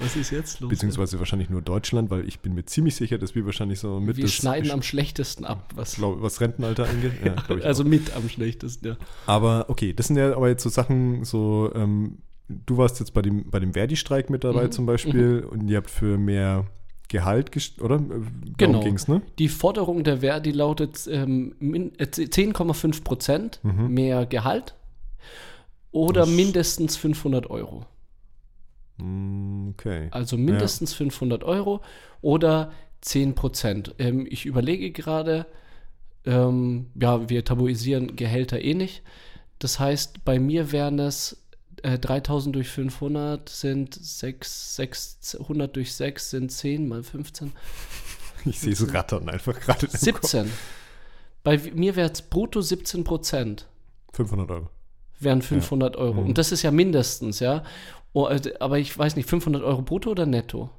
Was 0.00 0.16
ist 0.16 0.30
jetzt 0.30 0.60
los? 0.60 0.70
Beziehungsweise 0.70 1.18
wahrscheinlich 1.18 1.50
nur 1.50 1.62
Deutschland, 1.62 2.10
weil 2.10 2.26
ich 2.26 2.40
bin 2.40 2.54
mir 2.54 2.64
ziemlich 2.64 2.96
sicher, 2.96 3.18
dass 3.18 3.34
wir 3.34 3.44
wahrscheinlich 3.44 3.80
so 3.80 4.00
mit 4.00 4.16
wir 4.16 4.28
schneiden 4.28 4.70
am 4.70 4.82
schlechtesten 4.82 5.44
ab. 5.44 5.72
Was, 5.74 5.96
glaub, 5.96 6.22
was 6.22 6.40
Rentenalter 6.40 6.88
angeht. 6.88 7.12
Ja, 7.24 7.34
also 7.62 7.82
auch. 7.82 7.88
mit 7.88 8.14
am 8.16 8.28
schlechtesten, 8.28 8.88
ja. 8.88 8.96
Aber 9.26 9.66
okay, 9.68 9.92
das 9.92 10.06
sind 10.08 10.16
ja 10.16 10.34
aber 10.34 10.48
jetzt 10.48 10.62
so 10.62 10.68
Sachen, 10.68 11.24
so, 11.24 11.70
ähm, 11.74 12.18
du 12.48 12.76
warst 12.76 13.00
jetzt 13.00 13.12
bei 13.12 13.22
dem, 13.22 13.50
bei 13.50 13.60
dem 13.60 13.74
Verdi-Streik 13.74 14.30
mit 14.30 14.44
dabei 14.44 14.64
Mhm, 14.64 14.72
zum 14.72 14.86
Beispiel 14.86 15.46
und 15.48 15.68
ihr 15.68 15.76
habt 15.78 15.90
für 15.90 16.18
mehr 16.18 16.66
Gehalt, 17.08 17.50
oder? 17.80 17.98
Darum 17.98 18.54
Genau. 18.56 18.80
ging's, 18.80 19.06
ne? 19.08 19.22
Die 19.38 19.48
Forderung 19.48 20.02
der 20.04 20.18
Verdi 20.18 20.50
lautet 20.50 21.06
ähm, 21.10 21.54
min- 21.60 21.92
äh, 21.98 22.04
10,5 22.06 23.04
Prozent 23.04 23.60
Mhm. 23.62 23.88
mehr 23.94 24.26
Gehalt 24.26 24.74
oder 25.92 26.20
Das- 26.22 26.30
mindestens 26.30 26.96
500 26.96 27.48
Euro. 27.48 27.86
Mm, 28.98 29.70
Okay. 29.70 30.08
Also 30.10 30.36
mindestens 30.38 30.94
500 30.94 31.44
Euro 31.44 31.80
oder 32.22 32.72
10 33.02 33.34
Prozent. 33.34 33.94
Ähm, 33.98 34.26
ich 34.28 34.46
überlege 34.46 34.90
gerade, 34.90 35.46
ähm, 36.24 36.86
ja, 37.00 37.28
wir 37.28 37.44
tabuisieren 37.44 38.16
Gehälter 38.16 38.60
eh 38.62 38.74
nicht. 38.74 39.02
Das 39.58 39.78
heißt, 39.78 40.24
bei 40.24 40.38
mir 40.38 40.72
wären 40.72 40.98
es 40.98 41.45
äh, 41.82 41.98
3000 41.98 42.54
durch 42.54 42.68
500 42.68 43.48
sind 43.48 43.94
6, 43.94 44.76
600 44.76 45.74
durch 45.74 45.94
6 45.94 46.30
sind 46.30 46.52
10 46.52 46.88
mal 46.88 47.02
15. 47.02 47.52
Ich 48.48 48.60
sehe 48.60 48.76
so 48.76 48.86
rattern 48.86 49.28
einfach 49.28 49.58
gerade. 49.58 49.86
im 49.86 49.90
Kopf. 49.90 50.00
17. 50.00 50.52
Bei 51.42 51.58
mir 51.74 51.96
wäre 51.96 52.12
es 52.12 52.22
brutto 52.22 52.60
17 52.60 53.02
Prozent. 53.02 53.66
500 54.12 54.48
Euro. 54.52 54.70
Wären 55.18 55.42
500 55.42 55.96
Euro. 55.96 56.22
Mhm. 56.22 56.28
Und 56.28 56.38
das 56.38 56.52
ist 56.52 56.62
ja 56.62 56.70
mindestens, 56.70 57.40
ja. 57.40 57.64
Oh, 58.12 58.28
äh, 58.28 58.40
aber 58.60 58.78
ich 58.78 58.96
weiß 58.96 59.16
nicht, 59.16 59.28
500 59.28 59.64
Euro 59.64 59.82
brutto 59.82 60.10
oder 60.10 60.26
netto? 60.26 60.70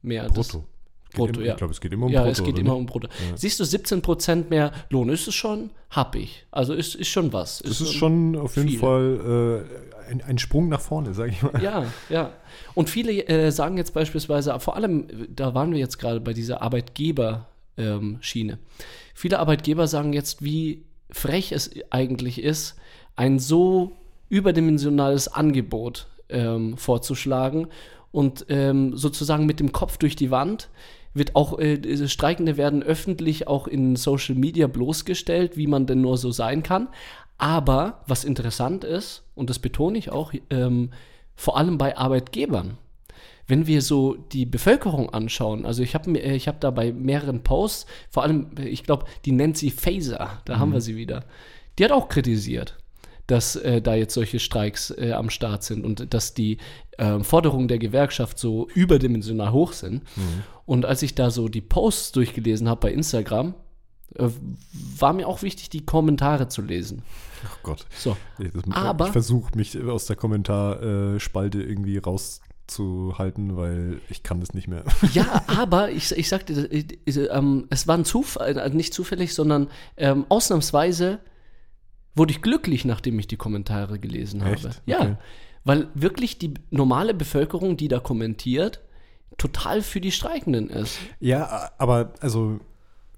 Mehr. 0.00 0.28
Brutto. 0.28 0.64
Brutto, 1.12 1.40
im, 1.40 1.46
ja. 1.46 1.52
Ich 1.52 1.58
glaube, 1.58 1.72
es 1.72 1.80
geht 1.80 1.92
immer 1.92 2.06
um 2.06 2.12
ja, 2.12 2.22
Brutto. 2.22 2.32
es 2.32 2.44
geht 2.44 2.58
immer 2.58 2.76
um 2.76 2.86
Brutto. 2.86 3.08
Ja. 3.08 3.36
Siehst 3.36 3.60
du, 3.60 3.64
17% 3.64 4.48
mehr 4.48 4.72
Lohn 4.90 5.08
ist 5.08 5.28
es 5.28 5.34
schon? 5.34 5.70
Hab 5.90 6.14
ich. 6.14 6.46
Also 6.50 6.74
ist, 6.74 6.94
ist 6.94 7.08
schon 7.08 7.32
was. 7.32 7.58
Das 7.58 7.80
ist 7.80 7.92
schon 7.92 8.36
auf 8.36 8.56
jeden 8.56 8.70
viel. 8.70 8.78
Fall 8.78 9.64
äh, 10.08 10.10
ein, 10.10 10.22
ein 10.22 10.38
Sprung 10.38 10.68
nach 10.68 10.80
vorne, 10.80 11.14
sage 11.14 11.32
ich 11.32 11.42
mal. 11.42 11.62
Ja, 11.62 11.86
ja. 12.08 12.32
Und 12.74 12.90
viele 12.90 13.12
äh, 13.28 13.50
sagen 13.50 13.76
jetzt 13.76 13.94
beispielsweise, 13.94 14.58
vor 14.60 14.76
allem, 14.76 15.06
da 15.34 15.54
waren 15.54 15.72
wir 15.72 15.78
jetzt 15.78 15.98
gerade 15.98 16.20
bei 16.20 16.32
dieser 16.32 16.62
Arbeitgeber-Schiene. 16.62 18.58
Viele 19.14 19.38
Arbeitgeber 19.38 19.86
sagen 19.86 20.12
jetzt, 20.12 20.42
wie 20.42 20.84
frech 21.10 21.52
es 21.52 21.70
eigentlich 21.90 22.42
ist, 22.42 22.76
ein 23.16 23.38
so 23.38 23.92
überdimensionales 24.28 25.28
Angebot 25.28 26.08
ähm, 26.30 26.76
vorzuschlagen 26.78 27.68
und 28.10 28.46
ähm, 28.48 28.96
sozusagen 28.96 29.46
mit 29.46 29.60
dem 29.60 29.72
Kopf 29.72 29.98
durch 29.98 30.16
die 30.16 30.30
Wand 30.30 30.70
wird 31.14 31.36
auch, 31.36 31.58
äh, 31.58 31.78
diese 31.78 32.08
Streikende 32.08 32.56
werden 32.56 32.82
öffentlich 32.82 33.48
auch 33.48 33.66
in 33.66 33.96
Social 33.96 34.34
Media 34.34 34.66
bloßgestellt, 34.66 35.56
wie 35.56 35.66
man 35.66 35.86
denn 35.86 36.00
nur 36.00 36.16
so 36.16 36.30
sein 36.30 36.62
kann. 36.62 36.88
Aber 37.38 38.02
was 38.06 38.24
interessant 38.24 38.84
ist, 38.84 39.24
und 39.34 39.50
das 39.50 39.58
betone 39.58 39.98
ich 39.98 40.10
auch, 40.10 40.32
ähm, 40.50 40.90
vor 41.34 41.56
allem 41.56 41.78
bei 41.78 41.96
Arbeitgebern, 41.96 42.78
wenn 43.46 43.66
wir 43.66 43.82
so 43.82 44.14
die 44.14 44.46
Bevölkerung 44.46 45.10
anschauen, 45.10 45.66
also 45.66 45.82
ich 45.82 45.94
habe 45.94 46.18
ich 46.18 46.48
hab 46.48 46.60
da 46.60 46.70
bei 46.70 46.92
mehreren 46.92 47.42
Posts, 47.42 47.86
vor 48.08 48.22
allem, 48.22 48.50
äh, 48.58 48.68
ich 48.68 48.84
glaube, 48.84 49.06
die 49.24 49.32
Nancy 49.32 49.70
Faeser, 49.70 50.40
da 50.44 50.58
haben 50.58 50.72
wir 50.72 50.80
sie 50.80 50.96
wieder, 50.96 51.24
die 51.78 51.84
hat 51.84 51.92
auch 51.92 52.08
kritisiert, 52.08 52.78
dass 53.26 53.56
äh, 53.56 53.80
da 53.80 53.94
jetzt 53.94 54.14
solche 54.14 54.38
Streiks 54.40 54.90
äh, 54.90 55.12
am 55.12 55.30
Start 55.30 55.62
sind 55.62 55.84
und 55.84 56.12
dass 56.12 56.34
die 56.34 56.58
äh, 56.98 57.20
Forderungen 57.20 57.68
der 57.68 57.78
Gewerkschaft 57.78 58.38
so 58.38 58.68
überdimensional 58.74 59.52
hoch 59.52 59.72
sind. 59.72 60.02
Mhm. 60.16 60.42
Und 60.66 60.84
als 60.86 61.02
ich 61.02 61.14
da 61.14 61.30
so 61.30 61.48
die 61.48 61.60
Posts 61.60 62.12
durchgelesen 62.12 62.68
habe 62.68 62.80
bei 62.80 62.92
Instagram, 62.92 63.54
äh, 64.16 64.28
war 64.98 65.12
mir 65.12 65.26
auch 65.28 65.42
wichtig, 65.42 65.70
die 65.70 65.84
Kommentare 65.84 66.48
zu 66.48 66.62
lesen. 66.62 67.02
Ach 67.46 67.58
Gott. 67.62 67.86
So. 67.96 68.16
Ich, 68.38 68.50
das, 68.52 68.62
Aber- 68.70 69.06
ich 69.06 69.12
versuche 69.12 69.56
mich 69.56 69.80
aus 69.82 70.06
der 70.06 70.16
Kommentarspalte 70.16 71.62
irgendwie 71.62 71.98
rauszuhalten, 71.98 73.56
weil 73.56 74.00
ich 74.08 74.22
kann 74.22 74.40
das 74.40 74.54
nicht 74.54 74.68
mehr. 74.68 74.84
Ja, 75.14 75.42
aber 75.46 75.90
ich, 75.90 76.12
ich 76.12 76.28
sagte, 76.28 76.52
äh, 76.52 76.84
äh, 77.06 77.26
ähm, 77.26 77.66
es 77.70 77.86
war 77.86 77.96
ein 77.96 78.04
Zufall, 78.04 78.56
äh, 78.56 78.70
nicht 78.70 78.94
zufällig, 78.94 79.34
sondern 79.34 79.68
ähm, 79.96 80.26
ausnahmsweise 80.28 81.18
wurde 82.14 82.32
ich 82.32 82.42
glücklich, 82.42 82.84
nachdem 82.84 83.18
ich 83.18 83.26
die 83.26 83.36
Kommentare 83.36 83.98
gelesen 83.98 84.42
habe. 84.44 84.54
Echt? 84.54 84.82
Ja, 84.86 84.98
Okay. 85.00 85.16
weil 85.64 85.88
wirklich 85.94 86.38
die 86.38 86.54
normale 86.70 87.14
Bevölkerung, 87.14 87.76
die 87.76 87.88
da 87.88 88.00
kommentiert, 88.00 88.80
total 89.38 89.82
für 89.82 90.00
die 90.00 90.12
Streikenden 90.12 90.68
ist. 90.68 90.98
Ja, 91.20 91.70
aber 91.78 92.12
also 92.20 92.60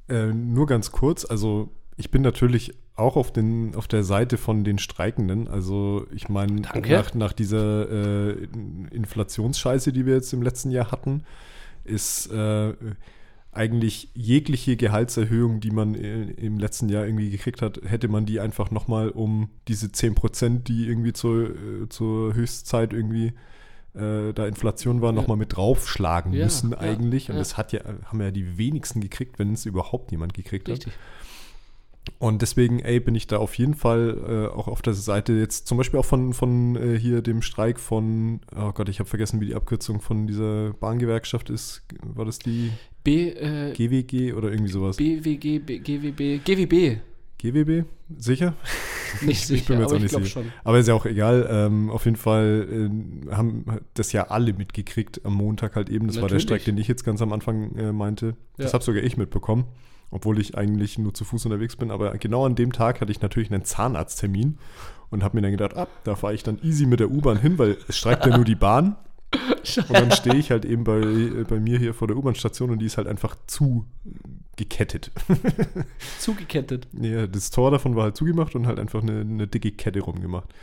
äh, 0.09 0.27
nur 0.27 0.67
ganz 0.67 0.93
kurz, 0.93 1.25
also 1.25 1.71
ich 1.97 2.11
bin 2.11 2.23
natürlich 2.23 2.73
auch 2.97 3.17
auf, 3.17 3.33
den, 3.33 3.75
auf 3.75 3.89
der 3.89 4.05
Seite 4.05 4.37
von 4.39 4.63
den 4.63 4.79
Streikenden. 4.79 5.49
Also 5.49 6.07
ich 6.15 6.29
meine, 6.29 6.61
nach, 6.61 7.15
nach 7.15 7.33
dieser 7.33 7.91
äh, 7.91 8.47
Inflationsscheiße, 8.93 9.93
die 9.93 10.07
wir 10.07 10.15
jetzt 10.15 10.33
im 10.33 10.43
letzten 10.43 10.71
Jahr 10.71 10.93
hatten, 10.93 11.25
ist 11.85 12.31
äh, 12.33 12.73
eigentlich 13.57 14.11
jegliche 14.15 14.77
Gehaltserhöhung, 14.77 15.61
die 15.61 15.71
man 15.71 15.95
äh, 15.95 16.23
im 16.33 16.59
letzten 16.59 16.89
Jahr 16.89 17.07
irgendwie 17.07 17.31
gekriegt 17.31 17.63
hat, 17.63 17.81
hätte 17.85 18.09
man 18.09 18.27
die 18.27 18.41
einfach 18.41 18.71
nochmal 18.71 19.11
um 19.11 19.49
diese 19.69 19.91
10 19.93 20.15
Prozent, 20.15 20.69
die 20.69 20.87
irgendwie 20.87 21.13
zur, 21.13 21.51
äh, 21.51 21.89
zur 21.89 22.35
Höchstzeit 22.35 22.93
irgendwie 22.93 23.33
äh, 23.95 24.33
da 24.33 24.47
Inflation 24.47 25.01
war, 25.03 25.11
Ja. 25.11 25.21
nochmal 25.21 25.37
mit 25.37 25.57
draufschlagen 25.57 26.33
Ja, 26.33 26.45
müssen 26.45 26.73
ja, 26.73 26.79
eigentlich. 26.79 27.29
Und 27.29 27.37
ja. 27.37 27.41
das 27.41 27.57
hat 27.57 27.73
ja, 27.73 27.81
haben 28.07 28.21
ja 28.21 28.31
die 28.31 28.59
wenigsten 28.59 29.01
gekriegt, 29.01 29.39
wenn 29.39 29.53
es 29.53 29.67
überhaupt 29.67 30.11
jemand 30.11 30.35
gekriegt 30.35 30.69
hat. 30.69 30.87
Und 32.19 32.43
deswegen, 32.43 32.81
ey, 32.81 33.01
bin 33.01 33.15
ich 33.15 33.27
da 33.27 33.39
auf 33.39 33.55
jeden 33.57 33.75
Fall 33.75 34.49
äh, 34.53 34.55
auch 34.55 34.69
auf 34.69 34.83
der 34.83 34.93
Seite 34.95 35.33
jetzt 35.35 35.67
zum 35.67 35.79
Beispiel 35.79 35.99
auch 35.99 36.05
von, 36.05 36.33
von 36.35 36.77
äh, 36.77 36.99
hier 36.99 37.23
dem 37.23 37.41
Streik 37.43 37.81
von, 37.81 38.41
oh 38.57 38.73
Gott, 38.73 38.89
ich 38.89 38.99
habe 38.99 39.09
vergessen, 39.09 39.41
wie 39.41 39.47
die 39.47 39.55
Abkürzung 39.55 40.01
von 40.01 40.27
dieser 40.27 40.73
Bahngewerkschaft 40.75 41.49
ist. 41.51 41.83
War 42.03 42.25
das 42.25 42.39
die 42.39 42.71
B, 43.05 43.31
äh, 43.31 43.73
GWG 43.73 44.35
oder 44.35 44.51
irgendwie 44.51 44.71
sowas? 44.71 44.97
BWG, 44.97 45.59
B, 45.61 45.79
GWB, 45.79 46.41
GWB. 46.45 46.99
GWB? 47.39 47.85
Sicher? 48.19 48.55
Nicht 49.23 49.43
Ich 49.43 49.49
bin 49.49 49.57
sicher, 49.59 49.75
mir 49.77 49.81
jetzt 49.83 49.93
auch 49.93 49.97
ich 49.97 50.03
nicht 50.03 50.11
sicher. 50.15 50.27
schon. 50.27 50.53
Aber 50.65 50.79
ist 50.79 50.89
ja 50.89 50.95
auch 50.95 51.07
egal. 51.07 51.47
Ähm, 51.51 51.89
auf 51.91 52.05
jeden 52.05 52.17
Fall 52.17 52.91
äh, 53.29 53.33
haben 53.35 53.65
das 53.95 54.13
ja 54.13 54.25
alle 54.29 54.53
mitgekriegt 54.55 55.21
am 55.25 55.35
Montag 55.35 55.77
halt 55.77 55.89
eben. 55.89 56.07
Das 56.09 56.17
war 56.17 56.23
der 56.23 56.39
Natürlich. 56.39 56.43
Streik, 56.43 56.65
den 56.65 56.79
ich 56.79 56.89
jetzt 56.89 57.05
ganz 57.05 57.23
am 57.23 57.33
Anfang 57.33 57.77
äh, 57.77 57.93
meinte. 57.93 58.35
Das 58.57 58.69
Ja. 58.69 58.73
habe 58.75 58.85
sogar 58.85 59.03
ich 59.05 59.17
mitbekommen, 59.17 59.65
obwohl 60.11 60.41
ich 60.41 60.57
eigentlich 60.57 60.99
nur 60.99 61.15
zu 61.15 61.25
Fuß 61.25 61.47
unterwegs 61.47 61.77
bin. 61.77 61.91
Aber 61.91 62.17
genau 62.19 62.47
an 62.47 62.55
dem 62.55 62.73
Tag 62.73 63.01
hatte 63.01 63.13
ich 63.13 63.21
natürlich 63.21 63.53
einen 63.53 63.65
Zahnarzttermin 63.65 64.59
und 65.11 65.23
habe 65.23 65.37
mir 65.37 65.43
dann 65.43 65.53
gedacht, 65.53 65.75
ab, 65.75 65.89
da 66.05 66.17
fahre 66.17 66.35
ich 66.35 66.43
dann 66.43 66.59
easy 66.63 66.87
mit 66.87 67.01
der 67.01 67.11
U-Bahn 67.11 67.39
hin, 67.39 67.59
weil 67.59 67.79
es 67.89 67.97
streikt 67.97 68.27
ja 68.27 68.37
nur 68.37 68.45
die 68.45 68.55
Bahn. 68.55 68.97
Und 69.89 69.91
dann 69.91 70.13
stehe 70.13 70.37
ich 70.37 70.53
halt 70.53 70.65
eben 70.65 70.85
bei, 70.85 71.01
äh, 71.01 71.45
bei 71.49 71.59
mir 71.59 71.77
hier 71.79 71.93
vor 71.93 72.07
der 72.07 72.17
U-Bahn-Station 72.17 72.71
und 72.71 72.79
die 72.79 72.87
ist 72.87 72.99
halt 72.99 73.09
einfach 73.09 73.35
zu 73.49 73.85
gekettet. 74.55 75.11
Zugekettet. 76.21 76.87
Ja, 76.93 77.27
das 77.27 77.51
Tor 77.51 77.73
davon 77.73 77.97
war 77.97 78.05
halt 78.05 78.17
zugemacht 78.17 78.55
und 78.55 78.69
halt 78.69 78.79
einfach 78.79 79.03
eine, 79.03 79.23
eine 79.23 79.49
dicke 79.49 79.73
Kette 79.73 80.01
rumgemacht. 80.01 80.55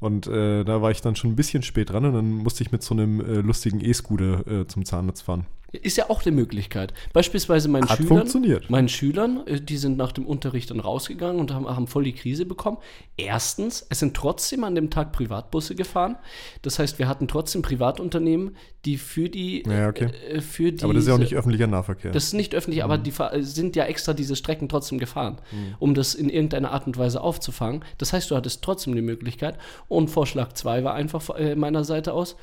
Und 0.00 0.26
äh, 0.26 0.64
da 0.64 0.80
war 0.80 0.90
ich 0.90 1.02
dann 1.02 1.14
schon 1.14 1.30
ein 1.30 1.36
bisschen 1.36 1.62
spät 1.62 1.90
dran 1.90 2.06
und 2.06 2.14
dann 2.14 2.30
musste 2.30 2.62
ich 2.62 2.72
mit 2.72 2.82
so 2.82 2.94
einem 2.94 3.20
äh, 3.20 3.40
lustigen 3.40 3.84
E-Scooter 3.84 4.46
äh, 4.46 4.66
zum 4.66 4.84
Zahnarzt 4.84 5.22
fahren. 5.22 5.46
Ist 5.72 5.96
ja 5.96 6.10
auch 6.10 6.24
eine 6.24 6.34
Möglichkeit. 6.34 6.92
Beispielsweise 7.12 7.68
meinen 7.68 7.88
Hat 7.88 7.98
Schülern. 7.98 8.18
funktioniert. 8.18 8.70
Meinen 8.70 8.88
Schülern, 8.88 9.46
äh, 9.46 9.60
die 9.60 9.76
sind 9.76 9.96
nach 9.96 10.10
dem 10.12 10.26
Unterricht 10.26 10.70
dann 10.70 10.80
rausgegangen 10.80 11.40
und 11.40 11.52
haben, 11.52 11.68
haben 11.68 11.86
voll 11.86 12.04
die 12.04 12.12
Krise 12.12 12.44
bekommen. 12.44 12.78
Erstens, 13.16 13.86
es 13.88 14.00
sind 14.00 14.14
trotzdem 14.14 14.64
an 14.64 14.74
dem 14.74 14.90
Tag 14.90 15.12
Privatbusse 15.12 15.76
gefahren. 15.76 16.16
Das 16.62 16.78
heißt, 16.78 16.98
wir 16.98 17.06
hatten 17.06 17.28
trotzdem 17.28 17.62
Privatunternehmen, 17.62 18.56
die 18.84 18.96
für 18.96 19.28
die. 19.28 19.62
Ja, 19.64 19.88
okay. 19.88 20.10
äh, 20.28 20.40
für 20.40 20.72
die 20.72 20.82
Aber 20.82 20.92
das 20.92 21.04
ist 21.04 21.08
ja 21.08 21.14
auch 21.14 21.18
nicht 21.18 21.34
öffentlicher 21.34 21.68
Nahverkehr. 21.68 22.10
Das 22.10 22.24
ist 22.24 22.34
nicht 22.34 22.54
öffentlich, 22.54 22.82
aber 22.82 22.98
die 22.98 23.12
sind 23.40 23.76
ja 23.76 23.84
extra 23.84 24.12
diese 24.12 24.34
Strecken 24.34 24.68
trotzdem 24.68 24.98
gefahren, 24.98 25.38
um 25.78 25.94
das 25.94 26.14
in 26.14 26.28
irgendeiner 26.30 26.72
Art 26.72 26.86
und 26.86 26.98
Weise 26.98 27.20
aufzufangen. 27.20 27.84
Das 27.98 28.12
heißt, 28.12 28.30
du 28.30 28.36
hattest 28.36 28.62
trotzdem 28.62 28.94
die 28.94 29.02
Möglichkeit. 29.02 29.58
Und 29.88 30.08
Vorschlag 30.08 30.52
2 30.52 30.84
war 30.84 30.94
einfach 30.94 31.22
von 31.22 31.36
äh, 31.36 31.54
meiner 31.54 31.84
Seite 31.84 32.12
aus, 32.12 32.36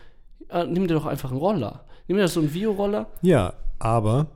äh, 0.49 0.65
nimm 0.65 0.87
dir 0.87 0.93
doch 0.93 1.05
einfach 1.05 1.31
einen 1.31 1.39
Roller. 1.39 1.85
Nimm 2.07 2.17
dir 2.17 2.27
so 2.27 2.39
einen 2.39 2.53
Vio-Roller. 2.53 3.07
ja, 3.21 3.53
aber 3.79 4.27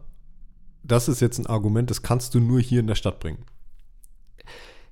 das 0.83 1.07
ist 1.07 1.19
jetzt 1.21 1.37
ein 1.39 1.45
Argument, 1.47 1.89
das 1.89 2.01
kannst 2.01 2.33
du 2.35 2.39
nur 2.39 2.59
hier 2.59 2.79
in 2.79 2.87
der 2.87 2.95
Stadt 2.95 3.19
bringen. 3.19 3.45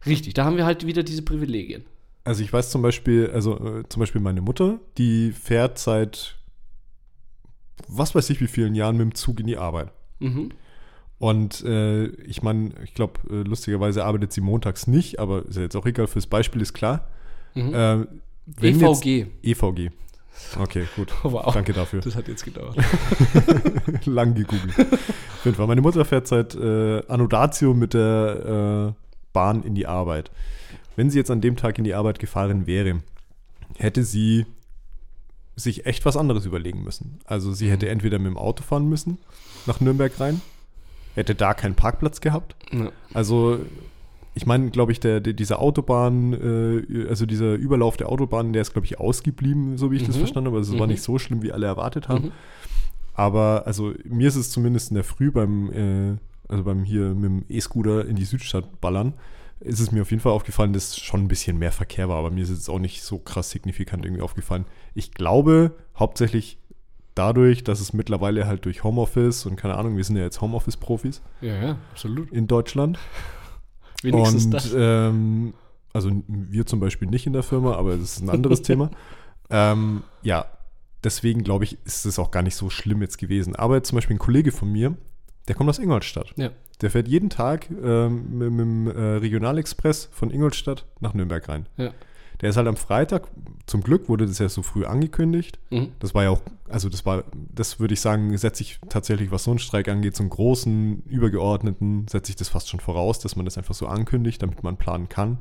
Richtig, 0.05 0.33
da 0.33 0.45
haben 0.45 0.55
wir 0.57 0.65
halt 0.65 0.85
wieder 0.85 1.03
diese 1.03 1.21
Privilegien. 1.23 1.83
Also 2.23 2.43
ich 2.43 2.51
weiß 2.53 2.69
zum 2.69 2.81
Beispiel, 2.81 3.29
also 3.33 3.57
äh, 3.79 3.83
zum 3.89 3.99
Beispiel 3.99 4.21
meine 4.21 4.41
Mutter, 4.41 4.79
die 4.97 5.31
fährt 5.31 5.77
seit 5.77 6.35
was 7.87 8.13
weiß 8.13 8.29
ich 8.29 8.39
wie 8.41 8.47
vielen 8.47 8.75
Jahren 8.75 8.97
mit 8.97 9.03
dem 9.05 9.15
Zug 9.15 9.39
in 9.39 9.47
die 9.47 9.57
Arbeit. 9.57 9.91
Mhm. 10.19 10.49
Und 11.17 11.63
äh, 11.63 12.05
ich 12.07 12.43
meine, 12.43 12.71
ich 12.83 12.93
glaube, 12.93 13.19
äh, 13.29 13.41
lustigerweise 13.43 14.05
arbeitet 14.05 14.31
sie 14.31 14.41
montags 14.41 14.85
nicht, 14.87 15.19
aber 15.19 15.45
ist 15.45 15.55
ja 15.55 15.63
jetzt 15.63 15.75
auch 15.75 15.85
egal, 15.85 16.07
fürs 16.07 16.27
Beispiel 16.27 16.61
ist 16.61 16.73
klar. 16.73 17.07
Mhm. 17.55 17.73
Äh, 17.73 18.05
wenn 18.45 18.79
jetzt- 18.79 19.05
EVG. 19.43 19.91
Okay, 20.59 20.85
gut. 20.95 21.13
Wow. 21.23 21.53
Danke 21.53 21.73
dafür. 21.73 22.01
Das 22.01 22.15
hat 22.15 22.27
jetzt 22.27 22.43
gedauert. 22.43 22.75
Lang 24.05 24.33
gegoogelt. 24.35 24.77
Auf 24.79 25.45
jeden 25.45 25.57
Fall. 25.57 25.67
Meine 25.67 25.81
Mutter 25.81 26.05
fährt 26.05 26.27
seit 26.27 26.55
äh, 26.55 27.03
Annodatio 27.07 27.73
mit 27.73 27.93
der 27.93 28.95
äh, 28.95 29.03
Bahn 29.33 29.63
in 29.63 29.75
die 29.75 29.87
Arbeit. 29.87 30.31
Wenn 30.95 31.09
sie 31.09 31.17
jetzt 31.17 31.31
an 31.31 31.41
dem 31.41 31.55
Tag 31.55 31.77
in 31.77 31.83
die 31.83 31.93
Arbeit 31.93 32.19
gefahren 32.19 32.67
wäre, 32.67 33.01
hätte 33.77 34.03
sie 34.03 34.45
sich 35.55 35.85
echt 35.85 36.05
was 36.05 36.17
anderes 36.17 36.45
überlegen 36.45 36.83
müssen. 36.83 37.19
Also 37.25 37.53
sie 37.53 37.69
hätte 37.69 37.89
entweder 37.89 38.17
mit 38.17 38.27
dem 38.27 38.37
Auto 38.37 38.63
fahren 38.63 38.87
müssen 38.89 39.17
nach 39.65 39.79
Nürnberg 39.79 40.17
rein, 40.19 40.41
hätte 41.15 41.35
da 41.35 41.53
keinen 41.53 41.75
Parkplatz 41.75 42.21
gehabt. 42.21 42.55
Ja. 42.71 42.91
Also 43.13 43.59
ich 44.35 44.45
meine, 44.45 44.69
glaube 44.69 44.91
ich, 44.91 44.99
der, 44.99 45.19
der, 45.19 45.33
dieser 45.33 45.59
Autobahn, 45.59 46.33
äh, 46.33 47.07
also 47.09 47.25
dieser 47.25 47.55
Überlauf 47.55 47.97
der 47.97 48.09
Autobahn, 48.09 48.53
der 48.53 48.61
ist, 48.61 48.73
glaube 48.73 48.85
ich, 48.85 48.99
ausgeblieben, 48.99 49.77
so 49.77 49.91
wie 49.91 49.97
ich 49.97 50.05
das 50.05 50.15
Mhm. 50.15 50.19
verstanden 50.19 50.47
habe. 50.47 50.57
Also 50.57 50.73
es 50.73 50.79
war 50.79 50.87
Mhm. 50.87 50.93
nicht 50.93 51.03
so 51.03 51.17
schlimm, 51.19 51.41
wie 51.41 51.51
alle 51.51 51.65
erwartet 51.65 52.07
haben. 52.07 52.25
Mhm. 52.25 52.31
Aber 53.13 53.63
also 53.65 53.93
mir 54.05 54.27
ist 54.27 54.35
es 54.35 54.51
zumindest 54.51 54.91
in 54.91 54.95
der 54.95 55.03
Früh 55.03 55.31
beim, 55.31 55.71
äh, 55.71 56.17
also 56.47 56.63
beim 56.63 56.83
hier 56.83 57.13
mit 57.13 57.25
dem 57.25 57.45
E-Scooter 57.49 58.05
in 58.05 58.15
die 58.15 58.23
Südstadt 58.25 58.79
ballern, 58.81 59.13
ist 59.59 59.81
es 59.81 59.91
mir 59.91 60.03
auf 60.03 60.11
jeden 60.11 60.21
Fall 60.21 60.31
aufgefallen, 60.31 60.71
dass 60.71 60.97
schon 60.97 61.21
ein 61.21 61.27
bisschen 61.27 61.57
mehr 61.59 61.73
Verkehr 61.73 62.07
war. 62.07 62.15
Aber 62.17 62.31
mir 62.31 62.43
ist 62.43 62.49
es 62.49 62.69
auch 62.69 62.79
nicht 62.79 63.03
so 63.03 63.17
krass 63.19 63.49
signifikant 63.49 64.05
irgendwie 64.05 64.21
aufgefallen. 64.21 64.63
Ich 64.93 65.11
glaube 65.11 65.71
hauptsächlich 65.97 66.57
dadurch, 67.13 67.65
dass 67.65 67.81
es 67.81 67.91
mittlerweile 67.91 68.47
halt 68.47 68.63
durch 68.63 68.85
Homeoffice 68.85 69.45
und 69.45 69.57
keine 69.57 69.75
Ahnung, 69.75 69.97
wir 69.97 70.03
sind 70.05 70.15
ja 70.15 70.23
jetzt 70.23 70.39
Homeoffice-Profis 70.39 71.21
ja, 71.41 71.61
ja, 71.61 71.77
absolut. 71.91 72.31
in 72.31 72.47
Deutschland. 72.47 72.97
Wenigstens 74.03 74.45
und 74.45 74.51
das. 74.51 74.73
Ähm, 74.75 75.53
also 75.93 76.11
wir 76.27 76.65
zum 76.65 76.79
Beispiel 76.79 77.07
nicht 77.07 77.25
in 77.25 77.33
der 77.33 77.43
Firma, 77.43 77.75
aber 77.75 77.97
das 77.97 78.17
ist 78.17 78.21
ein 78.21 78.29
anderes 78.29 78.61
Thema. 78.61 78.91
Ähm, 79.51 80.03
ja, 80.21 80.45
deswegen 81.03 81.43
glaube 81.43 81.63
ich, 81.63 81.79
ist 81.83 82.05
es 82.05 82.19
auch 82.19 82.29
gar 82.29 82.43
nicht 82.43 82.55
so 82.55 82.69
schlimm 82.69 83.01
jetzt 83.01 83.17
gewesen. 83.17 83.55
Aber 83.55 83.81
zum 83.81 83.95
Beispiel 83.95 84.15
ein 84.15 84.19
Kollege 84.19 84.51
von 84.51 84.71
mir, 84.71 84.95
der 85.47 85.55
kommt 85.55 85.69
aus 85.69 85.79
Ingolstadt. 85.79 86.33
Ja. 86.35 86.51
Der 86.81 86.91
fährt 86.91 87.07
jeden 87.07 87.29
Tag 87.29 87.67
ähm, 87.71 88.37
mit, 88.37 88.51
mit 88.51 88.59
dem 88.59 88.87
äh, 88.87 89.17
Regionalexpress 89.17 90.09
von 90.11 90.29
Ingolstadt 90.29 90.85
nach 90.99 91.15
Nürnberg 91.15 91.49
rein. 91.49 91.65
Ja. 91.77 91.91
Der 92.41 92.49
ist 92.49 92.57
halt 92.57 92.67
am 92.67 92.77
Freitag, 92.77 93.27
zum 93.65 93.81
Glück 93.81 94.07
wurde 94.07 94.25
das 94.25 94.39
ja 94.39 94.47
so 94.49 94.61
früh 94.61 94.85
angekündigt. 94.85 95.59
Mhm. 95.69 95.91
Das 95.99 96.13
war 96.15 96.23
ja 96.23 96.29
auch, 96.29 96.41
also 96.69 96.87
das 96.89 97.05
war, 97.05 97.25
das 97.53 97.79
würde 97.79 97.93
ich 97.93 98.01
sagen, 98.01 98.35
setze 98.37 98.63
ich 98.63 98.79
tatsächlich, 98.89 99.31
was 99.31 99.43
so 99.43 99.51
einen 99.51 99.59
Streik 99.59 99.89
angeht, 99.89 100.15
zum 100.15 100.29
großen, 100.29 101.03
übergeordneten, 101.05 102.07
setze 102.07 102.31
ich 102.31 102.35
das 102.35 102.49
fast 102.49 102.69
schon 102.69 102.79
voraus, 102.79 103.19
dass 103.19 103.35
man 103.35 103.45
das 103.45 103.57
einfach 103.57 103.75
so 103.75 103.87
ankündigt, 103.87 104.41
damit 104.41 104.63
man 104.63 104.77
planen 104.77 105.09
kann. 105.09 105.39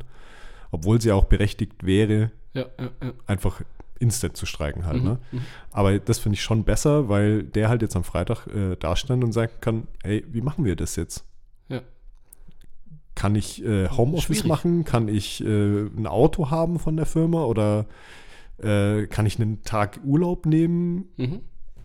Obwohl 0.70 1.01
sie 1.01 1.09
ja 1.09 1.14
auch 1.14 1.25
berechtigt 1.25 1.85
wäre, 1.87 2.33
Ja, 2.53 2.66
ja, 2.79 2.91
ja. 3.03 3.12
einfach 3.27 3.62
instant 4.01 4.37
zu 4.37 4.47
streiken 4.47 4.85
halt. 4.87 4.99
Mhm. 5.03 5.09
Ne? 5.09 5.18
Mhm. 5.33 5.41
Aber 5.70 5.99
das 5.99 6.18
finde 6.18 6.35
ich 6.35 6.43
schon 6.43 6.64
besser, 6.64 7.09
weil 7.09 7.43
der 7.45 7.68
halt 7.68 7.83
jetzt 7.83 7.97
am 7.97 8.05
Freitag 8.05 8.47
äh, 8.49 8.77
da 8.79 8.97
stand 8.97 9.25
und 9.25 9.33
sagen 9.33 9.53
kann, 9.61 9.87
ey, 10.03 10.25
wie 10.29 10.41
machen 10.41 10.64
wir 10.64 10.77
das 10.77 10.97
jetzt? 10.97 11.25
Ja. 11.68 11.81
Kann 13.19 13.35
ich 13.35 13.64
äh, 13.64 13.89
Homeoffice 13.89 14.27
Schwierig. 14.27 14.47
machen? 14.47 14.85
Kann 14.85 15.09
ich 15.09 15.45
äh, 15.45 15.87
ein 15.87 16.07
Auto 16.07 16.53
haben 16.53 16.79
von 16.79 16.97
der 16.97 17.05
Firma? 17.05 17.43
Oder 17.47 17.87
äh, 18.62 19.09
kann 19.09 19.27
ich 19.27 19.41
einen 19.41 19.64
Tag 19.64 19.99
Urlaub 20.05 20.47
nehmen? 20.47 21.07
Mhm. 21.16 21.41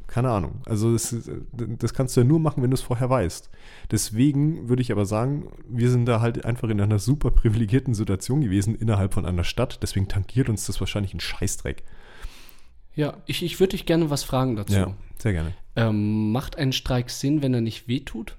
keine 0.06 0.30
Ahnung. 0.30 0.62
Also 0.66 0.94
das, 0.94 1.16
das 1.52 1.96
kannst 1.96 2.16
du 2.16 2.22
ja 2.22 2.28
nur 2.28 2.40
machen, 2.40 2.62
wenn 2.62 2.70
du 2.70 2.76
es 2.76 2.84
vorher 2.84 3.10
weißt. 3.10 3.50
Deswegen 3.90 4.70
würde 4.70 4.84
ich 4.84 4.92
aber 4.92 5.08
sagen, 5.08 5.48
wir 5.68 5.90
sind 5.90 6.06
da 6.06 6.22
halt 6.22 6.46
einfach 6.46 6.70
in 6.70 6.80
einer 6.80 7.00
super 7.00 7.32
privilegierten 7.32 7.96
Situation 7.96 8.42
gewesen 8.42 8.76
innerhalb 8.76 9.16
von 9.16 9.26
einer 9.26 9.44
Stadt. 9.44 9.80
Deswegen 9.82 10.08
tangiert 10.08 10.50
uns 10.50 10.68
das 10.68 10.80
wahrscheinlich 10.80 11.16
ein 11.16 11.20
Scheißdreck. 11.20 11.82
Ja, 12.94 13.18
ich, 13.26 13.42
ich 13.42 13.60
würde 13.60 13.72
dich 13.72 13.88
gerne 13.88 14.12
was 14.12 14.24
fragen 14.24 14.56
dazu. 14.56 14.76
Ja, 14.76 14.94
sehr 15.18 15.34
gerne. 15.34 15.54
Ähm, 15.76 16.32
macht 16.32 16.60
ein 16.60 16.74
Streik 16.74 17.10
Sinn, 17.10 17.42
wenn 17.42 17.56
er 17.56 17.62
nicht 17.62 17.88
wehtut? 17.88 18.38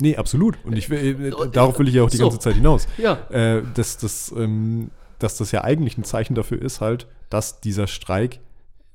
Nee, 0.00 0.16
absolut. 0.16 0.56
Und 0.64 0.76
ich, 0.76 0.90
will- 0.90 1.32
äh, 1.32 1.50
darauf 1.50 1.78
will 1.78 1.88
ich 1.88 1.94
ja 1.94 2.02
auch 2.02 2.10
die 2.10 2.16
So. 2.16 2.24
ganze 2.24 2.38
Zeit 2.40 2.54
hinaus. 2.56 2.86
Ja. 2.98 3.14
Äh, 3.30 3.62
dass, 3.74 3.96
das, 3.98 4.32
ähm, 4.36 4.90
dass 5.18 5.36
das 5.36 5.52
ja 5.52 5.62
eigentlich 5.62 5.96
ein 5.98 6.04
Zeichen 6.04 6.34
dafür 6.34 6.60
ist, 6.60 6.80
halt, 6.80 7.06
dass 7.30 7.60
dieser 7.60 7.86
Streik, 7.86 8.40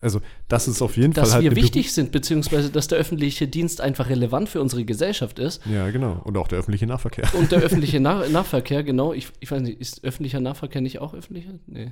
also 0.02 0.22
dass 0.48 0.68
es 0.68 0.82
auf 0.82 0.98
jeden 0.98 1.14
Dass 1.14 1.30
Fall 1.30 1.36
halt 1.36 1.44
wir 1.44 1.52
eine 1.52 1.56
wichtig 1.62 1.94
sind, 1.94 2.12
beziehungsweise 2.12 2.70
dass 2.70 2.88
der 2.88 2.98
öffentliche 2.98 3.48
Dienst 3.48 3.82
einfach 3.82 4.10
relevant 4.10 4.50
für 4.50 4.62
unsere 4.62 4.84
Gesellschaft 4.86 5.40
ist. 5.40 5.62
Ja, 5.66 5.90
genau. 5.90 6.22
Und 6.24 6.38
auch 6.38 6.48
der 6.48 6.60
öffentliche 6.60 6.86
Nahverkehr. 6.86 7.28
Und 7.34 7.52
der 7.52 7.60
öffentliche 7.64 8.00
Nah 8.00 8.28
Nahverkehr, 8.28 8.84
genau. 8.84 9.14
Ich, 9.14 9.30
ich 9.40 9.50
weiß 9.50 9.62
nicht, 9.62 9.80
ist 9.80 10.04
öffentlicher 10.04 10.40
Nahverkehr 10.42 10.82
nicht 10.82 11.00
auch 11.00 11.14
öffentlicher? 11.14 11.52
Nee. 11.68 11.92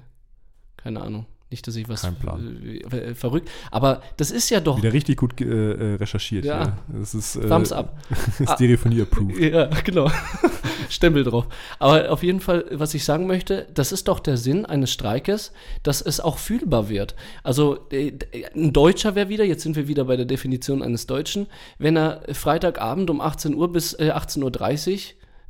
Keine 0.77 1.01
Ahnung. 1.01 1.25
Nicht, 1.49 1.65
dass 1.65 1.77
ich 1.77 1.87
was 1.87 2.01
Kein 2.01 2.15
Plan. 2.15 2.61
äh, 2.61 2.77
äh, 2.97 3.15
verrückt. 3.15 3.49
Aber 3.71 4.01
das 4.17 4.31
ist 4.31 4.49
ja 4.49 4.59
doch. 4.59 4.77
Wieder 4.77 4.91
richtig 4.91 5.15
gut 5.17 5.37
ge- 5.37 5.47
äh, 5.47 5.95
recherchiert. 5.95 6.43
Ja. 6.43 6.59
Ja. 6.61 6.77
Das 6.89 7.15
ist 7.15 7.37
äh, 7.37 7.47
Thumbs 7.47 7.71
up. 7.71 7.97
Stereophonie-approved. 8.55 9.39
Ja, 9.39 9.67
genau. 9.85 10.11
Stempel 10.89 11.23
drauf. 11.23 11.47
Aber 11.79 12.11
auf 12.11 12.21
jeden 12.23 12.41
Fall, 12.41 12.65
was 12.71 12.93
ich 12.93 13.05
sagen 13.05 13.27
möchte, 13.27 13.67
das 13.73 13.91
ist 13.93 14.07
doch 14.09 14.19
der 14.19 14.35
Sinn 14.37 14.65
eines 14.65 14.91
Streikes, 14.91 15.51
dass 15.83 16.01
es 16.01 16.19
auch 16.19 16.37
fühlbar 16.37 16.89
wird. 16.89 17.15
Also 17.43 17.87
äh, 17.91 18.11
ein 18.53 18.73
Deutscher 18.73 19.15
wäre 19.15 19.29
wieder, 19.29 19.45
jetzt 19.45 19.63
sind 19.63 19.75
wir 19.77 19.87
wieder 19.87 20.05
bei 20.05 20.17
der 20.17 20.25
Definition 20.25 20.81
eines 20.83 21.07
Deutschen, 21.07 21.47
wenn 21.77 21.95
er 21.97 22.23
Freitagabend 22.33 23.09
um 23.09 23.21
18 23.21 23.53
Uhr 23.55 23.71
bis 23.71 23.93
äh, 23.93 24.11
18.30 24.13 24.43
Uhr 24.43 24.97
äh, 24.97 24.99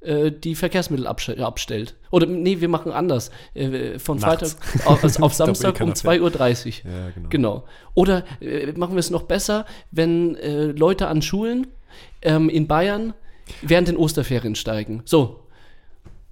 die 0.02 0.56
Verkehrsmittel 0.56 1.08
abstellt. 1.08 1.96
Oder 2.12 2.26
nee, 2.28 2.62
wir 2.62 2.70
machen 2.70 2.92
anders. 2.92 3.32
Äh, 3.54 3.98
von 4.00 4.20
Nachts. 4.20 4.54
Freitag 4.54 4.88
auf, 4.88 5.04
also 5.04 5.24
auf 5.24 5.34
Samstag 5.34 5.70
um 5.82 5.94
keiner 5.94 5.96
fährt. 5.96 6.22
2.30 6.22 6.86
Uhr. 6.86 6.92
Ja, 6.92 7.10
genau. 7.16 7.30
Genau. 7.30 7.64
Oder 7.96 8.24
äh, 8.40 8.72
machen 8.74 8.94
wir 8.94 9.00
es 9.00 9.10
noch 9.10 9.24
besser, 9.24 9.66
wenn 9.92 10.36
äh, 10.36 10.66
Leute 10.66 11.08
an 11.08 11.22
Schulen 11.22 11.68
ähm, 12.22 12.50
in 12.50 12.68
Bayern 12.68 13.14
während 13.62 13.88
den 13.88 13.98
Osterferien 13.98 14.56
steigen. 14.56 15.02
So. 15.06 15.40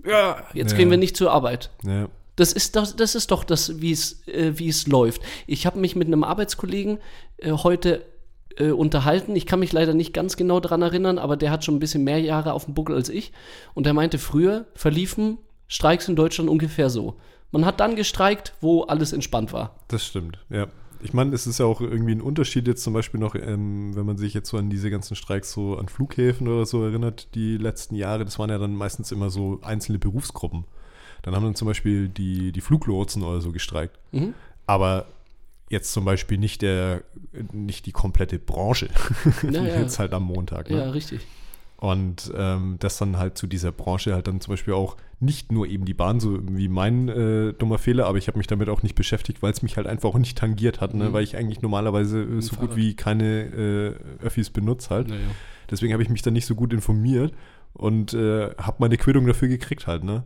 Ja, 0.06 0.44
jetzt 0.54 0.72
Ja. 0.74 0.78
gehen 0.78 0.92
wir 0.92 0.98
nicht 0.98 1.18
zur 1.18 1.32
Arbeit. 1.32 1.72
Ja. 1.84 2.08
Das 2.36 2.52
ist, 2.52 2.76
das, 2.76 2.96
das 2.96 3.16
ist 3.16 3.32
doch 3.32 3.44
das, 3.44 3.82
wie 3.82 3.92
es, 3.92 4.28
äh, 4.28 4.52
es 4.68 4.88
läuft. 4.88 5.22
Ich 5.48 5.66
habe 5.66 5.80
mich 5.80 5.96
mit 5.96 6.08
einem 6.08 6.24
Arbeitskollegen 6.24 7.00
äh, 7.38 7.52
heute 7.52 8.06
äh, 8.58 8.72
unterhalten. 8.72 9.36
Ich 9.36 9.46
kann 9.46 9.60
mich 9.60 9.74
leider 9.74 9.94
nicht 9.94 10.14
ganz 10.14 10.38
genau 10.38 10.60
daran 10.60 10.82
erinnern, 10.82 11.18
aber 11.18 11.38
der 11.38 11.52
hat 11.52 11.64
schon 11.64 11.76
ein 11.76 11.80
bisschen 11.80 12.04
mehr 12.04 12.20
Jahre 12.20 12.54
auf 12.54 12.66
dem 12.66 12.74
Buckel 12.74 12.96
als 12.96 13.10
ich. 13.10 13.32
Und 13.74 13.88
er 13.88 13.94
meinte, 13.94 14.18
früher 14.18 14.66
verliefen 14.76 15.38
Streiks 15.68 16.08
in 16.08 16.16
Deutschland 16.16 16.50
ungefähr 16.50 16.90
so. 16.90 17.16
Man 17.52 17.66
hat 17.66 17.80
dann 17.80 17.96
gestreikt, 17.96 18.54
wo 18.62 18.84
alles 18.84 19.14
entspannt 19.14 19.54
war. 19.54 19.76
Das 19.88 20.06
stimmt, 20.06 20.40
ja. 20.50 20.68
Ich 21.02 21.14
meine, 21.14 21.36
es 21.36 21.46
ist 21.46 21.60
ja 21.60 21.66
auch 21.66 21.82
irgendwie 21.82 22.14
ein 22.14 22.22
Unterschied 22.22 22.68
jetzt 22.68 22.84
zum 22.84 22.94
Beispiel 22.94 23.20
noch, 23.20 23.36
ähm, 23.36 23.96
wenn 23.96 24.06
man 24.06 24.18
sich 24.18 24.34
jetzt 24.34 24.50
so 24.50 24.58
an 24.58 24.70
diese 24.70 24.90
ganzen 24.90 25.16
Streiks 25.16 25.52
so 25.52 25.78
an 25.78 25.88
Flughäfen 25.88 26.48
oder 26.48 26.66
so 26.66 26.84
erinnert, 26.84 27.36
die 27.36 27.58
letzten 27.58 27.96
Jahre, 27.96 28.26
das 28.26 28.40
waren 28.40 28.50
ja 28.50 28.58
dann 28.58 28.76
meistens 28.76 29.12
immer 29.12 29.30
so 29.30 29.60
einzelne 29.62 30.00
Berufsgruppen. 30.00 30.66
Dann 31.22 31.36
haben 31.36 31.44
dann 31.44 31.56
zum 31.56 31.68
Beispiel 31.68 32.08
die, 32.08 32.52
die 32.52 32.62
Fluglotsen 32.62 33.24
oder 33.24 33.42
so 33.42 33.52
gestreikt. 33.52 34.00
Mhm. 34.12 34.34
Aber 34.68 35.06
jetzt 35.70 35.92
zum 35.92 36.06
Beispiel 36.06 36.38
nicht 36.38 36.62
der, 36.62 37.04
nicht 37.52 37.86
die 37.86 37.92
komplette 37.92 38.40
Branche, 38.40 38.90
wie 39.42 39.54
Ja, 39.54 39.64
ja. 39.68 39.80
jetzt 39.82 40.00
halt 40.00 40.14
am 40.14 40.24
Montag. 40.24 40.70
Ne? 40.70 40.78
Ja, 40.78 40.90
richtig. 40.92 41.22
Und 41.78 42.32
ähm, 42.36 42.78
dass 42.80 42.98
dann 42.98 43.18
halt 43.18 43.38
zu 43.38 43.48
dieser 43.48 43.72
Branche 43.72 44.14
halt 44.14 44.28
dann 44.28 44.40
zum 44.40 44.54
Beispiel 44.54 44.74
auch 44.74 44.96
nicht 45.20 45.52
nur 45.52 45.68
eben 45.68 45.86
die 45.86 45.94
Bahn, 45.94 46.20
so 46.20 46.40
wie 46.42 46.70
mein 46.70 47.10
äh, 47.10 47.54
dummer 47.54 47.78
Fehler, 47.78 48.06
aber 48.06 48.18
ich 48.18 48.28
habe 48.28 48.38
mich 48.38 48.48
damit 48.48 48.70
auch 48.70 48.82
nicht 48.82 48.96
beschäftigt, 48.96 49.44
weil 49.44 49.52
es 49.52 49.62
mich 49.62 49.76
halt 49.76 49.86
einfach 49.86 50.10
auch 50.10 50.18
nicht 50.18 50.38
tangiert 50.38 50.80
hat, 50.82 50.94
ne? 50.94 51.10
Mhm. 51.10 51.14
weil 51.14 51.24
ich 51.24 51.36
eigentlich 51.36 51.62
normalerweise 51.62 52.22
äh, 52.24 52.42
so 52.42 52.56
Fahrrad. 52.56 52.70
gut 52.70 52.78
wie 52.78 52.96
keine 52.96 53.42
äh, 53.44 54.24
Öffis 54.24 54.50
benutze 54.50 54.90
halt. 54.90 55.10
Naja. 55.10 55.22
Deswegen 55.70 55.94
habe 55.94 56.02
ich 56.04 56.10
mich 56.10 56.22
dann 56.22 56.34
nicht 56.34 56.46
so 56.46 56.56
gut 56.56 56.72
informiert 56.74 57.34
und 57.74 58.14
äh, 58.14 58.52
habe 58.58 58.78
meine 58.80 58.98
Quittung 58.98 59.28
dafür 59.28 59.48
gekriegt 59.50 59.86
halt, 59.86 60.04
ne? 60.04 60.24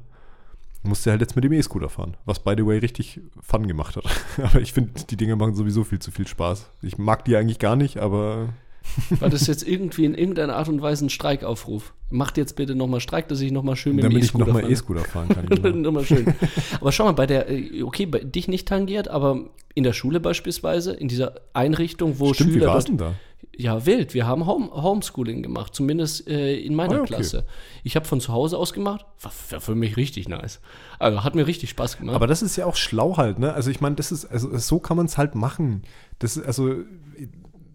Musste 0.84 1.12
halt 1.12 1.20
jetzt 1.22 1.36
mit 1.36 1.44
dem 1.44 1.52
E-Scooter 1.54 1.90
fahren, 1.90 2.16
was 2.26 2.40
by 2.40 2.54
the 2.58 2.66
way 2.66 2.78
richtig 2.78 3.20
Fun 3.42 3.68
gemacht 3.68 3.96
hat. 3.98 4.06
aber 4.44 4.62
ich 4.62 4.72
finde, 4.74 4.92
die 5.10 5.18
Dinger 5.18 5.36
machen 5.36 5.54
sowieso 5.56 5.84
viel 5.84 6.00
zu 6.00 6.12
viel 6.12 6.28
Spaß. 6.28 6.70
Ich 6.82 6.98
mag 6.98 7.26
die 7.26 7.36
eigentlich 7.36 7.60
gar 7.60 7.76
nicht, 7.76 7.98
aber 7.98 8.50
War 9.20 9.30
das 9.30 9.46
jetzt 9.48 9.68
irgendwie 9.68 10.06
in 10.06 10.16
irgendeiner 10.16 10.56
Art 10.56 10.68
und 10.70 10.82
Weise 10.82 11.06
ein 11.06 11.10
Streikaufruf? 11.10 11.94
Macht 12.10 12.38
jetzt 12.38 12.56
bitte 12.56 12.74
nochmal 12.76 13.02
Streik, 13.02 13.28
dass 13.28 13.40
ich 13.42 13.52
nochmal 13.52 13.76
schön 13.76 13.96
mit 13.96 14.04
dem 14.04 14.10
damit 14.12 14.24
ich 14.24 14.30
E-Scooter 14.30 14.46
nochmal 14.48 14.62
fahre. 14.64 14.74
E-Scooter 14.74 15.04
fahren 15.06 15.30
kann. 15.30 15.46
Genau. 15.50 15.70
Nochmal 15.78 16.06
schön. 16.06 16.34
Aber 16.80 16.92
schau 16.92 17.04
mal, 17.04 17.12
bei 17.12 17.28
der, 17.28 17.50
äh, 17.50 17.84
okay, 17.84 18.06
bei 18.08 18.20
dich 18.20 18.48
nicht 18.48 18.68
tangiert, 18.68 19.08
aber 19.08 19.42
in 19.76 19.84
der 19.84 19.94
Schule 19.94 20.20
beispielsweise, 20.20 20.94
in 20.94 21.08
dieser 21.08 21.36
Einrichtung, 21.54 22.20
wo 22.20 22.34
Stimmt, 22.34 22.50
wie 22.52 22.54
Schüler. 22.56 22.68
war 22.68 22.78
es 22.78 22.86
dort- 22.86 23.00
denn 23.00 23.06
da? 23.10 23.14
Ja, 23.56 23.86
wild. 23.86 24.14
Wir 24.14 24.26
haben 24.26 24.46
Home 24.48 24.70
Homeschooling 24.72 25.44
gemacht, 25.44 25.76
zumindest 25.76 26.28
äh, 26.30 26.58
in 26.58 26.76
meiner 26.76 26.96
Ah, 26.96 27.02
okay. 27.02 27.16
Klasse. 27.16 27.46
Ich 27.84 27.96
habe 27.96 28.06
von 28.06 28.22
zu 28.22 28.32
Hause 28.32 28.58
aus 28.58 28.72
gemacht. 28.74 29.06
War, 29.22 29.32
war 29.50 29.60
für 29.62 29.76
mich 29.76 29.98
richtig 29.98 30.30
nice. 30.30 30.62
Also 30.98 31.24
hat 31.24 31.36
mir 31.36 31.46
richtig 31.46 31.70
Spaß 31.72 31.98
gemacht. 31.98 32.16
Aber 32.16 32.28
das 32.28 32.42
ist 32.42 32.56
ja 32.56 32.66
auch 32.66 32.76
schlau 32.78 33.18
halt, 33.18 33.38
ne? 33.40 33.54
Also 33.54 33.70
ich 33.70 33.82
meine, 33.82 33.96
das 33.96 34.12
ist, 34.14 34.26
also 34.26 34.58
so 34.58 34.80
kann 34.80 34.96
man 34.98 35.08
es 35.08 35.18
halt 35.18 35.36
machen. 35.36 35.82
Das 36.20 36.38
ist, 36.38 36.46
also, 36.46 36.70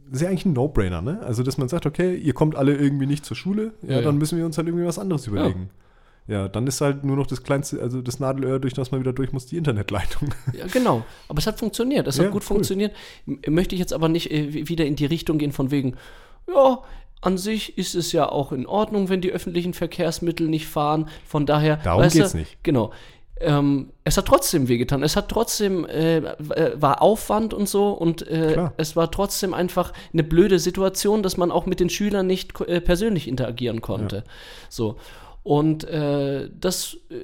das 0.06 0.12
ist 0.12 0.20
ja 0.22 0.28
eigentlich 0.28 0.46
ein 0.46 0.52
No-Brainer, 0.54 1.02
ne? 1.02 1.20
Also, 1.22 1.42
dass 1.42 1.58
man 1.58 1.68
sagt, 1.68 1.86
okay, 1.86 2.14
ihr 2.16 2.32
kommt 2.34 2.56
alle 2.56 2.74
irgendwie 2.76 3.06
nicht 3.06 3.24
zur 3.24 3.36
Schule, 3.36 3.72
ja, 3.82 3.96
Ja, 3.96 3.96
dann 3.96 4.14
ja. 4.14 4.18
müssen 4.18 4.38
wir 4.38 4.46
uns 4.46 4.56
halt 4.56 4.68
irgendwie 4.68 4.86
was 4.86 4.98
anderes 4.98 5.26
überlegen. 5.26 5.70
Ja. 5.70 5.83
Dann 6.26 6.66
ist 6.66 6.80
halt 6.80 7.04
nur 7.04 7.16
noch 7.16 7.26
das 7.26 7.42
kleinste, 7.42 7.80
also 7.82 8.00
das 8.00 8.18
Nadelöhr, 8.18 8.58
durch 8.58 8.72
das 8.72 8.90
man 8.90 9.00
wieder 9.00 9.12
durch 9.12 9.32
muss, 9.32 9.46
die 9.46 9.56
Internetleitung. 9.56 10.30
Ja, 10.52 10.66
genau. 10.66 11.04
Aber 11.28 11.38
es 11.38 11.46
hat 11.46 11.58
funktioniert. 11.58 12.06
Es 12.06 12.16
Ja, 12.16 12.24
hat 12.24 12.32
gut 12.32 12.42
cool. 12.42 12.46
funktioniert. 12.46 12.94
M 13.26 13.40
möchte 13.54 13.74
ich 13.74 13.78
jetzt 13.80 13.92
aber 13.92 14.08
nicht 14.08 14.30
äh, 14.30 14.68
wieder 14.68 14.86
in 14.86 14.96
die 14.96 15.06
Richtung 15.06 15.38
gehen 15.38 15.52
von 15.52 15.70
wegen, 15.70 15.96
ja, 16.48 16.78
an 17.20 17.38
sich 17.38 17.78
ist 17.78 17.94
es 17.94 18.12
ja 18.12 18.28
auch 18.28 18.52
in 18.52 18.66
Ordnung, 18.66 19.08
wenn 19.08 19.20
die 19.20 19.32
öffentlichen 19.32 19.74
Verkehrsmittel 19.74 20.48
nicht 20.48 20.66
fahren. 20.66 21.08
Von 21.26 21.46
daher. 21.46 21.76
Darum 21.78 22.02
weißt 22.02 22.14
du, 22.14 22.20
geht's 22.20 22.34
nicht. 22.34 22.62
Genau. 22.62 22.92
Ähm, 23.40 23.90
es 24.04 24.16
hat 24.16 24.26
trotzdem 24.26 24.68
wehgetan. 24.68 25.02
Es 25.02 25.16
hat 25.16 25.28
trotzdem, 25.28 25.84
äh, 25.86 26.18
äh, 26.18 26.80
war 26.80 27.02
Aufwand 27.02 27.52
und 27.52 27.68
so 27.68 27.90
und 27.90 28.26
äh, 28.26 28.68
es 28.76 28.94
war 28.94 29.10
trotzdem 29.10 29.52
einfach 29.54 29.92
eine 30.12 30.22
blöde 30.22 30.58
Situation, 30.58 31.22
dass 31.22 31.36
man 31.36 31.50
auch 31.50 31.66
mit 31.66 31.80
den 31.80 31.90
Schülern 31.90 32.26
nicht 32.26 32.58
äh, 32.60 32.80
persönlich 32.80 33.26
interagieren 33.26 33.80
konnte. 33.80 34.24
So. 34.68 34.96
Und 35.44 35.84
äh, 35.84 36.48
das 36.58 36.96
äh, 37.10 37.14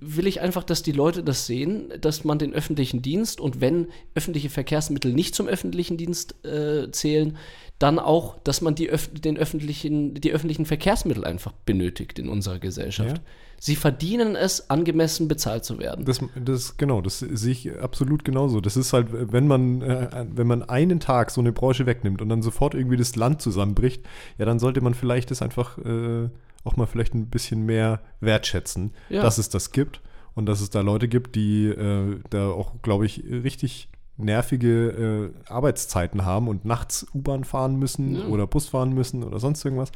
will 0.00 0.26
ich 0.26 0.40
einfach, 0.40 0.64
dass 0.64 0.82
die 0.82 0.90
Leute 0.90 1.22
das 1.22 1.46
sehen, 1.46 1.92
dass 2.00 2.24
man 2.24 2.40
den 2.40 2.52
öffentlichen 2.52 3.00
Dienst 3.00 3.40
und 3.40 3.60
wenn 3.60 3.86
öffentliche 4.16 4.50
Verkehrsmittel 4.50 5.12
nicht 5.12 5.36
zum 5.36 5.46
öffentlichen 5.46 5.96
Dienst 5.96 6.44
äh, 6.44 6.90
zählen, 6.90 7.38
dann 7.78 8.00
auch, 8.00 8.38
dass 8.42 8.60
man 8.60 8.74
die, 8.74 8.90
öff 8.90 9.08
den 9.12 9.38
öffentlichen, 9.38 10.14
die 10.14 10.32
öffentlichen 10.32 10.66
Verkehrsmittel 10.66 11.24
einfach 11.24 11.52
benötigt 11.64 12.18
in 12.18 12.28
unserer 12.28 12.58
Gesellschaft. 12.58 13.18
Ja. 13.18 13.22
Sie 13.60 13.76
verdienen 13.76 14.34
es, 14.34 14.68
angemessen 14.68 15.28
bezahlt 15.28 15.64
zu 15.64 15.78
werden. 15.78 16.04
Das, 16.04 16.18
das, 16.44 16.76
genau, 16.76 17.00
das 17.00 17.20
sehe 17.20 17.52
ich 17.52 17.78
absolut 17.78 18.24
genauso. 18.24 18.60
Das 18.60 18.76
ist 18.76 18.92
halt, 18.92 19.06
wenn 19.12 19.46
man, 19.46 19.80
äh, 19.82 20.26
wenn 20.28 20.48
man 20.48 20.64
einen 20.64 20.98
Tag 20.98 21.30
so 21.30 21.40
eine 21.40 21.52
Branche 21.52 21.86
wegnimmt 21.86 22.20
und 22.20 22.30
dann 22.30 22.42
sofort 22.42 22.74
irgendwie 22.74 22.96
das 22.96 23.14
Land 23.14 23.40
zusammenbricht, 23.40 24.02
ja, 24.38 24.44
dann 24.44 24.58
sollte 24.58 24.80
man 24.80 24.94
vielleicht 24.94 25.30
das 25.30 25.40
einfach 25.40 25.78
äh, 25.78 26.30
auch 26.64 26.76
mal 26.76 26.86
vielleicht 26.86 27.14
ein 27.14 27.26
bisschen 27.30 27.64
mehr 27.66 28.00
wertschätzen, 28.20 28.92
Ja. 29.08 29.22
dass 29.22 29.38
es 29.38 29.48
das 29.48 29.72
gibt 29.72 30.00
und 30.34 30.46
dass 30.46 30.60
es 30.60 30.70
da 30.70 30.80
Leute 30.80 31.08
gibt, 31.08 31.34
die 31.36 31.66
äh, 31.68 32.18
da 32.30 32.48
auch, 32.50 32.82
glaube 32.82 33.06
ich, 33.06 33.24
richtig 33.28 33.88
nervige 34.16 35.32
äh, 35.48 35.50
Arbeitszeiten 35.50 36.24
haben 36.26 36.48
und 36.48 36.64
nachts 36.66 37.06
U-Bahn 37.14 37.44
fahren 37.44 37.76
müssen 37.78 38.16
Ja. 38.16 38.26
oder 38.26 38.46
Bus 38.46 38.68
fahren 38.68 38.92
müssen 38.92 39.24
oder 39.24 39.38
sonst 39.40 39.64
irgendwas. 39.64 39.90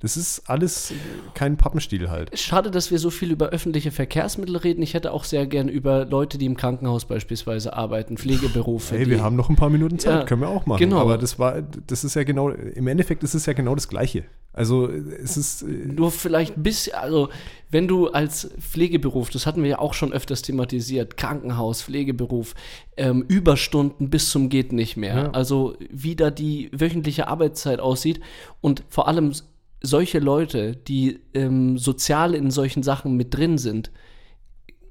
Das 0.00 0.16
ist 0.16 0.48
alles 0.48 0.92
kein 1.34 1.56
Pappenstiel 1.56 2.08
halt. 2.08 2.38
Schade, 2.38 2.70
dass 2.70 2.90
wir 2.90 2.98
so 2.98 3.10
viel 3.10 3.32
über 3.32 3.48
öffentliche 3.48 3.90
Verkehrsmittel 3.90 4.56
reden. 4.56 4.82
Ich 4.82 4.94
hätte 4.94 5.12
auch 5.12 5.24
sehr 5.24 5.46
gern 5.46 5.68
über 5.68 6.04
Leute, 6.04 6.38
die 6.38 6.46
im 6.46 6.56
Krankenhaus 6.56 7.04
beispielsweise 7.04 7.72
arbeiten, 7.74 8.16
Pflegeberufe. 8.16 8.96
Hey, 8.96 9.08
wir 9.08 9.22
haben 9.22 9.36
noch 9.36 9.48
ein 9.48 9.56
paar 9.56 9.70
Minuten 9.70 9.98
Zeit, 9.98 10.20
Ja, 10.20 10.24
können 10.24 10.42
wir 10.42 10.48
auch 10.48 10.66
machen. 10.66 10.78
genau. 10.78 11.00
Aber 11.00 11.18
das 11.18 11.38
war, 11.38 11.62
das 11.62 12.04
ist 12.04 12.14
ja 12.14 12.22
genau, 12.24 12.50
im 12.50 12.86
Endeffekt 12.86 13.24
ist 13.24 13.34
es 13.34 13.46
ja 13.46 13.52
genau 13.54 13.74
das 13.74 13.88
Gleiche. 13.88 14.24
Also 14.52 14.88
es 14.88 15.36
ist, 15.36 15.62
äh, 15.62 15.66
Nur 15.66 16.10
vielleicht 16.10 16.56
ein 16.56 16.62
bisschen, 16.62 16.94
also 16.94 17.28
wenn 17.70 17.86
du 17.86 18.08
als 18.08 18.50
Pflegeberuf, 18.60 19.30
das 19.30 19.46
hatten 19.46 19.62
wir 19.62 19.70
ja 19.70 19.78
auch 19.78 19.94
schon 19.94 20.12
öfters 20.12 20.42
thematisiert, 20.42 21.16
Krankenhaus, 21.16 21.82
Pflegeberuf, 21.82 22.54
ähm, 22.96 23.24
Überstunden 23.28 24.10
bis 24.10 24.30
zum 24.30 24.48
geht 24.48 24.72
nicht 24.72 24.96
mehr. 24.96 25.14
Ja. 25.16 25.30
Also 25.30 25.76
wie 25.90 26.16
da 26.16 26.30
die 26.30 26.70
wöchentliche 26.72 27.28
Arbeitszeit 27.28 27.78
aussieht 27.78 28.20
und 28.60 28.82
vor 28.88 29.06
allem 29.06 29.32
solche 29.80 30.18
Leute, 30.18 30.76
die 30.76 31.20
ähm, 31.34 31.78
sozial 31.78 32.34
in 32.34 32.50
solchen 32.50 32.82
Sachen 32.82 33.16
mit 33.16 33.34
drin 33.36 33.58
sind. 33.58 33.90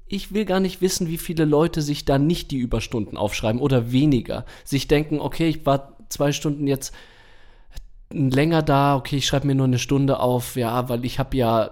Ich 0.06 0.32
will 0.32 0.46
gar 0.46 0.60
nicht 0.60 0.80
wissen, 0.80 1.08
wie 1.08 1.18
viele 1.18 1.44
Leute 1.44 1.82
sich 1.82 2.04
da 2.04 2.18
nicht 2.18 2.50
die 2.50 2.58
Überstunden 2.58 3.18
aufschreiben 3.18 3.60
oder 3.60 3.92
weniger. 3.92 4.46
Sich 4.64 4.88
denken, 4.88 5.20
okay, 5.20 5.48
ich 5.48 5.66
war 5.66 5.98
zwei 6.08 6.32
Stunden 6.32 6.66
jetzt 6.66 6.94
länger 8.10 8.62
da, 8.62 8.96
okay, 8.96 9.16
ich 9.16 9.26
schreibe 9.26 9.46
mir 9.46 9.54
nur 9.54 9.66
eine 9.66 9.78
Stunde 9.78 10.20
auf, 10.20 10.56
ja, 10.56 10.88
weil 10.88 11.04
ich 11.04 11.18
habe 11.18 11.36
ja. 11.36 11.70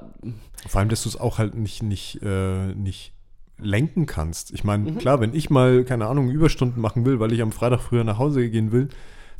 Vor 0.68 0.80
allem, 0.80 0.90
dass 0.90 1.04
du 1.04 1.08
es 1.08 1.18
auch 1.18 1.38
halt 1.38 1.54
nicht, 1.54 1.82
nicht, 1.82 2.20
äh, 2.22 2.74
nicht 2.74 3.12
lenken 3.58 4.04
kannst. 4.06 4.50
Ich 4.50 4.64
meine, 4.64 4.90
mhm. 4.90 4.98
klar, 4.98 5.20
wenn 5.20 5.34
ich 5.34 5.48
mal, 5.48 5.84
keine 5.84 6.06
Ahnung, 6.06 6.28
Überstunden 6.28 6.80
machen 6.80 7.06
will, 7.06 7.20
weil 7.20 7.32
ich 7.32 7.40
am 7.40 7.52
Freitag 7.52 7.80
früher 7.80 8.04
nach 8.04 8.18
Hause 8.18 8.50
gehen 8.50 8.72
will, 8.72 8.88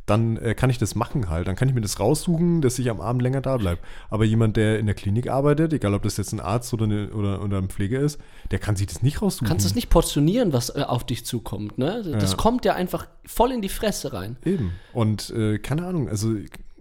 dann 0.07 0.37
äh, 0.37 0.55
kann 0.55 0.69
ich 0.69 0.77
das 0.77 0.95
machen 0.95 1.29
halt. 1.29 1.47
Dann 1.47 1.55
kann 1.55 1.67
ich 1.67 1.75
mir 1.75 1.81
das 1.81 1.99
raussuchen, 1.99 2.61
dass 2.61 2.79
ich 2.79 2.89
am 2.89 3.01
Abend 3.01 3.21
länger 3.21 3.41
da 3.41 3.57
bleibe. 3.57 3.81
Aber 4.09 4.23
jemand, 4.23 4.55
der 4.57 4.79
in 4.79 4.85
der 4.85 4.95
Klinik 4.95 5.29
arbeitet, 5.29 5.73
egal 5.73 5.93
ob 5.93 6.03
das 6.03 6.17
jetzt 6.17 6.31
ein 6.31 6.39
Arzt 6.39 6.73
oder, 6.73 6.85
eine, 6.85 7.09
oder, 7.09 7.43
oder 7.43 7.57
ein 7.57 7.67
Pfleger 7.67 7.99
ist, 7.99 8.19
der 8.49 8.59
kann 8.59 8.77
sich 8.77 8.87
das 8.87 9.03
nicht 9.03 9.21
raussuchen. 9.21 9.47
Kannst 9.47 9.65
das 9.65 9.75
nicht 9.75 9.89
portionieren, 9.89 10.53
was 10.53 10.69
äh, 10.75 10.83
auf 10.87 11.05
dich 11.05 11.25
zukommt. 11.25 11.77
Ne? 11.77 12.03
Das 12.19 12.31
ja. 12.31 12.37
kommt 12.37 12.63
ja 12.63 12.73
einfach 12.73 13.07
voll 13.25 13.51
in 13.51 13.61
die 13.61 13.69
Fresse 13.69 14.13
rein. 14.13 14.37
Eben. 14.45 14.71
Und 14.93 15.29
äh, 15.31 15.59
keine 15.59 15.85
Ahnung, 15.85 16.07
also, 16.07 16.33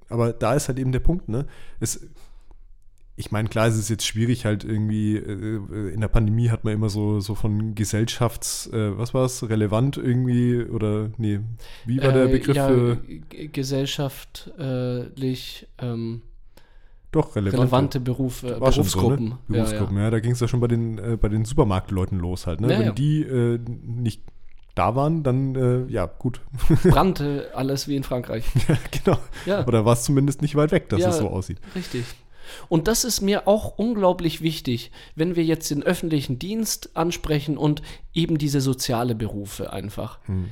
aber 0.08 0.32
da 0.32 0.54
ist 0.54 0.68
halt 0.68 0.78
eben 0.78 0.92
der 0.92 1.00
Punkt, 1.00 1.28
ne? 1.28 1.46
Es, 1.80 2.06
ich 3.18 3.32
meine, 3.32 3.48
klar, 3.48 3.66
es 3.66 3.78
ist 3.78 3.88
jetzt 3.88 4.04
schwierig, 4.06 4.44
halt 4.44 4.62
irgendwie, 4.62 5.16
äh, 5.16 5.92
in 5.92 6.02
der 6.02 6.08
Pandemie 6.08 6.50
hat 6.50 6.64
man 6.64 6.74
immer 6.74 6.90
so, 6.90 7.20
so 7.20 7.34
von 7.34 7.74
Gesellschafts, 7.74 8.66
äh, 8.68 8.98
was 8.98 9.14
war 9.14 9.24
es, 9.24 9.48
relevant 9.48 9.96
irgendwie, 9.96 10.62
oder, 10.62 11.08
nee, 11.16 11.40
wie 11.86 12.02
war 12.02 12.12
der 12.12 12.26
äh, 12.26 12.28
Begriff? 12.28 12.56
Ja, 12.56 12.68
für 12.68 12.98
gesellschaftlich, 13.52 15.66
ähm, 15.78 16.20
doch, 17.10 17.34
relevante, 17.36 17.62
relevante 17.62 18.00
Berufe, 18.00 18.58
Berufsgruppen. 18.58 19.28
So, 19.28 19.34
ne? 19.34 19.38
Berufsgruppen, 19.48 19.96
ja, 19.96 20.02
ja. 20.02 20.08
ja 20.08 20.10
da 20.10 20.20
ging 20.20 20.32
es 20.32 20.40
ja 20.40 20.48
schon 20.48 20.60
bei 20.60 20.68
den, 20.68 20.98
äh, 20.98 21.16
bei 21.16 21.30
den 21.30 21.46
Supermarktleuten 21.46 22.18
los 22.18 22.46
halt, 22.46 22.60
ne? 22.60 22.70
Ja, 22.70 22.80
Wenn 22.80 22.94
die 22.94 23.22
äh, 23.22 23.58
nicht 23.82 24.20
da 24.74 24.94
waren, 24.94 25.22
dann, 25.22 25.54
äh, 25.54 25.86
ja, 25.90 26.04
gut. 26.04 26.42
Brannte 26.82 27.48
alles 27.54 27.88
wie 27.88 27.96
in 27.96 28.02
Frankreich. 28.02 28.44
ja, 28.68 28.76
genau. 28.90 29.16
Ja. 29.46 29.66
Oder 29.66 29.86
war 29.86 29.94
es 29.94 30.02
zumindest 30.02 30.42
nicht 30.42 30.54
weit 30.54 30.70
weg, 30.70 30.90
dass 30.90 31.02
es 31.02 31.16
so 31.16 31.30
aussieht. 31.30 31.60
Richtig. 31.74 32.04
Und 32.68 32.88
das 32.88 33.04
ist 33.04 33.20
mir 33.20 33.48
auch 33.48 33.78
unglaublich 33.78 34.40
wichtig, 34.40 34.90
wenn 35.14 35.36
wir 35.36 35.44
jetzt 35.44 35.70
den 35.70 35.82
öffentlichen 35.82 36.38
Dienst 36.38 36.90
ansprechen 36.94 37.56
und 37.56 37.82
eben 38.14 38.38
diese 38.38 38.60
soziale 38.60 39.14
Berufe 39.14 39.72
einfach. 39.72 40.18
Hm. 40.26 40.50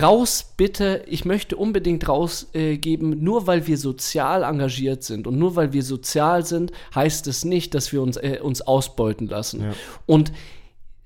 Raus 0.00 0.52
bitte, 0.56 1.02
ich 1.06 1.24
möchte 1.24 1.56
unbedingt 1.56 2.08
rausgeben, 2.08 3.12
äh, 3.12 3.16
nur 3.16 3.48
weil 3.48 3.66
wir 3.66 3.76
sozial 3.76 4.44
engagiert 4.44 5.02
sind 5.02 5.26
und 5.26 5.36
nur 5.36 5.56
weil 5.56 5.72
wir 5.72 5.82
sozial 5.82 6.46
sind, 6.46 6.70
heißt 6.94 7.26
es 7.26 7.44
nicht, 7.44 7.74
dass 7.74 7.92
wir 7.92 8.00
uns, 8.00 8.16
äh, 8.16 8.38
uns 8.40 8.62
ausbeuten 8.62 9.26
lassen. 9.26 9.62
Ja. 9.62 9.72
Und 10.06 10.32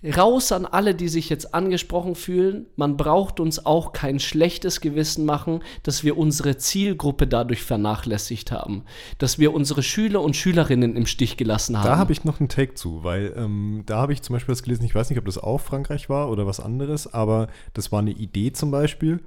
Raus 0.04 0.52
an 0.52 0.66
alle, 0.66 0.94
die 0.94 1.08
sich 1.08 1.30
jetzt 1.30 1.54
angesprochen 1.54 2.14
fühlen. 2.14 2.66
Man 2.76 2.96
braucht 2.96 3.40
uns 3.40 3.64
auch 3.64 3.92
kein 3.92 4.20
schlechtes 4.20 4.80
Gewissen 4.80 5.24
machen, 5.24 5.60
dass 5.82 6.04
wir 6.04 6.18
unsere 6.18 6.58
Zielgruppe 6.58 7.26
dadurch 7.26 7.62
vernachlässigt 7.62 8.52
haben. 8.52 8.84
Dass 9.18 9.38
wir 9.38 9.54
unsere 9.54 9.82
Schüler 9.82 10.20
und 10.20 10.36
Schülerinnen 10.36 10.96
im 10.96 11.06
Stich 11.06 11.36
gelassen 11.36 11.78
haben. 11.78 11.86
Da 11.86 11.96
habe 11.96 12.12
ich 12.12 12.24
noch 12.24 12.38
einen 12.38 12.50
Take 12.50 12.74
zu, 12.74 13.02
weil 13.02 13.32
ähm, 13.36 13.82
da 13.86 13.96
habe 13.96 14.12
ich 14.12 14.20
zum 14.20 14.34
Beispiel 14.34 14.52
das 14.52 14.62
gelesen, 14.62 14.84
ich 14.84 14.94
weiß 14.94 15.08
nicht, 15.08 15.18
ob 15.18 15.24
das 15.24 15.38
auch 15.38 15.60
Frankreich 15.60 16.10
war 16.10 16.30
oder 16.30 16.46
was 16.46 16.60
anderes, 16.60 17.12
aber 17.12 17.48
das 17.72 17.90
war 17.90 18.00
eine 18.00 18.12
Idee 18.12 18.52
zum 18.52 18.70
Beispiel. 18.70 19.20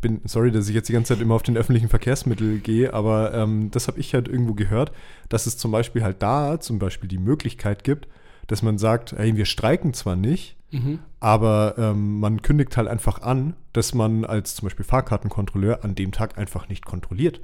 Bin, 0.00 0.20
sorry, 0.24 0.50
dass 0.50 0.68
ich 0.68 0.74
jetzt 0.74 0.88
die 0.88 0.92
ganze 0.92 1.14
Zeit 1.14 1.22
immer 1.22 1.34
auf 1.34 1.42
den 1.42 1.56
öffentlichen 1.56 1.88
Verkehrsmittel 1.88 2.58
gehe, 2.58 2.92
aber 2.92 3.32
ähm, 3.32 3.70
das 3.70 3.88
habe 3.88 4.00
ich 4.00 4.12
halt 4.12 4.28
irgendwo 4.28 4.52
gehört, 4.52 4.92
dass 5.30 5.46
es 5.46 5.56
zum 5.56 5.70
Beispiel 5.70 6.02
halt 6.02 6.22
da 6.22 6.60
zum 6.60 6.78
Beispiel 6.78 7.08
die 7.08 7.18
Möglichkeit 7.18 7.84
gibt, 7.84 8.06
dass 8.46 8.62
man 8.62 8.78
sagt, 8.78 9.12
hey, 9.12 9.36
wir 9.36 9.44
streiken 9.44 9.94
zwar 9.94 10.16
nicht, 10.16 10.56
mhm. 10.70 10.98
aber 11.20 11.74
ähm, 11.78 12.20
man 12.20 12.42
kündigt 12.42 12.76
halt 12.76 12.88
einfach 12.88 13.22
an, 13.22 13.54
dass 13.72 13.94
man 13.94 14.24
als 14.24 14.54
zum 14.54 14.66
Beispiel 14.66 14.84
Fahrkartenkontrolleur 14.84 15.84
an 15.84 15.94
dem 15.94 16.12
Tag 16.12 16.38
einfach 16.38 16.68
nicht 16.68 16.84
kontrolliert. 16.84 17.40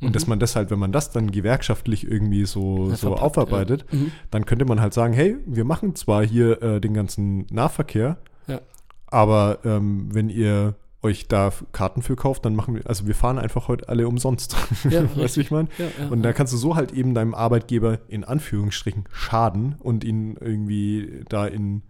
Und 0.00 0.08
mhm. 0.08 0.12
dass 0.12 0.26
man 0.26 0.40
das 0.40 0.56
halt, 0.56 0.70
wenn 0.70 0.78
man 0.78 0.92
das 0.92 1.12
dann 1.12 1.30
gewerkschaftlich 1.30 2.06
irgendwie 2.06 2.44
so, 2.46 2.90
so 2.90 2.96
verpackt, 2.96 3.22
aufarbeitet, 3.22 3.86
ja. 3.90 3.98
mhm. 3.98 4.12
dann 4.30 4.44
könnte 4.44 4.64
man 4.64 4.80
halt 4.80 4.92
sagen, 4.92 5.14
hey, 5.14 5.36
wir 5.46 5.64
machen 5.64 5.94
zwar 5.94 6.24
hier 6.24 6.60
äh, 6.62 6.80
den 6.80 6.94
ganzen 6.94 7.46
Nahverkehr, 7.50 8.18
ja. 8.46 8.60
aber 9.06 9.58
ähm, 9.64 10.08
wenn 10.12 10.28
ihr 10.28 10.74
euch 11.04 11.28
da 11.28 11.52
Karten 11.72 12.02
für 12.02 12.16
kauft, 12.16 12.44
dann 12.44 12.56
machen 12.56 12.74
wir, 12.74 12.86
also 12.86 13.06
wir 13.06 13.14
fahren 13.14 13.38
einfach 13.38 13.68
heute 13.68 13.88
alle 13.88 14.08
umsonst. 14.08 14.56
Ja, 14.88 15.04
weißt 15.16 15.36
du, 15.36 15.40
ich 15.40 15.50
meine? 15.50 15.68
Ja, 15.78 15.84
ja, 16.00 16.08
und 16.08 16.22
da 16.22 16.32
kannst 16.32 16.52
du 16.52 16.56
so 16.56 16.74
halt 16.74 16.92
eben 16.92 17.14
deinem 17.14 17.34
Arbeitgeber 17.34 18.00
in 18.08 18.24
Anführungsstrichen 18.24 19.04
schaden 19.12 19.76
und 19.78 20.02
ihn 20.02 20.36
irgendwie 20.40 21.24
da 21.28 21.46
in, 21.46 21.82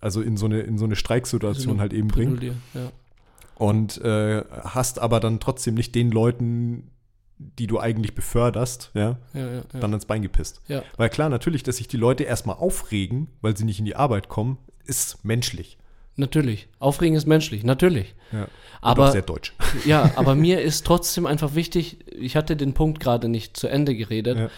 also 0.00 0.20
in 0.22 0.36
so 0.36 0.46
eine, 0.46 0.60
in 0.60 0.78
so 0.78 0.86
eine 0.86 0.96
Streiksituation 0.96 1.80
halt 1.80 1.92
eben 1.92 2.08
bringen. 2.08 2.56
Und 3.54 4.00
äh, 4.00 4.42
hast 4.64 4.98
aber 4.98 5.20
dann 5.20 5.38
trotzdem 5.38 5.74
nicht 5.74 5.94
den 5.94 6.10
Leuten, 6.10 6.90
die 7.38 7.66
du 7.66 7.78
eigentlich 7.78 8.14
beförderst, 8.14 8.90
ja, 8.94 9.18
dann 9.72 9.92
ans 9.92 10.06
Bein 10.06 10.22
gepisst. 10.22 10.62
Weil 10.96 11.10
klar, 11.10 11.28
natürlich, 11.28 11.62
dass 11.62 11.76
sich 11.76 11.88
die 11.88 11.96
Leute 11.96 12.24
erstmal 12.24 12.56
aufregen, 12.56 13.28
weil 13.40 13.56
sie 13.56 13.64
nicht 13.64 13.78
in 13.78 13.84
die 13.84 13.96
Arbeit 13.96 14.28
kommen, 14.28 14.58
ist 14.84 15.24
menschlich. 15.24 15.78
Natürlich. 16.16 16.68
Aufregen 16.78 17.16
ist 17.16 17.26
menschlich, 17.26 17.64
natürlich. 17.64 18.14
Ja. 18.32 18.48
Aber 18.80 19.12
sehr 19.12 19.22
deutsch. 19.22 19.54
Ja, 19.86 20.12
aber 20.16 20.34
mir 20.34 20.60
ist 20.60 20.84
trotzdem 20.84 21.24
einfach 21.26 21.54
wichtig, 21.54 21.98
ich 22.12 22.36
hatte 22.36 22.56
den 22.56 22.74
Punkt 22.74 23.00
gerade 23.00 23.28
nicht 23.28 23.56
zu 23.56 23.68
Ende 23.68 23.94
geredet. 23.94 24.50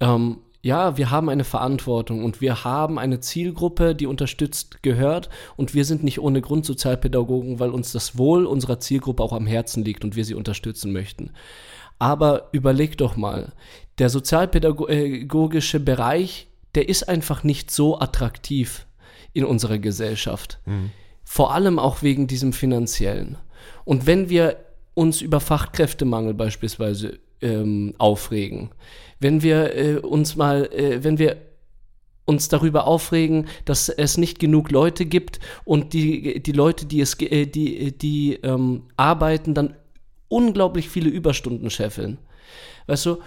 Ja. 0.00 0.14
Ähm, 0.14 0.38
ja, 0.62 0.98
wir 0.98 1.10
haben 1.10 1.30
eine 1.30 1.44
Verantwortung 1.44 2.22
und 2.22 2.40
wir 2.42 2.64
haben 2.64 2.98
eine 2.98 3.20
Zielgruppe, 3.20 3.94
die 3.94 4.06
unterstützt 4.06 4.82
gehört 4.82 5.30
und 5.56 5.74
wir 5.74 5.86
sind 5.86 6.04
nicht 6.04 6.20
ohne 6.20 6.42
Grund 6.42 6.66
Sozialpädagogen, 6.66 7.58
weil 7.58 7.70
uns 7.70 7.92
das 7.92 8.18
Wohl 8.18 8.44
unserer 8.44 8.78
Zielgruppe 8.78 9.22
auch 9.22 9.32
am 9.32 9.46
Herzen 9.46 9.84
liegt 9.84 10.04
und 10.04 10.16
wir 10.16 10.24
sie 10.24 10.34
unterstützen 10.34 10.92
möchten. 10.92 11.30
Aber 11.98 12.48
überleg 12.52 12.98
doch 12.98 13.16
mal, 13.16 13.52
der 13.98 14.10
sozialpädagogische 14.10 15.80
Bereich, 15.80 16.48
der 16.74 16.88
ist 16.88 17.08
einfach 17.08 17.42
nicht 17.42 17.70
so 17.70 17.98
attraktiv 17.98 18.86
in 19.32 19.44
unserer 19.44 19.78
Gesellschaft. 19.78 20.60
Mhm. 20.66 20.90
Vor 21.24 21.54
allem 21.54 21.78
auch 21.78 22.02
wegen 22.02 22.26
diesem 22.26 22.52
finanziellen. 22.52 23.36
Und 23.84 24.06
wenn 24.06 24.28
wir 24.28 24.56
uns 24.94 25.20
über 25.20 25.40
Fachkräftemangel 25.40 26.34
beispielsweise 26.34 27.18
ähm, 27.40 27.94
aufregen, 27.98 28.70
wenn 29.20 29.42
wir 29.42 29.74
äh, 29.76 29.96
uns 29.96 30.36
mal, 30.36 30.66
äh, 30.72 31.04
wenn 31.04 31.18
wir 31.18 31.36
uns 32.24 32.48
darüber 32.48 32.86
aufregen, 32.86 33.48
dass 33.64 33.88
es 33.88 34.16
nicht 34.16 34.38
genug 34.38 34.70
Leute 34.70 35.04
gibt 35.04 35.40
und 35.64 35.92
die, 35.92 36.42
die 36.42 36.52
Leute, 36.52 36.86
die 36.86 37.00
es 37.00 37.20
äh, 37.20 37.46
die, 37.46 37.96
die 37.96 38.34
ähm, 38.42 38.84
arbeiten, 38.96 39.54
dann 39.54 39.74
unglaublich 40.28 40.88
viele 40.88 41.10
Überstunden 41.10 41.70
scheffeln. 41.70 42.18
Weißt 42.86 43.06
du, 43.06 43.18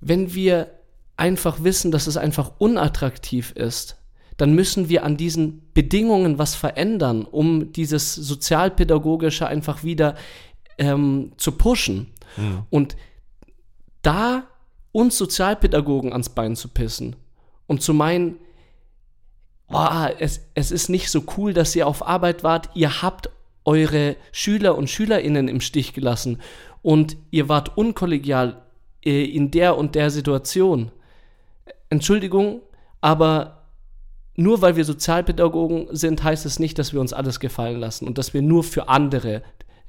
wenn 0.00 0.34
wir 0.34 0.70
einfach 1.16 1.62
wissen, 1.64 1.90
dass 1.90 2.06
es 2.06 2.16
einfach 2.16 2.52
unattraktiv 2.58 3.52
ist, 3.52 3.99
dann 4.40 4.54
müssen 4.54 4.88
wir 4.88 5.04
an 5.04 5.18
diesen 5.18 5.70
Bedingungen 5.74 6.38
was 6.38 6.54
verändern, 6.54 7.24
um 7.24 7.72
dieses 7.72 8.14
Sozialpädagogische 8.14 9.46
einfach 9.46 9.84
wieder 9.84 10.14
ähm, 10.78 11.32
zu 11.36 11.52
pushen. 11.52 12.06
Mhm. 12.38 12.62
Und 12.70 12.96
da 14.00 14.44
uns 14.92 15.18
Sozialpädagogen 15.18 16.12
ans 16.12 16.30
Bein 16.30 16.56
zu 16.56 16.68
pissen 16.68 17.16
und 17.66 17.82
zu 17.82 17.92
meinen, 17.92 18.38
oh, 19.68 20.06
es, 20.18 20.40
es 20.54 20.70
ist 20.70 20.88
nicht 20.88 21.10
so 21.10 21.22
cool, 21.36 21.52
dass 21.52 21.76
ihr 21.76 21.86
auf 21.86 22.06
Arbeit 22.06 22.42
wart, 22.42 22.70
ihr 22.74 23.02
habt 23.02 23.28
eure 23.66 24.16
Schüler 24.32 24.76
und 24.78 24.88
Schülerinnen 24.88 25.48
im 25.48 25.60
Stich 25.60 25.92
gelassen 25.92 26.40
und 26.80 27.18
ihr 27.30 27.50
wart 27.50 27.76
unkollegial 27.76 28.62
äh, 29.04 29.24
in 29.24 29.50
der 29.50 29.76
und 29.76 29.94
der 29.94 30.10
Situation. 30.10 30.92
Entschuldigung, 31.90 32.62
aber 33.02 33.59
nur 34.40 34.62
weil 34.62 34.76
wir 34.76 34.84
Sozialpädagogen 34.84 35.88
sind, 35.90 36.24
heißt 36.24 36.46
es 36.46 36.58
nicht, 36.58 36.78
dass 36.78 36.92
wir 36.92 37.00
uns 37.00 37.12
alles 37.12 37.40
gefallen 37.40 37.78
lassen 37.78 38.06
und 38.06 38.16
dass 38.18 38.32
wir 38.32 38.42
nur 38.42 38.64
für 38.64 38.88
andere 38.88 39.42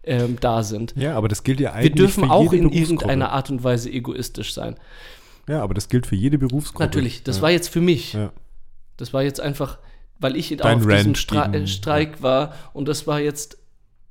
ähm, 0.03 0.37
da 0.39 0.63
sind. 0.63 0.93
Ja, 0.97 1.15
aber 1.15 1.27
das 1.27 1.43
gilt 1.43 1.59
ja 1.59 1.71
eigentlich. 1.71 1.91
Wir 1.91 1.95
dürfen 1.95 2.29
auch 2.29 2.51
in 2.53 2.69
irgendeiner 2.69 3.31
Art 3.31 3.49
und 3.49 3.63
Weise 3.63 3.89
egoistisch 3.89 4.53
sein. 4.53 4.75
Ja, 5.47 5.61
aber 5.61 5.73
das 5.73 5.89
gilt 5.89 6.05
für 6.05 6.15
jede 6.15 6.37
Berufsgruppe. 6.37 6.83
Natürlich, 6.83 7.23
das 7.23 7.37
ja. 7.37 7.43
war 7.43 7.51
jetzt 7.51 7.69
für 7.69 7.81
mich. 7.81 8.13
Ja. 8.13 8.31
Das 8.97 9.13
war 9.13 9.23
jetzt 9.23 9.39
einfach, 9.39 9.79
weil 10.19 10.35
ich 10.35 10.55
Dein 10.57 10.79
auf 10.79 10.85
Rant 10.85 10.99
diesem 10.99 11.15
Stra 11.15 11.47
gegen, 11.47 11.67
Streik 11.67 12.17
ja. 12.17 12.23
war 12.23 12.53
und 12.73 12.87
das 12.87 13.07
war 13.07 13.19
jetzt 13.19 13.57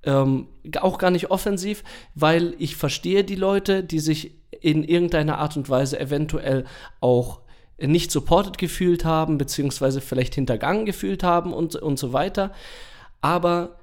ähm, 0.05 0.49
auch 0.81 0.99
gar 0.99 1.11
nicht 1.11 1.31
offensiv, 1.31 1.85
weil 2.15 2.55
ich 2.59 2.77
verstehe 2.77 3.25
die 3.25 3.35
Leute, 3.35 3.85
die 3.85 4.01
sich 4.01 4.39
in 4.61 4.85
irgendeiner 4.85 5.39
Art 5.39 5.57
und 5.57 5.69
Weise 5.69 6.01
eventuell 6.01 6.65
auch 7.01 7.41
nicht 7.87 8.11
supported 8.11 8.59
gefühlt 8.59 9.05
haben, 9.05 9.39
beziehungsweise 9.39 10.01
vielleicht 10.01 10.35
hintergangen 10.35 10.87
gefühlt 10.87 11.23
haben 11.23 11.53
und, 11.53 11.77
und 11.77 11.99
so 11.99 12.13
weiter. 12.13 12.53
Aber 13.21 13.81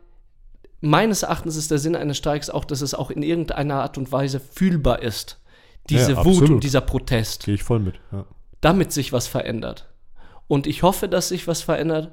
meines 0.82 1.24
Erachtens 1.24 1.56
ist 1.56 1.72
der 1.72 1.80
Sinn 1.80 1.95
eines 1.95 2.18
Streiks 2.18 2.50
auch, 2.50 2.66
dass 2.66 2.82
es 2.82 2.93
auch 2.93 3.12
in 3.12 3.24
irgendeiner 3.24 3.82
Art 3.82 3.98
und 3.98 4.12
Weise 4.12 4.39
fühlbar 4.39 5.02
ist. 5.02 5.39
Diese 5.89 6.14
ja, 6.14 6.26
Wut 6.26 6.50
und 6.50 6.64
dieser 6.64 6.82
Protest. 6.82 7.45
Gehe 7.45 7.56
ich 7.56 7.64
voll 7.64 7.80
mit. 7.80 7.95
Ja. 8.12 8.26
Damit 8.62 8.91
sich 8.91 9.14
was 9.14 9.28
verändert. 9.28 9.89
Und 10.48 10.68
ich 10.68 10.84
hoffe, 10.84 11.08
dass 11.08 11.30
sich 11.30 11.48
was 11.48 11.62
verändert. 11.62 12.12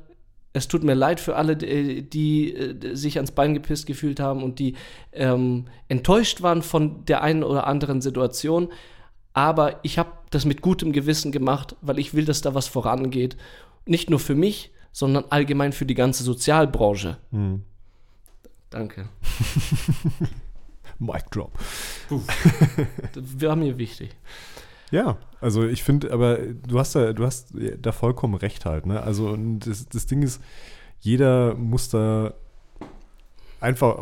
Es 0.52 0.68
tut 0.68 0.84
mir 0.84 0.94
leid 0.94 1.18
für 1.18 1.34
alle, 1.34 1.56
die, 1.56 2.08
die 2.08 2.54
äh, 2.54 2.94
sich 2.94 3.16
ans 3.16 3.32
Bein 3.32 3.54
gepisst 3.54 3.86
gefühlt 3.86 4.20
haben 4.20 4.42
und 4.42 4.60
die 4.60 4.76
ähm, 5.12 5.66
enttäuscht 5.88 6.42
waren 6.42 6.62
von 6.62 7.04
der 7.06 7.22
einen 7.22 7.42
oder 7.42 7.66
anderen 7.66 8.00
Situation. 8.00 8.68
Aber 9.32 9.80
ich 9.82 9.98
habe 9.98 10.12
das 10.34 10.44
mit 10.44 10.60
gutem 10.60 10.92
Gewissen 10.92 11.32
gemacht, 11.32 11.76
weil 11.80 11.98
ich 11.98 12.14
will, 12.14 12.24
dass 12.24 12.40
da 12.40 12.54
was 12.54 12.66
vorangeht. 12.66 13.36
Nicht 13.86 14.10
nur 14.10 14.18
für 14.18 14.34
mich, 14.34 14.72
sondern 14.92 15.24
allgemein 15.30 15.72
für 15.72 15.86
die 15.86 15.94
ganze 15.94 16.24
Sozialbranche. 16.24 17.18
Hm. 17.30 17.62
Danke. 18.70 19.08
Mic 20.98 21.24
drop. 21.30 21.52
Das 23.12 23.24
war 23.40 23.56
mir 23.56 23.78
wichtig. 23.78 24.10
Ja, 24.90 25.18
also 25.40 25.64
ich 25.64 25.82
finde, 25.82 26.12
aber 26.12 26.38
du 26.38 26.78
hast 26.78 26.94
da, 26.94 27.12
du 27.12 27.24
hast 27.24 27.52
da 27.80 27.92
vollkommen 27.92 28.34
recht 28.34 28.64
halt, 28.64 28.86
ne? 28.86 29.02
Also 29.02 29.30
und 29.30 29.60
das, 29.60 29.88
das 29.88 30.06
Ding 30.06 30.22
ist, 30.22 30.40
jeder 31.00 31.54
muss 31.54 31.88
da 31.88 32.34
einfach, 33.60 33.98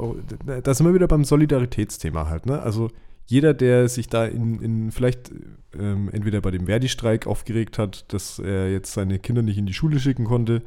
da 0.63 0.75
sind 0.75 0.87
wir 0.87 0.95
wieder 0.95 1.09
beim 1.09 1.25
Solidaritätsthema 1.25 2.29
halt, 2.29 2.47
ne? 2.47 2.61
Also 2.61 2.91
jeder, 3.27 3.55
der 3.55 3.89
sich 3.89 4.09
da 4.09 4.27
in, 4.27 4.61
in 4.61 4.91
vielleicht 4.93 5.31
ähm, 5.79 6.11
entweder 6.13 6.41
bei 6.41 6.51
dem 6.51 6.67
Verdi-Streik 6.67 7.27
aufgeregt 7.27 7.79
hat, 7.79 8.13
dass 8.13 8.39
er 8.39 8.71
jetzt 8.71 8.93
seine 8.93 9.19
Kinder 9.19 9.43
nicht 9.43 9.59
in 9.59 9.67
die 9.67 9.73
Schule 9.75 9.99
schicken 10.01 10.25
konnte, 10.25 10.63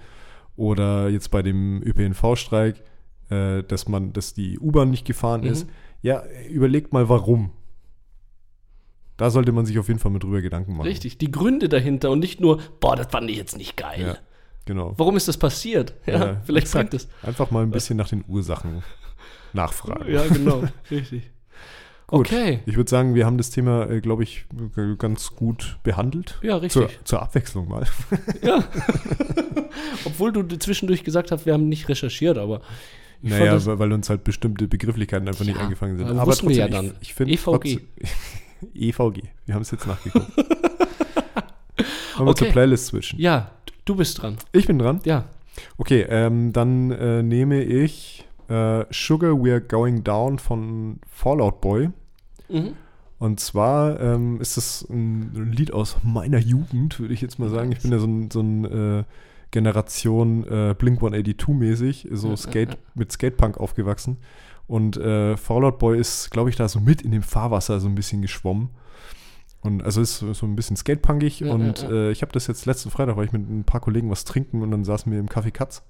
oder 0.58 1.10
jetzt 1.10 1.32
bei 1.32 1.42
dem 1.42 1.84
ÖPNV-Streik, 1.84 2.82
äh, 3.30 3.62
dass 3.64 3.88
man, 3.90 4.14
dass 4.14 4.34
die 4.34 4.58
U-Bahn 4.58 4.90
nicht 4.90 5.06
gefahren 5.06 5.42
Mhm. 5.42 5.48
ist. 5.48 5.68
Ja, 6.02 6.24
überlegt 6.50 6.94
mal, 6.94 7.10
warum. 7.10 7.52
Da 9.18 9.30
sollte 9.30 9.52
man 9.52 9.66
sich 9.66 9.80
auf 9.80 9.88
jeden 9.88 10.00
Fall 10.00 10.12
mit 10.12 10.24
drüber 10.24 10.42
Gedanken 10.42 10.74
machen. 10.74 10.88
Richtig, 10.88 11.18
die 11.18 11.32
Gründe 11.32 11.70
dahinter 11.70 12.12
und 12.12 12.20
nicht 12.20 12.40
nur, 12.42 12.62
boah, 12.80 12.96
das 12.96 13.08
fand 13.08 13.30
ich 13.30 13.38
jetzt 13.38 13.58
nicht 13.58 13.78
geil. 13.78 14.02
Ja, 14.02 14.18
genau. 14.66 14.94
Warum 14.98 15.16
ist 15.16 15.28
das 15.28 15.38
passiert? 15.38 15.94
Ja, 16.06 16.14
Ja, 16.34 16.42
vielleicht 16.46 16.68
exakt. 16.68 16.90
bringt 16.92 17.04
es. 17.04 17.10
Einfach 17.22 17.50
mal 17.52 17.64
ein 17.64 17.72
bisschen 17.72 17.96
nach 17.98 18.10
den 18.10 18.24
Ursachen 18.28 18.84
nachfragen. 19.54 20.12
Ja, 20.12 20.26
genau, 20.28 20.64
richtig. 20.92 21.32
Gut. 22.08 22.28
Okay, 22.28 22.60
Ich 22.68 22.76
würde 22.78 22.90
sagen, 22.90 23.16
wir 23.16 23.26
haben 23.26 23.38
das 23.38 23.50
Thema, 23.50 23.90
äh, 23.90 24.00
glaube 24.00 24.22
ich, 24.24 24.46
ganz 25.00 25.32
gut 25.36 25.78
behandelt. 25.84 26.40
ja, 26.44 26.58
Zur, 26.70 26.84
richtig. 26.84 27.00
zur 27.04 27.22
Abwechslung 27.22 27.68
mal. 27.68 27.86
Ja. 28.44 28.64
Obwohl 30.06 30.32
du 30.32 30.44
zwischendurch 30.60 31.04
gesagt 31.04 31.32
hast, 31.32 31.46
wir 31.46 31.54
haben 31.54 31.68
nicht 31.68 31.90
recherchiert, 31.90 32.38
aber 32.38 32.62
ich 33.22 33.32
naja, 33.32 33.54
fand 33.54 33.66
weil 33.66 33.80
weil 33.80 33.94
uns 33.94 34.10
halt 34.10 34.24
bestimmte 34.24 34.68
Begrifflichkeiten 34.68 35.28
einfach 35.28 35.46
nicht 35.46 35.56
Ja, 35.58 35.64
eingefallen 35.64 35.98
sind. 35.98 36.08
aber 36.08 36.22
Aber 36.22 36.32
wussten 36.32 36.48
wir 36.50 36.58
trotzdem, 36.58 36.74
ja 36.76 36.82
ich, 36.84 36.90
dann. 36.92 36.98
ich 37.02 37.14
finde 37.16 37.34
EVG. 37.34 37.80
EVG. 38.76 39.24
Wir 39.46 39.56
haben 39.56 39.62
es 39.64 39.72
jetzt 39.72 39.88
nachgeguckt. 39.88 40.38
Wollen 40.38 42.28
wir 42.28 42.28
Okay. 42.32 42.46
zur 42.46 42.48
Playlist 42.54 42.86
switchen? 42.88 43.20
ja, 43.20 43.52
du 43.86 43.96
bist 43.96 44.22
dran. 44.22 44.38
Ich 44.52 44.68
bin 44.68 44.80
dran. 44.80 45.02
Ja, 45.06 45.26
Okay, 45.78 46.06
ähm, 46.10 46.52
dann 46.54 46.92
äh, 46.92 47.24
nehme 47.24 47.64
ich 47.64 48.26
äh, 48.50 48.86
Sugar 48.92 49.32
We're 49.32 49.60
Going 49.60 50.04
Down 50.04 50.40
von 50.40 51.00
Fallout 51.10 51.62
Boy. 51.62 51.90
mhm. 52.50 52.74
Und 53.18 53.40
zwar 53.40 53.98
ähm, 54.02 54.42
ist 54.42 54.58
das 54.58 54.86
ein 54.90 55.52
Lied 55.54 55.72
aus 55.72 55.98
meiner 56.04 56.38
Jugend, 56.38 57.00
würde 57.00 57.14
ich 57.14 57.22
jetzt 57.22 57.40
mal 57.40 57.50
sagen. 57.50 57.72
Ich 57.72 57.82
bin 57.82 57.92
ja 57.94 57.98
so 57.98 58.08
ein, 58.08 58.30
so 58.30 58.42
ein 58.42 58.66
äh, 58.66 59.04
Generation 59.52 60.44
äh, 60.44 60.76
Blink 60.78 60.98
182 60.98 61.48
mäßig, 61.48 62.10
so 62.12 62.32
Ja, 62.32 62.38
Skate, 62.38 62.70
ja, 62.72 62.76
ja. 62.76 62.82
mit 62.94 63.14
Skatepunk 63.14 63.58
aufgewachsen. 63.58 64.18
Und 64.68 64.98
äh, 64.98 65.38
Fallout 65.38 65.80
Boy 65.80 65.98
ist, 65.98 66.30
glaube 66.30 66.50
ich, 66.50 66.58
da 66.58 66.68
so 66.68 66.82
mit 66.82 67.04
in 67.04 67.12
dem 67.12 67.24
Fahrwasser 67.24 67.80
so 67.80 67.88
ein 67.88 67.96
bisschen 67.96 68.22
geschwommen. 68.22 68.70
Und 69.62 69.82
also 69.82 70.02
ist 70.02 70.20
so 70.20 70.46
ein 70.46 70.56
bisschen 70.56 70.76
skatepunkig. 70.76 71.40
Ja, 71.40 71.54
und 71.54 71.82
ja, 71.84 71.90
Äh, 71.90 72.12
ich 72.12 72.22
habe 72.22 72.34
das 72.34 72.48
jetzt 72.48 72.66
letzten 72.66 72.92
Freitag, 72.92 73.16
war 73.16 73.24
ich 73.24 73.32
mit 73.32 73.50
ein 73.50 73.64
paar 73.64 73.80
Kollegen 73.80 74.10
was 74.10 74.26
trinken 74.26 74.62
und 74.62 74.72
dann 74.72 74.84
saßen 74.84 75.12
wir 75.12 75.20
im 75.20 75.28
Café 75.30 75.52
Katz. 75.52 75.84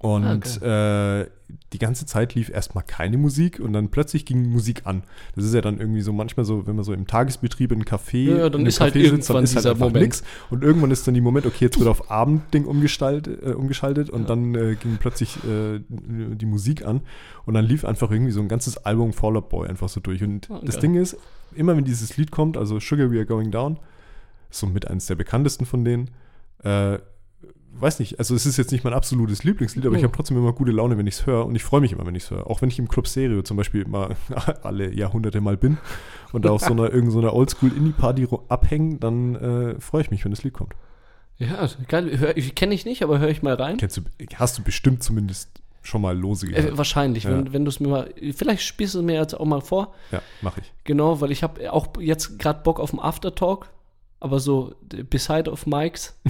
Und 0.00 0.62
äh, 0.62 1.26
die 1.72 1.78
ganze 1.78 2.06
Zeit 2.06 2.34
lief 2.36 2.50
erstmal 2.50 2.84
keine 2.84 3.16
Musik 3.18 3.58
und 3.58 3.72
dann 3.72 3.88
plötzlich 3.88 4.24
ging 4.24 4.48
Musik 4.48 4.82
an. 4.84 5.02
Das 5.34 5.44
ist 5.44 5.54
ja 5.54 5.60
dann 5.60 5.78
irgendwie 5.80 6.02
so 6.02 6.12
manchmal 6.12 6.44
so, 6.46 6.66
wenn 6.68 6.76
man 6.76 6.84
so 6.84 6.92
im 6.92 7.06
Tagesbetrieb 7.08 7.72
in 7.72 7.78
einem 7.78 7.84
Café, 7.84 8.30
Ja, 8.30 8.36
ja, 8.36 8.48
dann 8.50 8.64
ist 8.64 8.80
halt 8.80 8.94
Café 8.94 9.00
irgendwann 9.00 9.44
dieser 9.44 9.70
einfach 9.70 9.86
Moment. 9.86 10.04
nix. 10.04 10.22
Und 10.50 10.62
irgendwann 10.62 10.92
ist 10.92 11.06
dann 11.08 11.14
die 11.14 11.20
Moment, 11.20 11.46
okay, 11.46 11.64
jetzt 11.64 11.78
wird 11.80 11.88
auf 11.88 12.10
Abendding 12.12 12.64
umgestaltet, 12.66 13.42
äh, 13.42 13.54
umgeschaltet 13.54 14.08
und 14.10 14.22
Ja. 14.22 14.26
dann 14.28 14.54
äh, 14.54 14.76
ging 14.76 14.98
plötzlich 14.98 15.36
äh, 15.44 15.80
die 15.88 16.46
Musik 16.46 16.84
an 16.86 17.00
und 17.44 17.54
dann 17.54 17.64
lief 17.64 17.84
einfach 17.84 18.10
irgendwie 18.12 18.32
so 18.32 18.40
ein 18.40 18.48
ganzes 18.48 18.76
Album 18.84 19.12
Fall 19.12 19.36
Out 19.36 19.48
Boy 19.48 19.68
einfach 19.68 19.88
so 19.88 19.98
durch. 20.00 20.22
Und 20.22 20.48
Ah, 20.50 20.60
das 20.64 20.76
geil. 20.76 20.82
Ding 20.82 20.94
ist, 20.94 21.16
immer 21.56 21.76
wenn 21.76 21.84
dieses 21.84 22.16
Lied 22.16 22.30
kommt, 22.30 22.56
also 22.56 22.78
Sugar 22.78 23.10
We 23.10 23.16
Are 23.16 23.26
Going 23.26 23.50
Down, 23.50 23.78
ist 24.48 24.60
so 24.60 24.66
mit 24.68 24.86
eines 24.86 25.06
der 25.06 25.16
bekanntesten 25.16 25.66
von 25.66 25.84
denen, 25.84 26.10
äh, 26.62 26.98
weiß 27.74 28.00
nicht, 28.00 28.18
also 28.18 28.34
es 28.34 28.44
ist 28.46 28.56
jetzt 28.56 28.72
nicht 28.72 28.82
mein 28.84 28.92
absolutes 28.92 29.44
Lieblingslied, 29.44 29.86
aber 29.86 29.94
ich 29.96 30.02
Mhm. 30.02 30.06
habe 30.06 30.16
trotzdem 30.16 30.36
immer 30.36 30.52
gute 30.52 30.72
Laune, 30.72 30.98
wenn 30.98 31.06
ich 31.06 31.14
es 31.14 31.26
höre 31.26 31.46
und 31.46 31.54
ich 31.54 31.62
freue 31.62 31.80
mich 31.80 31.92
immer, 31.92 32.04
wenn 32.06 32.14
ich 32.14 32.24
es 32.24 32.30
höre. 32.30 32.46
Auch 32.48 32.60
wenn 32.62 32.68
ich 32.70 32.78
im 32.78 32.88
Club 32.88 33.06
Stereo 33.06 33.42
zum 33.42 33.56
Beispiel 33.56 33.86
mal 33.86 34.16
alle 34.62 34.92
Jahrhunderte 34.94 35.40
mal 35.40 35.56
bin 35.56 35.78
und 36.32 36.44
da 36.44 36.50
auf 36.50 36.62
so 36.62 36.72
einer 36.72 36.90
irgendeiner 36.92 37.30
so 37.30 37.34
Oldschool-Indie-Party 37.36 38.24
ro- 38.24 38.44
abhängen, 38.48 38.98
dann 39.00 39.34
äh, 39.36 39.80
freue 39.80 40.02
ich 40.02 40.10
mich, 40.10 40.24
wenn 40.24 40.32
das 40.32 40.42
Lied 40.42 40.54
kommt. 40.54 40.74
ja, 41.38 41.68
geil. 41.86 42.32
Ich 42.36 42.54
kenne 42.56 42.74
ich 42.74 42.84
nicht, 42.84 43.02
aber 43.04 43.18
höre 43.20 43.28
ich 43.28 43.42
mal 43.42 43.54
rein. 43.54 43.76
Kennst 43.76 43.96
du, 43.96 44.00
hast 44.34 44.58
du 44.58 44.62
bestimmt 44.64 45.02
zumindest 45.04 45.50
schon 45.82 46.02
mal 46.02 46.18
lose 46.18 46.48
gehört. 46.48 46.72
Äh, 46.72 46.76
wahrscheinlich, 46.76 47.24
Ja. 47.24 47.30
wenn, 47.30 47.52
wenn 47.52 47.64
du 47.64 47.68
es 47.68 47.78
mir 47.78 47.88
mal, 47.88 48.12
vielleicht 48.34 48.62
spielst 48.62 48.94
du 48.94 48.98
es 48.98 49.04
mir 49.04 49.14
jetzt 49.14 49.34
auch 49.38 49.44
mal 49.46 49.60
vor. 49.60 49.94
ja, 50.10 50.20
mache 50.42 50.60
ich. 50.62 50.72
Genau, 50.84 51.20
weil 51.20 51.30
ich 51.30 51.44
habe 51.44 51.72
auch 51.72 51.86
jetzt 52.00 52.38
gerade 52.40 52.62
Bock 52.64 52.80
auf 52.80 52.90
den 52.90 52.98
Aftertalk, 52.98 53.68
aber 54.18 54.40
so 54.40 54.74
äh, 54.92 55.04
beside 55.04 55.48
of 55.50 55.64
Mics. 55.66 56.18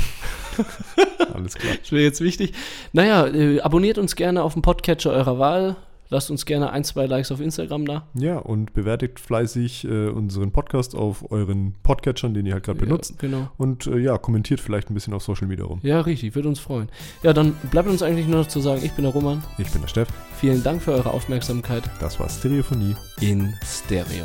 Alles 1.34 1.54
klar. 1.54 1.74
Das 1.82 1.92
wäre 1.92 2.02
jetzt 2.02 2.20
wichtig. 2.20 2.52
Naja, 2.92 3.26
äh, 3.26 3.60
abonniert 3.60 3.98
uns 3.98 4.16
gerne 4.16 4.42
auf 4.42 4.52
dem 4.54 4.62
Podcatcher 4.62 5.10
eurer 5.10 5.38
Wahl. 5.38 5.76
Lasst 6.10 6.30
uns 6.30 6.46
gerne 6.46 6.70
ein, 6.70 6.84
zwei 6.84 7.04
Likes 7.04 7.30
auf 7.30 7.38
Instagram 7.40 7.84
da. 7.84 8.06
Ja, 8.14 8.38
und 8.38 8.72
bewertet 8.72 9.20
fleißig 9.20 9.84
äh, 9.84 10.08
unseren 10.08 10.52
Podcast 10.52 10.94
auf 10.94 11.30
euren 11.30 11.74
Podcatchern, 11.82 12.32
den 12.32 12.46
ihr 12.46 12.54
halt 12.54 12.64
gerade 12.64 12.78
benutzt. 12.78 13.10
Ja, 13.10 13.16
genau. 13.28 13.48
Und 13.58 13.86
äh, 13.86 13.98
ja, 13.98 14.16
kommentiert 14.16 14.58
vielleicht 14.60 14.88
ein 14.90 14.94
bisschen 14.94 15.12
auf 15.12 15.22
Social 15.22 15.46
Media 15.46 15.66
rum. 15.66 15.80
Ja, 15.82 16.00
richtig, 16.00 16.34
würde 16.34 16.48
uns 16.48 16.60
freuen. 16.60 16.88
Ja, 17.22 17.34
dann 17.34 17.52
bleibt 17.70 17.88
uns 17.90 18.02
eigentlich 18.02 18.26
nur 18.26 18.38
noch 18.38 18.48
zu 18.48 18.60
sagen, 18.60 18.80
ich 18.82 18.92
bin 18.92 19.04
der 19.04 19.12
Roman. 19.12 19.44
Ich 19.58 19.70
bin 19.70 19.82
der 19.82 19.88
Steff. 19.88 20.08
Vielen 20.40 20.62
Dank 20.62 20.80
für 20.80 20.92
eure 20.92 21.10
Aufmerksamkeit 21.10 21.82
Das 22.00 22.18
war 22.18 22.30
Stereophonie. 22.30 22.94
in 23.20 23.52
Stereo. 23.62 24.24